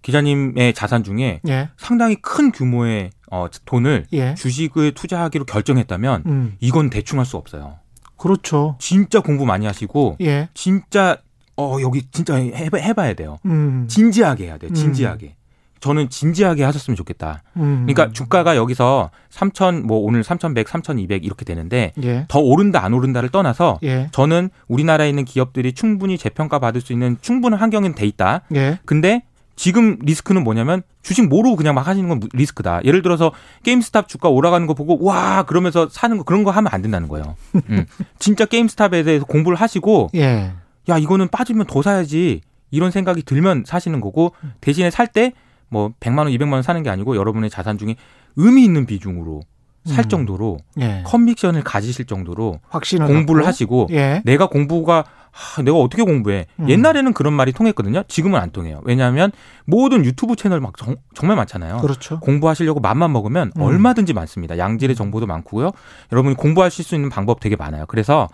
기자님의 0.00 0.72
자산 0.72 1.04
중에 1.04 1.40
예. 1.48 1.68
상당히 1.76 2.16
큰 2.16 2.50
규모의 2.50 3.10
어 3.30 3.46
돈을 3.66 4.06
예. 4.14 4.34
주식을 4.34 4.92
투자하기로 4.92 5.44
결정했다면 5.44 6.22
음. 6.26 6.56
이건 6.60 6.90
대충 6.90 7.18
할 7.18 7.26
수 7.26 7.36
없어요. 7.36 7.76
그렇죠. 8.16 8.76
진짜 8.78 9.20
공부 9.20 9.44
많이 9.44 9.66
하시고 9.66 10.16
예. 10.22 10.48
진짜 10.54 11.18
어 11.56 11.78
여기 11.80 12.02
진짜 12.10 12.36
해봐, 12.36 12.78
해봐야 12.78 13.14
돼요. 13.14 13.38
음. 13.46 13.86
진지하게 13.88 14.44
해야 14.44 14.58
돼요. 14.58 14.72
진지하게. 14.72 15.36
저는 15.80 16.08
진지하게 16.08 16.64
하셨으면 16.64 16.96
좋겠다. 16.96 17.42
음. 17.56 17.86
그러니까 17.86 18.12
주가가 18.12 18.56
여기서 18.56 19.10
3천 19.30 19.82
뭐 19.82 19.98
오늘 19.98 20.24
3,100, 20.24 20.68
3,200 20.68 21.24
이렇게 21.24 21.44
되는데 21.44 21.92
예. 22.02 22.24
더 22.28 22.40
오른다 22.40 22.84
안 22.84 22.92
오른다를 22.92 23.28
떠나서 23.28 23.78
예. 23.82 24.08
저는 24.12 24.50
우리나라에 24.68 25.08
있는 25.08 25.24
기업들이 25.24 25.72
충분히 25.72 26.18
재평가 26.18 26.58
받을 26.58 26.80
수 26.80 26.92
있는 26.92 27.16
충분한 27.20 27.60
환경은 27.60 27.94
돼 27.94 28.06
있다. 28.06 28.42
예. 28.54 28.78
근데 28.84 29.22
지금 29.54 29.96
리스크는 30.00 30.44
뭐냐면 30.44 30.82
주식 31.02 31.26
모르고 31.26 31.56
그냥 31.56 31.74
막 31.74 31.86
하시는 31.86 32.08
건 32.08 32.20
리스크다. 32.32 32.80
예를 32.84 33.02
들어서 33.02 33.32
게임스탑 33.62 34.08
주가 34.08 34.28
올라가는 34.28 34.66
거 34.66 34.74
보고 34.74 35.02
와 35.04 35.44
그러면서 35.44 35.88
사는 35.90 36.16
거 36.18 36.24
그런 36.24 36.44
거 36.44 36.50
하면 36.50 36.72
안 36.72 36.82
된다는 36.82 37.08
거예요. 37.08 37.36
음. 37.70 37.86
진짜 38.18 38.44
게임스탑에 38.44 39.02
대해서 39.02 39.24
공부를 39.24 39.56
하시고 39.56 40.10
예. 40.14 40.52
야 40.88 40.98
이거는 40.98 41.28
빠지면 41.28 41.66
더 41.66 41.82
사야지 41.82 42.40
이런 42.70 42.90
생각이 42.90 43.22
들면 43.22 43.64
사시는 43.66 44.00
거고 44.00 44.32
대신에 44.60 44.90
살 44.90 45.06
때 45.08 45.32
뭐 45.68 45.90
100만 45.98 46.18
원, 46.18 46.28
200만 46.28 46.52
원 46.52 46.62
사는 46.62 46.80
게 46.82 46.90
아니고 46.90 47.16
여러분의 47.16 47.50
자산 47.50 47.76
중에 47.76 47.96
의미 48.36 48.64
있는 48.64 48.86
비중으로 48.86 49.40
살 49.84 50.04
음. 50.04 50.08
정도로 50.08 50.58
예. 50.80 51.02
컨빅션을 51.04 51.62
가지실 51.62 52.04
정도로 52.06 52.60
확신을 52.68 53.06
공부를 53.06 53.42
갖고. 53.42 53.48
하시고 53.48 53.88
예. 53.90 54.22
내가 54.24 54.46
공부가 54.48 55.04
하, 55.36 55.60
내가 55.60 55.76
어떻게 55.76 56.02
공부해? 56.02 56.46
음. 56.60 56.68
옛날에는 56.70 57.12
그런 57.12 57.34
말이 57.34 57.52
통했거든요. 57.52 58.04
지금은 58.08 58.40
안 58.40 58.50
통해요. 58.50 58.80
왜냐하면 58.84 59.32
모든 59.66 60.02
유튜브 60.06 60.34
채널 60.34 60.60
막 60.60 60.72
정, 60.78 60.96
말 61.22 61.36
많잖아요. 61.36 61.76
그렇죠. 61.78 62.20
공부하시려고 62.20 62.80
맘만 62.80 63.12
먹으면 63.12 63.52
음. 63.54 63.60
얼마든지 63.60 64.14
많습니다. 64.14 64.56
양질의 64.56 64.96
정보도 64.96 65.26
많고요. 65.26 65.72
여러분이 66.10 66.36
공부하실 66.36 66.86
수 66.86 66.94
있는 66.94 67.10
방법 67.10 67.40
되게 67.40 67.54
많아요. 67.54 67.84
그래서 67.86 68.28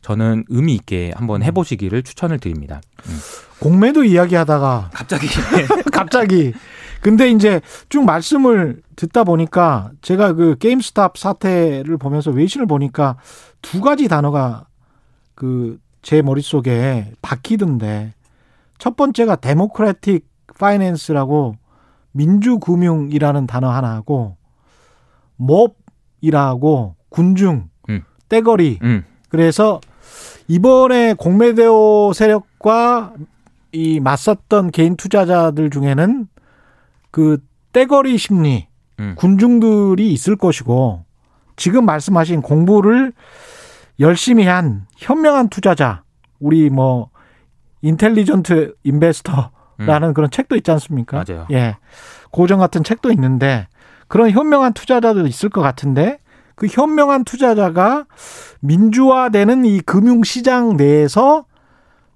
저는 0.00 0.44
의미 0.48 0.74
있게 0.74 1.12
한번 1.14 1.42
해보시기를 1.42 2.02
추천을 2.02 2.38
드립니다. 2.38 2.80
음. 3.08 3.18
공매도 3.60 4.04
이야기하다가 4.04 4.90
갑자기 4.94 5.26
갑자기 5.92 6.54
근데 7.02 7.28
이제 7.28 7.60
쭉 7.90 8.04
말씀을 8.06 8.80
듣다 8.96 9.24
보니까 9.24 9.90
제가 10.00 10.32
그 10.32 10.56
게임스탑 10.58 11.18
사태를 11.18 11.98
보면서 11.98 12.30
외신을 12.30 12.66
보니까 12.66 13.16
두 13.60 13.82
가지 13.82 14.08
단어가 14.08 14.66
그 15.34 15.78
제 16.08 16.22
머릿속에 16.22 17.12
박히던데 17.20 18.14
첫 18.78 18.96
번째가 18.96 19.36
데모크래틱 19.36 20.26
파이낸스라고 20.58 21.56
민주금융이라는 22.12 23.46
단어 23.46 23.68
하나하고 23.68 24.38
몹이라고 25.36 26.94
군중 27.10 27.68
음. 27.90 28.04
떼거리 28.30 28.78
음, 28.84 29.04
그래서 29.28 29.82
이번에 30.46 31.12
공매도 31.12 32.14
세력과 32.14 33.12
이 33.72 34.00
맞섰던 34.00 34.70
개인 34.70 34.96
투자자들 34.96 35.68
중에는 35.68 36.26
그 37.10 37.36
떼거리 37.74 38.16
심리 38.16 38.66
음. 38.98 39.14
군중들이 39.14 40.10
있을 40.10 40.36
것이고 40.36 41.04
지금 41.56 41.84
말씀하신 41.84 42.40
공부를 42.40 43.12
열심히 44.00 44.46
한 44.46 44.86
현명한 44.96 45.48
투자자 45.48 46.02
우리 46.38 46.70
뭐 46.70 47.10
인텔리전트 47.82 48.74
인베스터라는 48.84 50.14
그런 50.14 50.30
책도 50.30 50.56
있지 50.56 50.70
않습니까? 50.70 51.18
음. 51.18 51.24
맞아요. 51.26 51.46
예. 51.50 51.76
고정 52.30 52.58
같은 52.60 52.84
책도 52.84 53.10
있는데 53.12 53.66
그런 54.06 54.30
현명한 54.30 54.72
투자자도 54.72 55.26
있을 55.26 55.48
것 55.48 55.60
같은데 55.60 56.18
그 56.54 56.66
현명한 56.66 57.24
투자자가 57.24 58.06
민주화되는 58.60 59.64
이 59.64 59.80
금융시장 59.80 60.76
내에서 60.76 61.44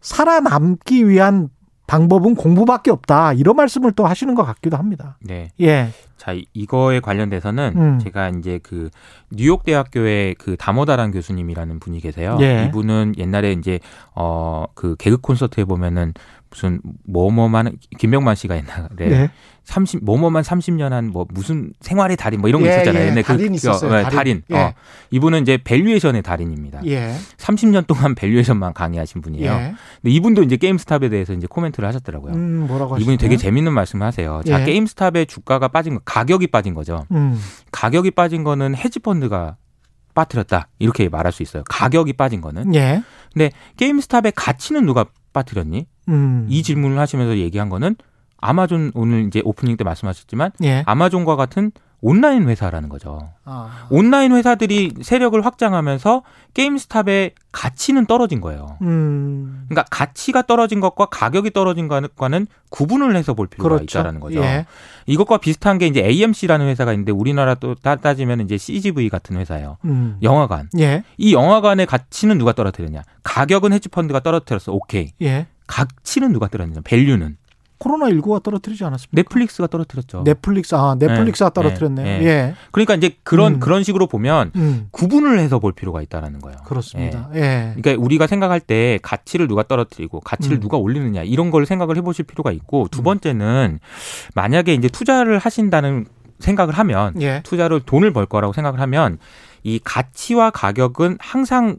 살아남기 0.01 1.09
위한 1.09 1.49
방법은 1.97 2.37
공부밖에 2.37 2.91
없다. 2.91 3.35
이런 3.35 3.55
말씀을 3.55 3.93
또 3.93 4.07
하시는 4.07 4.35
것 4.35 4.45
같기도 4.45 4.79
합니다. 4.79 5.19
네. 5.21 5.51
예. 5.61 5.91
자, 6.17 6.33
이- 6.33 6.47
이거에 6.55 7.01
관련돼서는 7.01 7.73
음. 7.77 7.99
제가 7.99 8.31
이제 8.31 8.59
그 8.63 8.89
뉴욕 9.31 9.63
대학교의 9.63 10.37
그 10.37 10.57
다모다란 10.57 11.11
교수님이라는 11.11 11.81
분이 11.81 12.01
계세요. 12.01 12.39
예. 12.41 12.65
이분은 12.69 13.17
옛날에 13.19 13.53
이제 13.53 13.79
어그 14.15 14.97
개그 14.99 15.19
콘서트에 15.19 15.65
보면은 15.65 16.15
무슨 16.53 16.81
뭐뭐만 17.07 17.79
김병만 17.99 18.35
씨가 18.35 18.57
옛날에 18.57 18.89
네. 19.09 19.31
30 19.65 20.05
뭐뭐만 20.05 20.43
30년 20.43 20.91
한 20.91 21.07
뭐 21.13 21.27
무슨 21.31 21.73
생활의 21.81 22.17
달인 22.19 22.41
뭐 22.41 22.49
이런 22.51 22.61
거 22.63 22.69
예, 22.69 22.73
있었잖아요. 22.75 23.03
예. 23.03 23.07
근데 23.07 23.23
달인 23.23 23.55
있었어요, 23.55 23.91
어, 23.91 24.03
달인. 24.03 24.17
달인. 24.17 24.43
예. 24.51 24.57
어. 24.57 24.75
이분은 25.11 25.43
이제 25.43 25.57
valuation의 25.65 26.23
달인입니다. 26.23 26.83
예. 26.87 27.15
30년 27.39 27.87
동안 27.87 28.15
valuation만 28.15 28.75
강의하신 28.75 29.23
분이에요. 29.23 29.51
예. 29.51 29.75
근데 30.03 30.11
이분도 30.15 30.43
이제 30.43 30.57
게임스탑에 30.57 31.09
대해서 31.09 31.33
이제 31.33 31.47
코멘트를 31.49 31.89
하셨더라고요. 31.89 32.35
음, 32.35 32.67
뭐라고 32.67 32.95
하시나요? 32.95 33.03
이분이 33.03 33.17
되게 33.19 33.37
재밌는 33.37 33.73
말씀을 33.73 34.07
하세요. 34.07 34.43
자, 34.47 34.61
예. 34.61 34.65
게임스탑의 34.65 35.27
주가가 35.27 35.69
빠진 35.69 35.95
거, 35.95 36.01
가격이 36.05 36.49
빠진 36.49 36.75
거죠. 36.75 37.07
음. 37.13 37.39
가격이 37.73 38.11
빠진 38.13 38.45
거는 38.45 38.75
헤지펀드가 38.77 39.57
빠뜨렸다. 40.15 40.69
이렇게 40.79 41.09
말할 41.09 41.33
수 41.33 41.43
있어요. 41.43 41.63
가격이 41.69 42.13
빠진 42.15 42.41
거는. 42.43 42.75
예. 42.75 43.03
게임스탑의 43.79 44.33
가치는 44.37 44.85
누가 44.85 45.07
빠뜨렸니? 45.33 45.87
음. 46.09 46.47
이 46.49 46.63
질문을 46.63 46.99
하시면서 46.99 47.37
얘기한 47.39 47.69
거는 47.69 47.97
아마존 48.39 48.91
오늘 48.95 49.27
이제 49.27 49.41
오프닝 49.45 49.77
때 49.77 49.85
말씀하셨지만 49.85 50.51
예. 50.65 50.83
아마존과 50.87 51.37
같은 51.37 51.71
온라인 52.05 52.49
회사라는 52.49 52.89
거죠. 52.89 53.31
아. 53.45 53.87
온라인 53.89 54.33
회사들이 54.33 54.95
세력을 55.03 55.41
확장하면서 55.47 56.25
게임스탑의 56.53 57.31
가치는 57.53 58.07
떨어진 58.07 58.41
거예요. 58.41 58.77
음. 58.83 59.67
그러니까 59.69 59.85
가치가 59.89 60.43
떨어진 60.43 60.81
것과 60.81 61.07
가격이 61.07 61.53
떨어진 61.53 61.87
것과는 61.87 62.49
구분을 62.71 63.15
해서 63.15 63.35
볼 63.35 63.47
필요가 63.47 63.77
그렇죠. 63.77 63.99
있다라는 64.01 64.19
거죠. 64.19 64.41
예. 64.43 64.67
이것과 65.07 65.39
비슷한 65.39 65.79
게 65.79 65.87
이제 65.87 66.01
AMC라는 66.05 66.67
회사가 66.67 66.93
있는데 66.95 67.13
우리나라 67.13 67.55
또 67.55 67.77
따- 67.77 67.95
따지면 67.95 68.41
이제 68.41 68.59
CGV 68.59 69.09
같은 69.09 69.37
회사예요. 69.37 69.77
음. 69.85 70.17
영화관. 70.25 70.69
예. 70.81 71.05
이 71.19 71.33
영화관의 71.33 71.87
가치는 71.87 72.37
누가 72.37 72.53
떨어뜨렸냐? 72.53 73.03
가격은 73.23 73.73
헤지펀드가 73.75 74.19
떨어뜨렸어. 74.21 74.73
오케이. 74.73 75.13
예. 75.23 75.47
가치는 75.67 76.33
누가 76.33 76.49
떨어뜨렸냐? 76.49 76.83
밸류는 76.85 77.37
코로나 77.83 78.07
19가 78.07 78.41
떨어뜨리지 78.41 78.85
않았습니까? 78.85 79.11
넷플릭스가 79.17 79.67
떨어뜨렸죠. 79.67 80.23
넷플릭스 80.25 80.77
아 80.77 80.95
넷플릭스가 80.97 81.51
네, 81.51 81.55
떨어뜨렸네요. 81.55 82.07
네, 82.21 82.25
예. 82.25 82.55
그러니까 82.71 82.95
이제 82.95 83.17
그런 83.25 83.55
음. 83.55 83.61
그런 83.61 83.83
식으로 83.83 84.07
보면 84.07 84.53
음. 84.55 84.87
구분을 84.93 85.41
해서 85.41 85.59
볼 85.59 85.73
필요가 85.73 86.01
있다라는 86.01 86.39
거예요. 86.39 86.59
그렇습니다. 86.65 87.29
예. 87.35 87.41
예. 87.41 87.73
그러니까 87.75 88.01
우리가 88.01 88.29
생각할 88.29 88.61
때 88.61 89.01
가치를 89.03 89.49
누가 89.49 89.65
떨어뜨리고 89.65 90.21
가치를 90.21 90.59
음. 90.59 90.61
누가 90.61 90.77
올리느냐 90.77 91.25
이런 91.25 91.51
걸 91.51 91.67
생각을 91.67 91.97
해보실 91.97 92.25
필요가 92.25 92.53
있고 92.53 92.87
두 92.89 93.01
음. 93.01 93.03
번째는 93.03 93.81
만약에 94.37 94.75
이제 94.75 94.87
투자를 94.87 95.39
하신다는 95.39 96.07
생각을 96.39 96.75
하면 96.75 97.21
예. 97.21 97.41
투자를 97.43 97.81
돈을 97.81 98.13
벌 98.13 98.27
거라고 98.27 98.53
생각을 98.53 98.79
하면 98.79 99.19
이 99.65 99.81
가치와 99.83 100.51
가격은 100.51 101.19
항상 101.19 101.79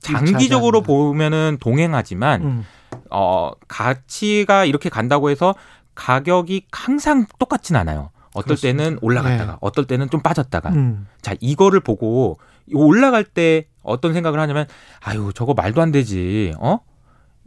장기적으로. 0.00 0.82
보면은 0.82 1.58
동행하지만 1.60 2.42
음. 2.42 2.64
어 3.10 3.50
가치가 3.68 4.64
이렇게 4.64 4.88
간다고 4.88 5.30
해서 5.30 5.54
가격이 5.94 6.66
항상 6.72 7.26
똑같진 7.38 7.76
않아요. 7.76 8.10
어떨 8.34 8.56
그렇습니다. 8.56 8.84
때는 8.84 8.98
올라갔다가 9.02 9.52
네. 9.52 9.58
어떨 9.60 9.86
때는 9.86 10.10
좀 10.10 10.20
빠졌다가 10.22 10.68
음. 10.70 11.06
자 11.22 11.34
이거를 11.40 11.80
보고 11.80 12.38
올라갈 12.72 13.24
때 13.24 13.66
어떤 13.82 14.12
생각을 14.12 14.38
하냐면 14.38 14.66
아유 15.00 15.32
저거 15.34 15.54
말도 15.54 15.80
안 15.80 15.90
되지 15.90 16.52
어 16.58 16.78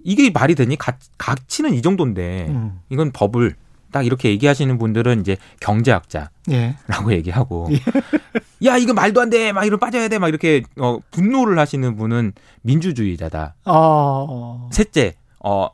이게 0.04 0.32
말이 0.32 0.56
되니 0.56 0.76
가, 0.78 0.98
가치는 1.20 1.76
이 1.76 1.82
정도인데 1.84 2.48
음. 2.50 2.80
이건 2.90 3.12
버블 3.12 3.56
딱 3.92 4.06
이렇게 4.06 4.30
얘기하시는 4.30 4.78
분들은 4.80 5.22
이제 5.22 5.38
경제학자라고 5.60 6.32
예. 6.52 6.76
얘기하고 7.12 7.70
야 8.66 8.78
이거 8.78 8.94
말도 8.94 9.22
안 9.22 9.30
돼 9.30 9.52
막 9.52 9.66
이러 9.66 9.78
빠져야 9.78 10.08
돼 10.08 10.18
막 10.18 10.28
이렇게 10.30 10.64
어 10.80 10.98
분노를 11.12 11.60
하시는 11.60 11.96
분은 11.96 12.34
민주주의자다 12.64 13.56
어. 13.66 14.70
셋째 14.72 15.14
어 15.44 15.70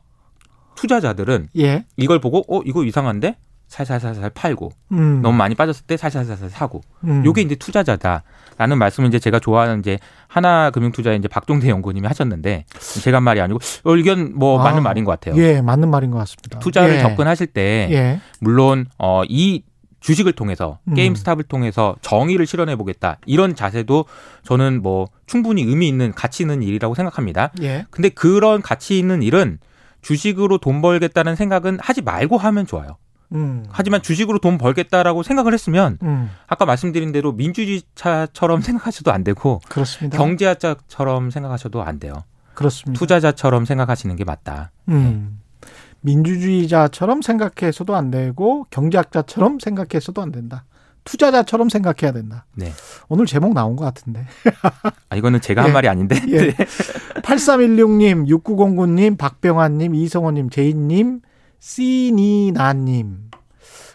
투자자들은 0.74 1.48
예. 1.58 1.84
이걸 1.96 2.20
보고 2.20 2.44
어 2.48 2.62
이거 2.64 2.84
이상한데 2.84 3.36
살살살살 3.68 4.30
팔고 4.30 4.70
음. 4.92 5.20
너무 5.22 5.36
많이 5.36 5.54
빠졌을 5.54 5.84
때 5.86 5.96
살살살살 5.96 6.50
사고 6.50 6.80
음. 7.04 7.22
요게 7.24 7.42
이제 7.42 7.54
투자자다라는 7.54 8.78
말씀을 8.78 9.08
이제 9.08 9.18
제가 9.18 9.38
좋아하는 9.38 9.80
이제 9.80 9.98
하나 10.26 10.70
금융투자의 10.70 11.18
이제 11.18 11.28
박종대 11.28 11.68
연구님이 11.68 12.06
하셨는데 12.06 12.64
제가 13.02 13.18
한 13.18 13.24
말이 13.24 13.40
아니고 13.40 13.58
어, 13.84 13.94
의견 13.94 14.32
뭐 14.34 14.58
아, 14.58 14.64
맞는 14.64 14.82
말인 14.82 15.04
것 15.04 15.12
같아요. 15.12 15.40
예, 15.40 15.60
맞는 15.60 15.90
말인 15.90 16.10
것 16.10 16.18
같습니다. 16.18 16.58
투자를 16.58 16.94
예. 16.96 17.00
접근하실 17.00 17.48
때 17.48 17.88
예. 17.90 18.20
물론 18.40 18.86
어이 18.96 19.62
주식을 20.00 20.32
통해서 20.32 20.78
음. 20.84 20.94
게임스탑을 20.94 21.44
통해서 21.44 21.96
정의를 22.02 22.46
실현해 22.46 22.76
보겠다 22.76 23.18
이런 23.26 23.54
자세도 23.54 24.04
저는 24.44 24.82
뭐 24.82 25.08
충분히 25.26 25.62
의미 25.62 25.88
있는 25.88 26.12
가치 26.12 26.42
있는 26.42 26.62
일이라고 26.62 26.94
생각합니다. 26.94 27.50
예. 27.62 27.86
근데 27.90 28.08
그런 28.08 28.62
가치 28.62 28.98
있는 28.98 29.22
일은 29.22 29.58
주식으로 30.02 30.58
돈 30.58 30.80
벌겠다는 30.80 31.36
생각은 31.36 31.78
하지 31.80 32.02
말고 32.02 32.38
하면 32.38 32.66
좋아요. 32.66 32.96
음. 33.32 33.64
하지만 33.70 34.00
주식으로 34.00 34.38
돈 34.38 34.56
벌겠다라고 34.56 35.22
생각을 35.22 35.52
했으면 35.52 35.98
음. 36.02 36.30
아까 36.46 36.64
말씀드린 36.64 37.12
대로 37.12 37.32
민주주의자처럼 37.32 38.60
생각하셔도 38.62 39.12
안 39.12 39.24
되고 39.24 39.60
그렇습니다. 39.68 40.16
경제학자처럼 40.16 41.30
생각하셔도 41.30 41.82
안 41.82 41.98
돼요. 41.98 42.24
그렇습니다. 42.54 42.98
투자자처럼 42.98 43.64
생각하시는 43.64 44.16
게 44.16 44.24
맞다. 44.24 44.70
음. 44.88 45.40
민주주의자처럼 46.00 47.22
생각해서도 47.22 47.94
안 47.96 48.10
되고 48.10 48.66
경제학자처럼 48.70 49.58
생각해서도 49.58 50.22
안 50.22 50.32
된다. 50.32 50.64
투자자처럼 51.04 51.70
생각해야 51.70 52.12
된다. 52.12 52.44
네. 52.54 52.70
오늘 53.08 53.24
제목 53.24 53.54
나온 53.54 53.76
것 53.76 53.84
같은데. 53.84 54.26
아, 55.08 55.16
이거는 55.16 55.40
제가 55.40 55.62
한 55.62 55.70
예. 55.70 55.72
말이 55.72 55.88
아닌데. 55.88 56.16
예. 56.28 56.50
8316님, 57.22 58.28
6909님, 58.28 59.16
박병환님, 59.16 59.94
이성호님, 59.94 60.50
제인님, 60.50 61.20
씨니나님. 61.58 63.30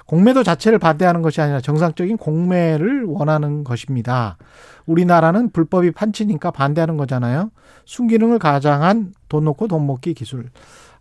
공매도 0.05 0.43
자체를 0.43 0.79
반대하는 0.79 1.21
것이 1.21 1.39
아니라 1.39 1.61
정상적인 1.61 2.17
공매를 2.17 3.05
원하는 3.05 3.63
것입니다. 3.63 4.37
우리나라는 4.85 5.51
불법이 5.51 5.91
판치니까 5.91 6.51
반대하는 6.51 6.97
거잖아요. 6.97 7.51
순기능을 7.85 8.39
가장한 8.39 9.13
돈 9.29 9.45
놓고 9.45 9.67
돈 9.67 9.87
먹기 9.87 10.13
기술. 10.13 10.49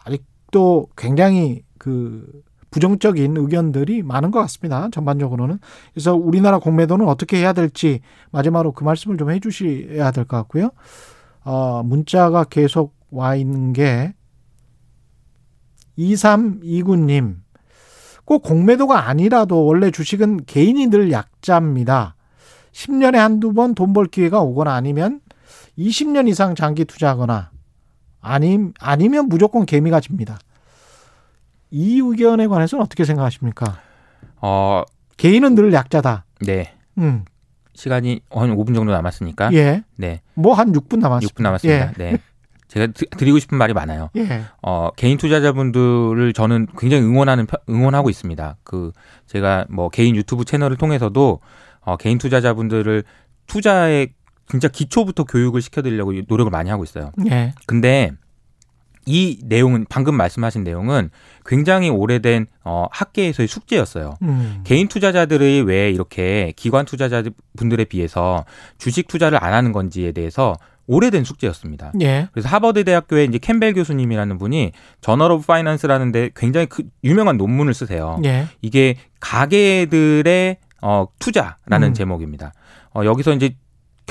아직 0.05 0.25
도 0.53 0.87
굉장히 0.97 1.65
그 1.79 2.25
부정적인 2.71 3.37
의견들이 3.37 4.03
많은 4.03 4.31
것 4.31 4.39
같습니다. 4.43 4.89
전반적으로는. 4.93 5.59
그래서 5.93 6.15
우리나라 6.15 6.59
공매도는 6.59 7.09
어떻게 7.09 7.39
해야 7.39 7.53
될지 7.53 8.01
마지막으로 8.31 8.73
그 8.73 8.85
말씀을 8.85 9.17
좀 9.19 9.31
해주셔야 9.31 10.11
될 10.13 10.25
것 10.25 10.37
같고요. 10.39 10.71
어, 11.45 11.83
문자가 11.85 12.45
계속 12.45 12.95
와 13.11 13.35
있는 13.35 13.73
게 13.73 14.15
2329님. 15.99 17.37
꼭 18.25 18.43
공매도가 18.43 19.09
아니라도 19.09 19.65
원래 19.65 19.91
주식은 19.91 20.45
개인이 20.47 20.87
늘 20.89 21.11
약자입니다. 21.13 22.15
10년에 22.73 23.17
한두 23.17 23.53
번 23.53 23.75
돈 23.75 23.93
벌 23.93 24.07
기회가 24.07 24.41
오거나 24.41 24.75
아니면 24.75 25.21
20년 25.79 26.29
이상 26.29 26.55
장기 26.55 26.85
투자하거나 26.85 27.52
아니, 28.23 28.59
아니면 28.81 29.29
무조건 29.29 29.67
개미가 29.67 30.01
집니다. 30.01 30.39
이 31.71 32.01
의견에 32.01 32.47
관해서는 32.47 32.85
어떻게 32.85 33.05
생각하십니까? 33.05 33.81
어, 34.41 34.83
개인은 35.17 35.55
늘 35.55 35.73
약자다. 35.73 36.25
네. 36.47 36.73
음. 36.99 37.25
시간이 37.75 38.21
한 38.31 38.55
5분 38.57 38.75
정도 38.75 38.93
남았으니까. 38.93 39.53
예. 39.55 39.83
네. 39.97 40.21
뭐 40.35 40.55
한 40.55 40.73
6분 40.73 40.99
남았습니다. 41.01 41.35
6분 41.35 41.43
남았습니다. 41.43 41.93
네. 41.97 42.19
제가 42.69 42.87
드- 42.89 43.07
드리고 43.11 43.39
싶은 43.39 43.57
말이 43.59 43.73
많아요. 43.73 44.11
예. 44.17 44.21
예. 44.21 44.43
어, 44.63 44.91
개인 44.97 45.17
투자자분들을 45.19 46.33
저는 46.35 46.67
굉장히 46.79 47.03
응원하는 47.05 47.47
편- 47.47 47.61
응원하고 47.69 48.11
있습니다. 48.11 48.57
그 48.63 48.93
제가 49.27 49.67
뭐 49.71 49.89
개인 49.89 50.15
유튜브 50.17 50.45
채널을 50.45 50.77
통해서도 50.77 51.41
어, 51.81 51.97
개인 51.97 52.19
투자자분들을 52.19 53.05
투자에 53.47 54.09
진짜 54.53 54.69
기초부터 54.69 55.25
교육을 55.25 55.63
시켜드리려고 55.63 56.13
노력을 56.29 56.51
많이 56.51 56.69
하고 56.69 56.85
있어요. 56.85 57.11
예. 57.31 57.55
근데 57.65 58.11
이 59.07 59.39
내용은 59.47 59.87
방금 59.89 60.15
말씀하신 60.15 60.63
내용은 60.63 61.09
굉장히 61.47 61.89
오래된 61.89 62.47
어, 62.63 62.87
학계에서의 62.91 63.49
숙제였어요. 63.49 64.19
음. 64.21 64.61
개인 64.65 64.89
투자자들이 64.89 65.63
왜 65.63 65.89
이렇게 65.91 66.53
기관 66.55 66.85
투자자 66.85 67.23
분들에 67.57 67.87
비해서 67.87 68.45
주식 68.77 69.09
투자를 69.09 69.43
안 69.43 69.55
하는 69.55 69.73
건지에 69.73 70.13
대해서 70.13 70.55
오래된 70.87 71.25
숙제였습니다. 71.25 71.93
예. 72.03 72.29
그래서 72.33 72.51
하버드 72.51 72.85
대학교의 72.85 73.29
이제 73.29 73.39
캠벨 73.39 73.73
교수님이라는 73.73 74.37
분이 74.37 74.73
Journal 75.01 75.33
of 75.33 75.47
Finance라는 75.47 76.13
데 76.13 76.29
굉장히 76.37 76.67
그 76.67 76.83
유명한 77.05 77.39
논문을 77.39 77.73
쓰세요. 77.73 78.21
예. 78.27 78.49
이게 78.61 78.97
가계들의 79.19 80.59
어, 80.83 81.07
투자라는 81.19 81.89
음. 81.89 81.95
제목입니다. 81.95 82.53
어, 82.95 83.07
여기서 83.07 83.33
이제 83.33 83.57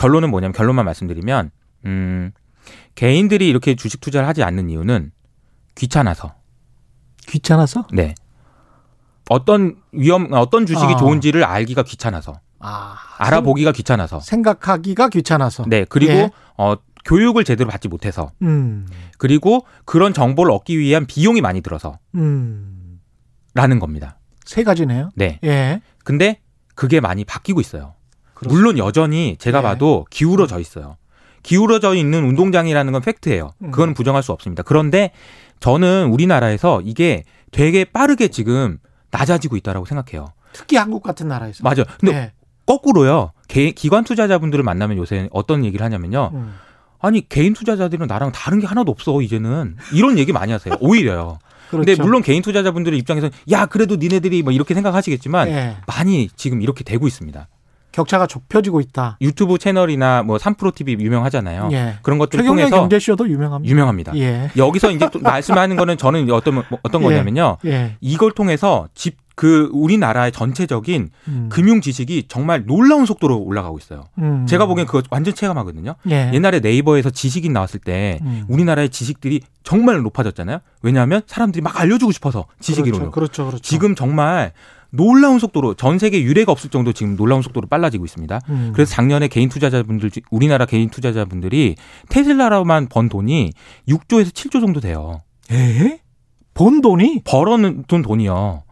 결론은 0.02 0.32
뭐냐면 0.32 0.54
결론만 0.54 0.84
말씀드리면 0.86 1.52
음, 1.86 2.32
개인들이 2.96 3.48
이렇게 3.48 3.76
주식 3.76 4.02
투자를 4.02 4.28
하지 4.28 4.42
않는 4.42 4.70
이유는 4.70 5.12
귀찮아서. 5.76 6.34
귀찮아서? 7.28 7.86
네. 7.94 8.16
어떤 9.30 9.76
위험 9.92 10.30
어떤 10.34 10.66
주식이 10.66 10.94
아. 10.94 10.98
좋은지를 10.98 11.44
알기가 11.44 11.84
귀찮아서. 11.84 12.40
아. 12.60 12.96
알아보기가 13.20 13.74
귀찮아서. 13.74 14.20
생각하기가 14.20 15.10
귀찮아서. 15.10 15.66
네. 15.68 15.86
그리고 15.88 16.14
예. 16.14 16.32
어 16.58 16.76
교육을 17.06 17.44
제대로 17.44 17.70
받지 17.70 17.88
못해서. 17.88 18.32
음. 18.42 18.88
그리고 19.20 19.68
그런 19.86 20.16
정보를 20.16 20.52
얻기 20.52 20.80
위한 20.80 21.06
비용이 21.06 21.42
많이 21.42 21.62
들어서 21.62 22.00
음. 22.16 23.00
라는 23.54 23.78
겁니다. 23.78 24.18
세 24.46 24.64
가지네요. 24.64 25.12
네. 25.16 25.40
예. 25.44 25.82
근데 26.04 26.42
그게 26.74 27.00
많이 27.00 27.24
바뀌고 27.24 27.62
있어요. 27.62 27.94
그렇습니다. 28.42 28.50
물론 28.50 28.78
여전히 28.78 29.38
제가 29.40 29.60
네. 29.60 29.64
봐도 29.64 30.06
기울어져 30.10 30.60
있어요. 30.60 30.98
기울어져 31.44 31.96
있는 31.96 32.24
운동장이라는 32.26 32.94
건 32.94 33.02
팩트예요. 33.02 33.52
음. 33.64 33.72
그거는 33.72 33.94
부정할 33.94 34.22
수 34.24 34.32
없습니다. 34.32 34.64
그런데 34.64 35.12
저는 35.60 36.10
우리나라에서 36.12 36.82
이게 36.84 37.24
되게 37.52 37.86
빠르게 37.86 38.28
지금 38.28 38.78
낮아지고 39.12 39.58
있다라고 39.58 39.86
생각해요. 39.86 40.28
특히 40.54 40.78
한국 40.78 41.02
같은 41.04 41.28
나라에서. 41.28 41.64
맞아요. 41.64 41.84
근데 42.00 42.16
예. 42.16 42.32
거꾸로요. 42.66 43.32
개- 43.48 43.72
기관 43.72 44.04
투자자분들을 44.04 44.64
만나면 44.64 44.98
요새 44.98 45.28
어떤 45.32 45.66
얘기를 45.66 45.84
하냐면요. 45.84 46.32
음. 46.34 46.54
아니 47.00 47.28
개인 47.28 47.54
투자자들은 47.54 48.06
나랑 48.08 48.32
다른 48.32 48.60
게 48.60 48.68
하나도 48.68 48.92
없어 48.92 49.22
이제는 49.22 49.76
이런 49.94 50.18
얘기 50.20 50.32
많이 50.32 50.52
하세요. 50.52 50.76
오히려요. 50.80 51.40
그렇죠. 51.72 51.86
근데 51.86 51.96
물론 52.02 52.22
개인 52.22 52.42
투자자분들의 52.44 52.98
입장에서는 53.00 53.32
야 53.52 53.66
그래도 53.66 53.96
니네들이 53.96 54.44
뭐 54.44 54.52
이렇게 54.54 54.74
생각하시겠지만 54.76 55.48
예. 55.50 55.78
많이 55.88 56.30
지금 56.36 56.62
이렇게 56.62 56.84
되고 56.84 57.08
있습니다. 57.08 57.48
격차가 57.92 58.28
좁혀지고 58.28 58.82
있다. 58.82 59.18
유튜브 59.22 59.58
채널이나 59.58 60.24
뭐 60.24 60.38
삼프로 60.38 60.72
TV 60.72 60.96
유명하잖아요. 61.00 61.70
예. 61.72 61.96
그런 62.02 62.20
최경영 62.20 62.46
통해서 62.56 62.76
경제쇼도 62.76 63.30
유명합니다. 63.30 63.72
유명합니다. 63.72 64.18
예. 64.18 64.50
여기서 64.58 64.92
이제 64.92 65.10
또 65.12 65.20
말씀하는 65.20 65.76
거는 65.76 65.98
저는 65.98 66.30
어떤 66.32 66.56
뭐 66.56 66.64
어떤 66.84 67.02
예. 67.04 67.06
거냐면요. 67.06 67.58
예. 67.66 67.98
이걸 68.02 68.32
통해서 68.32 68.88
집 68.94 69.22
그 69.42 69.70
우리나라의 69.74 70.32
전체적인 70.32 71.10
음. 71.28 71.50
금융 71.52 71.82
지식이 71.82 72.26
정말 72.28 72.64
놀라운 72.68 73.08
속도로 73.08 73.40
올라가고 73.40 73.80
있어요. 73.80 74.04
음. 74.20 74.46
제가 74.46 74.68
보기엔 74.68 74.86
그거 74.86 75.02
완전 75.10 75.34
체감하거든요. 75.34 75.96
예. 76.12 76.30
옛날에 76.32 76.60
네이버에서 76.60 77.10
지식인 77.10 77.52
나왔을 77.52 77.80
때 77.80 78.20
음. 78.22 78.46
우리나라의 78.50 78.90
지식들이 78.90 79.42
정말 79.64 80.02
높아졌잖아요. 80.04 80.60
왜냐하면 80.84 81.24
사람들이 81.26 81.64
막 81.64 81.80
알려주고 81.80 82.12
싶어서 82.12 82.46
지식인으로. 82.60 83.10
그렇죠. 83.10 83.12
그렇죠. 83.12 83.46
그렇죠. 83.48 83.62
지금 83.64 83.96
정말 83.96 84.52
놀라운 84.92 85.40
속도로 85.40 85.74
전 85.76 85.98
세계 86.00 86.22
유례가 86.22 86.52
없을 86.52 86.70
정도 86.70 86.92
지금 86.94 87.16
놀라운 87.16 87.42
속도로 87.42 87.68
빨라지고 87.68 88.06
있습니다. 88.06 88.40
음. 88.50 88.72
그래서 88.74 88.92
작년에 88.94 89.28
개인 89.30 89.50
투자자분들 89.50 90.12
중- 90.12 90.24
우리나라 90.32 90.66
개인 90.66 90.90
투자자분들이 90.90 91.76
테슬라로만 92.10 92.88
번 92.90 93.10
돈이 93.10 93.52
6조에서 93.88 94.32
7조 94.34 94.60
정도 94.62 94.80
돼요. 94.80 95.22
예? 95.52 96.00
본 96.54 96.82
돈이 96.82 97.22
벌어는 97.24 97.86
돈 97.88 98.02
돈이요. 98.02 98.64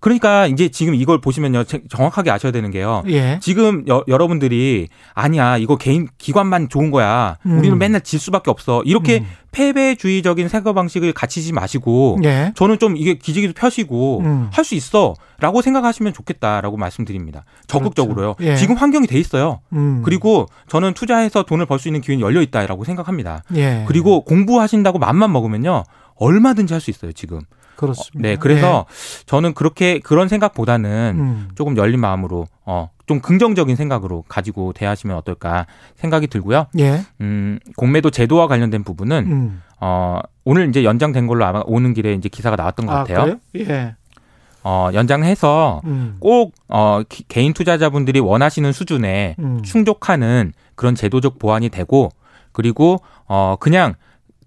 그러니까 0.00 0.46
이제 0.46 0.68
지금 0.70 0.94
이걸 0.94 1.20
보시면요 1.20 1.64
제- 1.64 1.82
정확하게 1.88 2.30
아셔야 2.30 2.52
되는 2.52 2.70
게요. 2.70 3.02
예. 3.08 3.38
지금 3.42 3.84
여, 3.88 4.02
여러분들이 4.08 4.88
아니야 5.14 5.58
이거 5.58 5.76
개인 5.76 6.08
기관만 6.18 6.68
좋은 6.70 6.90
거야. 6.90 7.36
음. 7.46 7.58
우리는 7.58 7.76
맨날 7.78 8.00
질 8.00 8.18
수밖에 8.18 8.50
없어. 8.50 8.82
이렇게 8.84 9.18
음. 9.20 9.26
패배주의적인 9.52 10.48
사고 10.48 10.72
방식을 10.74 11.12
갖추지 11.12 11.52
마시고 11.52 12.18
예. 12.24 12.52
저는 12.56 12.78
좀 12.78 12.96
이게 12.96 13.14
기지기도 13.14 13.52
펴시고 13.54 14.20
음. 14.20 14.48
할수 14.52 14.74
있어라고 14.74 15.62
생각하시면 15.62 16.12
좋겠다라고 16.12 16.76
말씀드립니다. 16.76 17.44
적극적으로요. 17.66 18.34
그렇죠. 18.34 18.52
예. 18.52 18.56
지금 18.56 18.76
환경이 18.76 19.06
돼 19.06 19.18
있어요. 19.18 19.60
음. 19.72 20.02
그리고 20.04 20.46
저는 20.68 20.94
투자해서 20.94 21.42
돈을 21.44 21.66
벌 21.66 21.78
수 21.78 21.88
있는 21.88 22.00
기회는 22.00 22.20
열려 22.20 22.42
있다라고 22.42 22.84
생각합니다. 22.84 23.42
예. 23.54 23.84
그리고 23.88 24.22
공부하신다고 24.24 24.98
맘만 24.98 25.32
먹으면요 25.32 25.84
얼마든지 26.16 26.74
할 26.74 26.80
수 26.80 26.90
있어요 26.90 27.12
지금. 27.12 27.40
그렇습니다. 27.80 28.28
네, 28.28 28.36
그래서 28.36 28.86
저는 29.26 29.54
그렇게 29.54 29.98
그런 30.00 30.24
예. 30.26 30.28
생각보다는 30.28 31.14
음. 31.18 31.48
조금 31.54 31.76
열린 31.76 32.00
마음으로 32.00 32.46
어, 32.64 32.90
좀 33.06 33.20
긍정적인 33.20 33.76
생각으로 33.76 34.24
가지고 34.28 34.72
대하시면 34.72 35.16
어떨까 35.16 35.66
생각이 35.96 36.26
들고요. 36.28 36.66
예. 36.78 37.02
음, 37.20 37.58
공매도 37.76 38.10
제도와 38.10 38.46
관련된 38.46 38.84
부분은 38.84 39.24
음. 39.26 39.62
어, 39.80 40.20
오늘 40.44 40.68
이제 40.68 40.84
연장된 40.84 41.26
걸로 41.26 41.44
아마 41.44 41.62
오는 41.66 41.94
길에 41.94 42.12
이제 42.14 42.28
기사가 42.28 42.56
나왔던 42.56 42.86
것 42.86 42.92
아, 42.92 42.98
같아요. 43.04 43.38
그래요? 43.52 43.68
예. 43.70 43.94
어, 44.62 44.90
연장해서 44.92 45.80
음. 45.86 46.16
꼭 46.20 46.52
어, 46.68 47.00
기- 47.08 47.24
개인 47.28 47.54
투자자분들이 47.54 48.20
원하시는 48.20 48.72
수준에 48.72 49.34
음. 49.38 49.62
충족하는 49.62 50.52
그런 50.74 50.94
제도적 50.94 51.38
보완이 51.38 51.70
되고 51.70 52.10
그리고 52.52 52.98
어, 53.26 53.56
그냥 53.58 53.94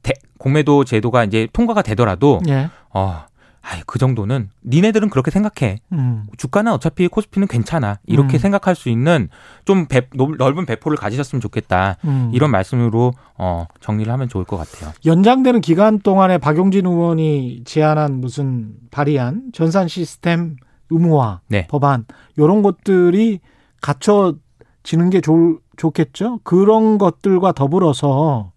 대- 0.04 0.14
공매도 0.38 0.84
제도가 0.84 1.24
이제 1.24 1.48
통과가 1.52 1.82
되더라도 1.82 2.40
예. 2.48 2.70
어, 2.94 3.26
아이, 3.66 3.82
그 3.88 3.98
정도는 3.98 4.50
니네들은 4.66 5.10
그렇게 5.10 5.32
생각해. 5.32 5.80
음. 5.94 6.26
주가는 6.38 6.70
어차피 6.74 7.08
코스피는 7.08 7.48
괜찮아. 7.48 7.98
이렇게 8.06 8.38
음. 8.38 8.40
생각할 8.40 8.76
수 8.76 8.90
있는 8.90 9.30
좀 9.64 9.86
배- 9.86 10.10
넓- 10.16 10.36
넓은 10.38 10.66
배포를 10.66 10.98
가지셨으면 10.98 11.40
좋겠다. 11.40 11.96
음. 12.04 12.30
이런 12.34 12.52
말씀으로 12.52 13.14
어, 13.38 13.66
정리를 13.80 14.12
하면 14.12 14.28
좋을 14.28 14.44
것 14.44 14.58
같아요. 14.58 14.92
연장되는 15.06 15.62
기간 15.62 16.00
동안에 16.00 16.40
박용진 16.40 16.86
의원이 16.86 17.62
제안한 17.64 18.20
무슨 18.20 18.74
발의안 18.92 19.52
전산 19.54 19.88
시스템 19.88 20.58
의무화 20.90 21.40
네. 21.48 21.66
법안 21.68 22.06
이런 22.36 22.64
것들이 22.64 23.40
갖춰지는 23.82 25.10
게 25.10 25.22
좋, 25.22 25.62
좋겠죠. 25.78 26.40
그런 26.44 26.98
것들과 26.98 27.52
더불어서 27.54 28.52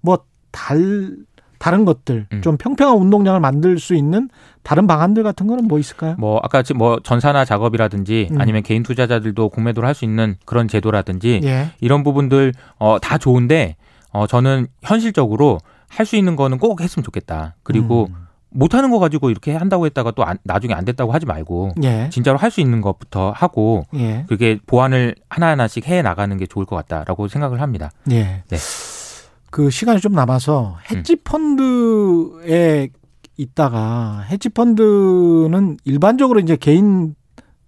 뭐 0.00 0.18
달 0.50 1.14
다른 1.58 1.84
것들 1.84 2.26
음. 2.32 2.42
좀 2.42 2.56
평평한 2.56 2.96
운동량을 2.96 3.40
만들 3.40 3.78
수 3.78 3.94
있는 3.94 4.28
다른 4.62 4.86
방안들 4.86 5.22
같은 5.22 5.46
거는 5.46 5.66
뭐 5.66 5.78
있을까요? 5.78 6.14
뭐 6.18 6.40
아까 6.42 6.62
지금 6.62 6.78
뭐 6.78 7.00
전산화 7.02 7.44
작업이라든지 7.44 8.28
음. 8.32 8.40
아니면 8.40 8.62
개인 8.62 8.82
투자자들도 8.82 9.48
공매도를 9.48 9.86
할 9.86 9.94
수 9.94 10.04
있는 10.04 10.36
그런 10.44 10.68
제도라든지 10.68 11.40
예. 11.44 11.70
이런 11.80 12.02
부분들 12.04 12.52
어, 12.78 12.98
다 13.00 13.18
좋은데 13.18 13.76
어, 14.12 14.26
저는 14.26 14.66
현실적으로 14.82 15.58
할 15.88 16.04
수 16.06 16.16
있는 16.16 16.36
거는 16.36 16.58
꼭 16.58 16.80
했으면 16.80 17.02
좋겠다. 17.04 17.54
그리고 17.62 18.08
음. 18.10 18.14
못 18.50 18.74
하는 18.74 18.90
거 18.90 18.98
가지고 18.98 19.30
이렇게 19.30 19.54
한다고 19.54 19.84
했다가 19.86 20.10
또 20.12 20.24
안- 20.24 20.38
나중에 20.44 20.72
안 20.74 20.84
됐다고 20.84 21.12
하지 21.12 21.26
말고 21.26 21.72
예. 21.82 22.08
진짜로 22.10 22.38
할 22.38 22.50
수 22.50 22.60
있는 22.60 22.80
것부터 22.80 23.30
하고 23.34 23.84
예. 23.94 24.24
그게 24.28 24.58
보완을 24.66 25.14
하나하나씩 25.28 25.86
해 25.88 26.00
나가는 26.02 26.34
게 26.36 26.46
좋을 26.46 26.64
것 26.66 26.76
같다라고 26.76 27.28
생각을 27.28 27.60
합니다. 27.62 27.90
예. 28.10 28.42
네. 28.48 28.56
그 29.50 29.70
시간이 29.70 30.00
좀 30.00 30.12
남아서 30.12 30.76
헤지 30.90 31.16
펀드에 31.16 32.88
있다가 33.36 34.24
헤지 34.28 34.48
펀드는 34.50 35.78
일반적으로 35.84 36.40
이제 36.40 36.56
개인 36.56 37.14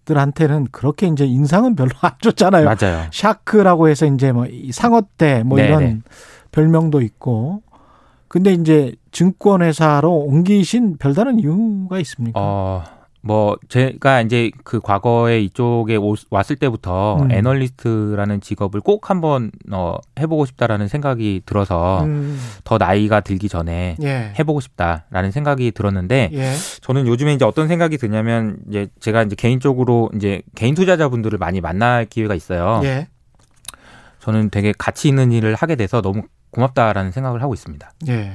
들한테는 0.05 0.69
그렇게 0.73 1.07
이제 1.07 1.25
인상은 1.25 1.77
별로 1.77 1.91
안 2.01 2.13
좋잖아요. 2.21 2.65
맞아요. 2.65 3.07
shark라고 3.13 3.89
해서 3.89 4.07
이제 4.07 4.33
뭐이 4.33 4.73
상어떼 4.73 5.45
뭐 5.45 5.57
네네. 5.57 5.69
이런 5.69 6.03
별명도 6.51 7.01
있고. 7.01 7.63
근데 8.29 8.53
이제 8.53 8.95
증권회사로 9.11 10.13
옮기신 10.13 10.99
별다른 10.99 11.41
이유가 11.41 11.99
있습니까? 11.99 12.39
어, 12.41 12.85
뭐 13.23 13.57
제가 13.69 14.23
이제 14.23 14.51
그 14.65 14.81
과거에 14.81 15.41
이쪽에 15.43 15.97
오- 15.97 16.15
왔을 16.31 16.57
때부터 16.57 17.23
음. 17.23 17.31
애널리스트라는 17.31 18.41
직업을 18.41 18.81
꼭 18.81 19.11
한번 19.11 19.51
어, 19.71 19.97
해보고 20.19 20.47
싶다라는 20.47 20.89
생각이 20.89 21.43
들어서 21.45 22.03
음, 22.05 22.41
더 22.65 22.79
나이가 22.79 23.21
들기 23.21 23.49
전에 23.49 23.97
예. 24.03 24.33
해보고 24.39 24.61
싶다라는 24.61 25.33
생각이 25.33 25.73
들었는데 25.73 26.31
예. 26.33 26.55
저는 26.81 27.07
요즘에 27.07 27.35
이제 27.35 27.45
어떤 27.45 27.69
생각이 27.69 27.99
드냐면 27.99 28.57
이제 28.69 28.89
제가 29.01 29.23
이제 29.23 29.37
개인적으로 29.37 30.11
이제 30.15 30.41
개인 30.55 30.75
투자자분들을 30.75 31.39
많이 31.39 31.61
만날 31.61 32.07
기회가 32.07 32.35
있어요. 32.35 32.81
예. 32.85 33.09
저는 34.21 34.51
되게 34.51 34.73
가치 34.77 35.09
있는 35.09 35.31
일을 35.33 35.55
하게 35.55 35.77
돼서 35.77 36.01
너무 36.01 36.23
고맙다라는 36.53 37.13
생각을 37.13 37.43
하고 37.43 37.53
있습니다. 37.55 37.93
예. 38.09 38.33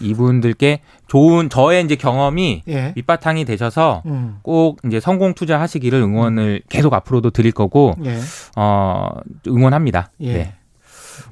이분들께 0.00 0.80
좋은 1.06 1.48
저의 1.48 1.84
이제 1.84 1.96
경험이 1.96 2.62
예. 2.68 2.92
밑바탕이 2.96 3.44
되셔서 3.44 4.02
음. 4.06 4.38
꼭 4.42 4.80
이제 4.86 5.00
성공 5.00 5.34
투자하시기를 5.34 6.00
응원을 6.00 6.62
계속 6.68 6.94
앞으로도 6.94 7.30
드릴 7.30 7.52
거고 7.52 7.94
예. 8.04 8.18
어 8.56 9.10
응원합니다. 9.46 10.10
예. 10.20 10.32
네. 10.32 10.54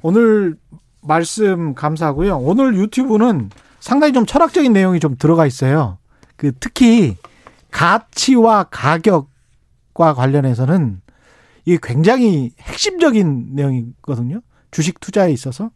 오늘 0.01 0.55
말씀 1.01 1.73
감사하고요. 1.73 2.37
오늘 2.37 2.75
유튜브는 2.75 3.49
상당히 3.79 4.13
좀 4.13 4.25
철학적인 4.25 4.73
내용이 4.73 4.99
좀 4.99 5.15
들어가 5.17 5.45
있어요. 5.45 5.97
그 6.35 6.51
특히 6.59 7.15
가치와 7.71 8.65
가격과 8.65 10.13
관련해서는 10.13 11.01
이게 11.65 11.77
굉장히 11.81 12.51
핵심적인 12.61 13.49
내용이거든요. 13.53 14.41
주식 14.71 14.99
투자에 14.99 15.31
있어서. 15.31 15.71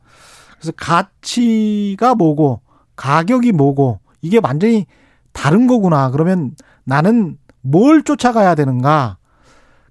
그래서 0.58 0.72
가치가 0.78 2.16
뭐고 2.16 2.62
가격이 3.02 3.52
뭐고 3.52 4.00
이게 4.22 4.40
완전히 4.44 4.86
다른 5.34 5.66
거구나. 5.66 6.12
그러면 6.12 6.56
나는 6.84 7.40
뭘 7.62 8.04
쫓아가야 8.04 8.54
되는가? 8.54 9.18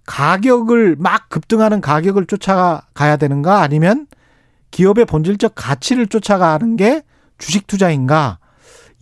가격을 0.06 0.94
막 0.96 1.28
급등하는 1.28 1.80
가격을 1.80 2.26
쫓아가야 2.26 3.16
되는가? 3.16 3.62
아니면 3.62 4.06
기업의 4.70 5.06
본질적 5.06 5.54
가치를 5.56 6.06
쫓아가는 6.06 6.76
게 6.76 7.02
주식 7.36 7.66
투자인가? 7.66 8.38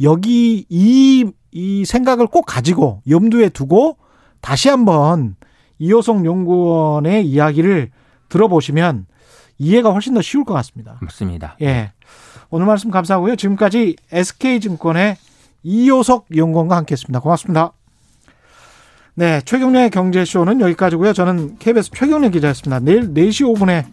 여기 0.00 0.64
이, 0.70 1.30
이 1.50 1.84
생각을 1.84 2.28
꼭 2.28 2.46
가지고 2.46 3.02
염두에 3.10 3.50
두고 3.50 3.98
다시 4.40 4.70
한번 4.70 5.36
이호성 5.78 6.24
연구원의 6.24 7.26
이야기를 7.26 7.90
들어보시면 8.30 9.04
이해가 9.58 9.90
훨씬 9.90 10.14
더 10.14 10.22
쉬울 10.22 10.46
것 10.46 10.54
같습니다. 10.54 10.96
맞습니다. 11.02 11.58
예. 11.60 11.92
오늘 12.50 12.66
말씀 12.66 12.90
감사하고요. 12.90 13.36
지금까지 13.36 13.96
SK증권의 14.10 15.16
이효석 15.62 16.26
연구원과 16.34 16.76
함께 16.76 16.92
했습니다. 16.92 17.20
고맙습니다. 17.20 17.72
네. 19.14 19.40
최경련의 19.44 19.90
경제쇼는 19.90 20.60
여기까지고요. 20.60 21.12
저는 21.12 21.58
KBS 21.58 21.90
최경련 21.92 22.30
기자였습니다. 22.30 22.78
내일 22.80 23.12
4시 23.12 23.52
5분에 23.52 23.84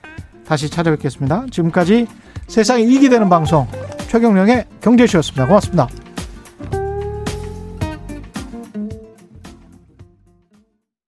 다시 0.45 0.69
찾아뵙겠습니다. 0.69 1.47
지금까지 1.51 2.07
세상에 2.47 2.83
이익이 2.83 3.09
되는 3.09 3.27
방송 3.27 3.67
최경련의 4.07 4.65
경제쇼였습니다. 4.81 5.47
고맙습니다. 5.47 6.04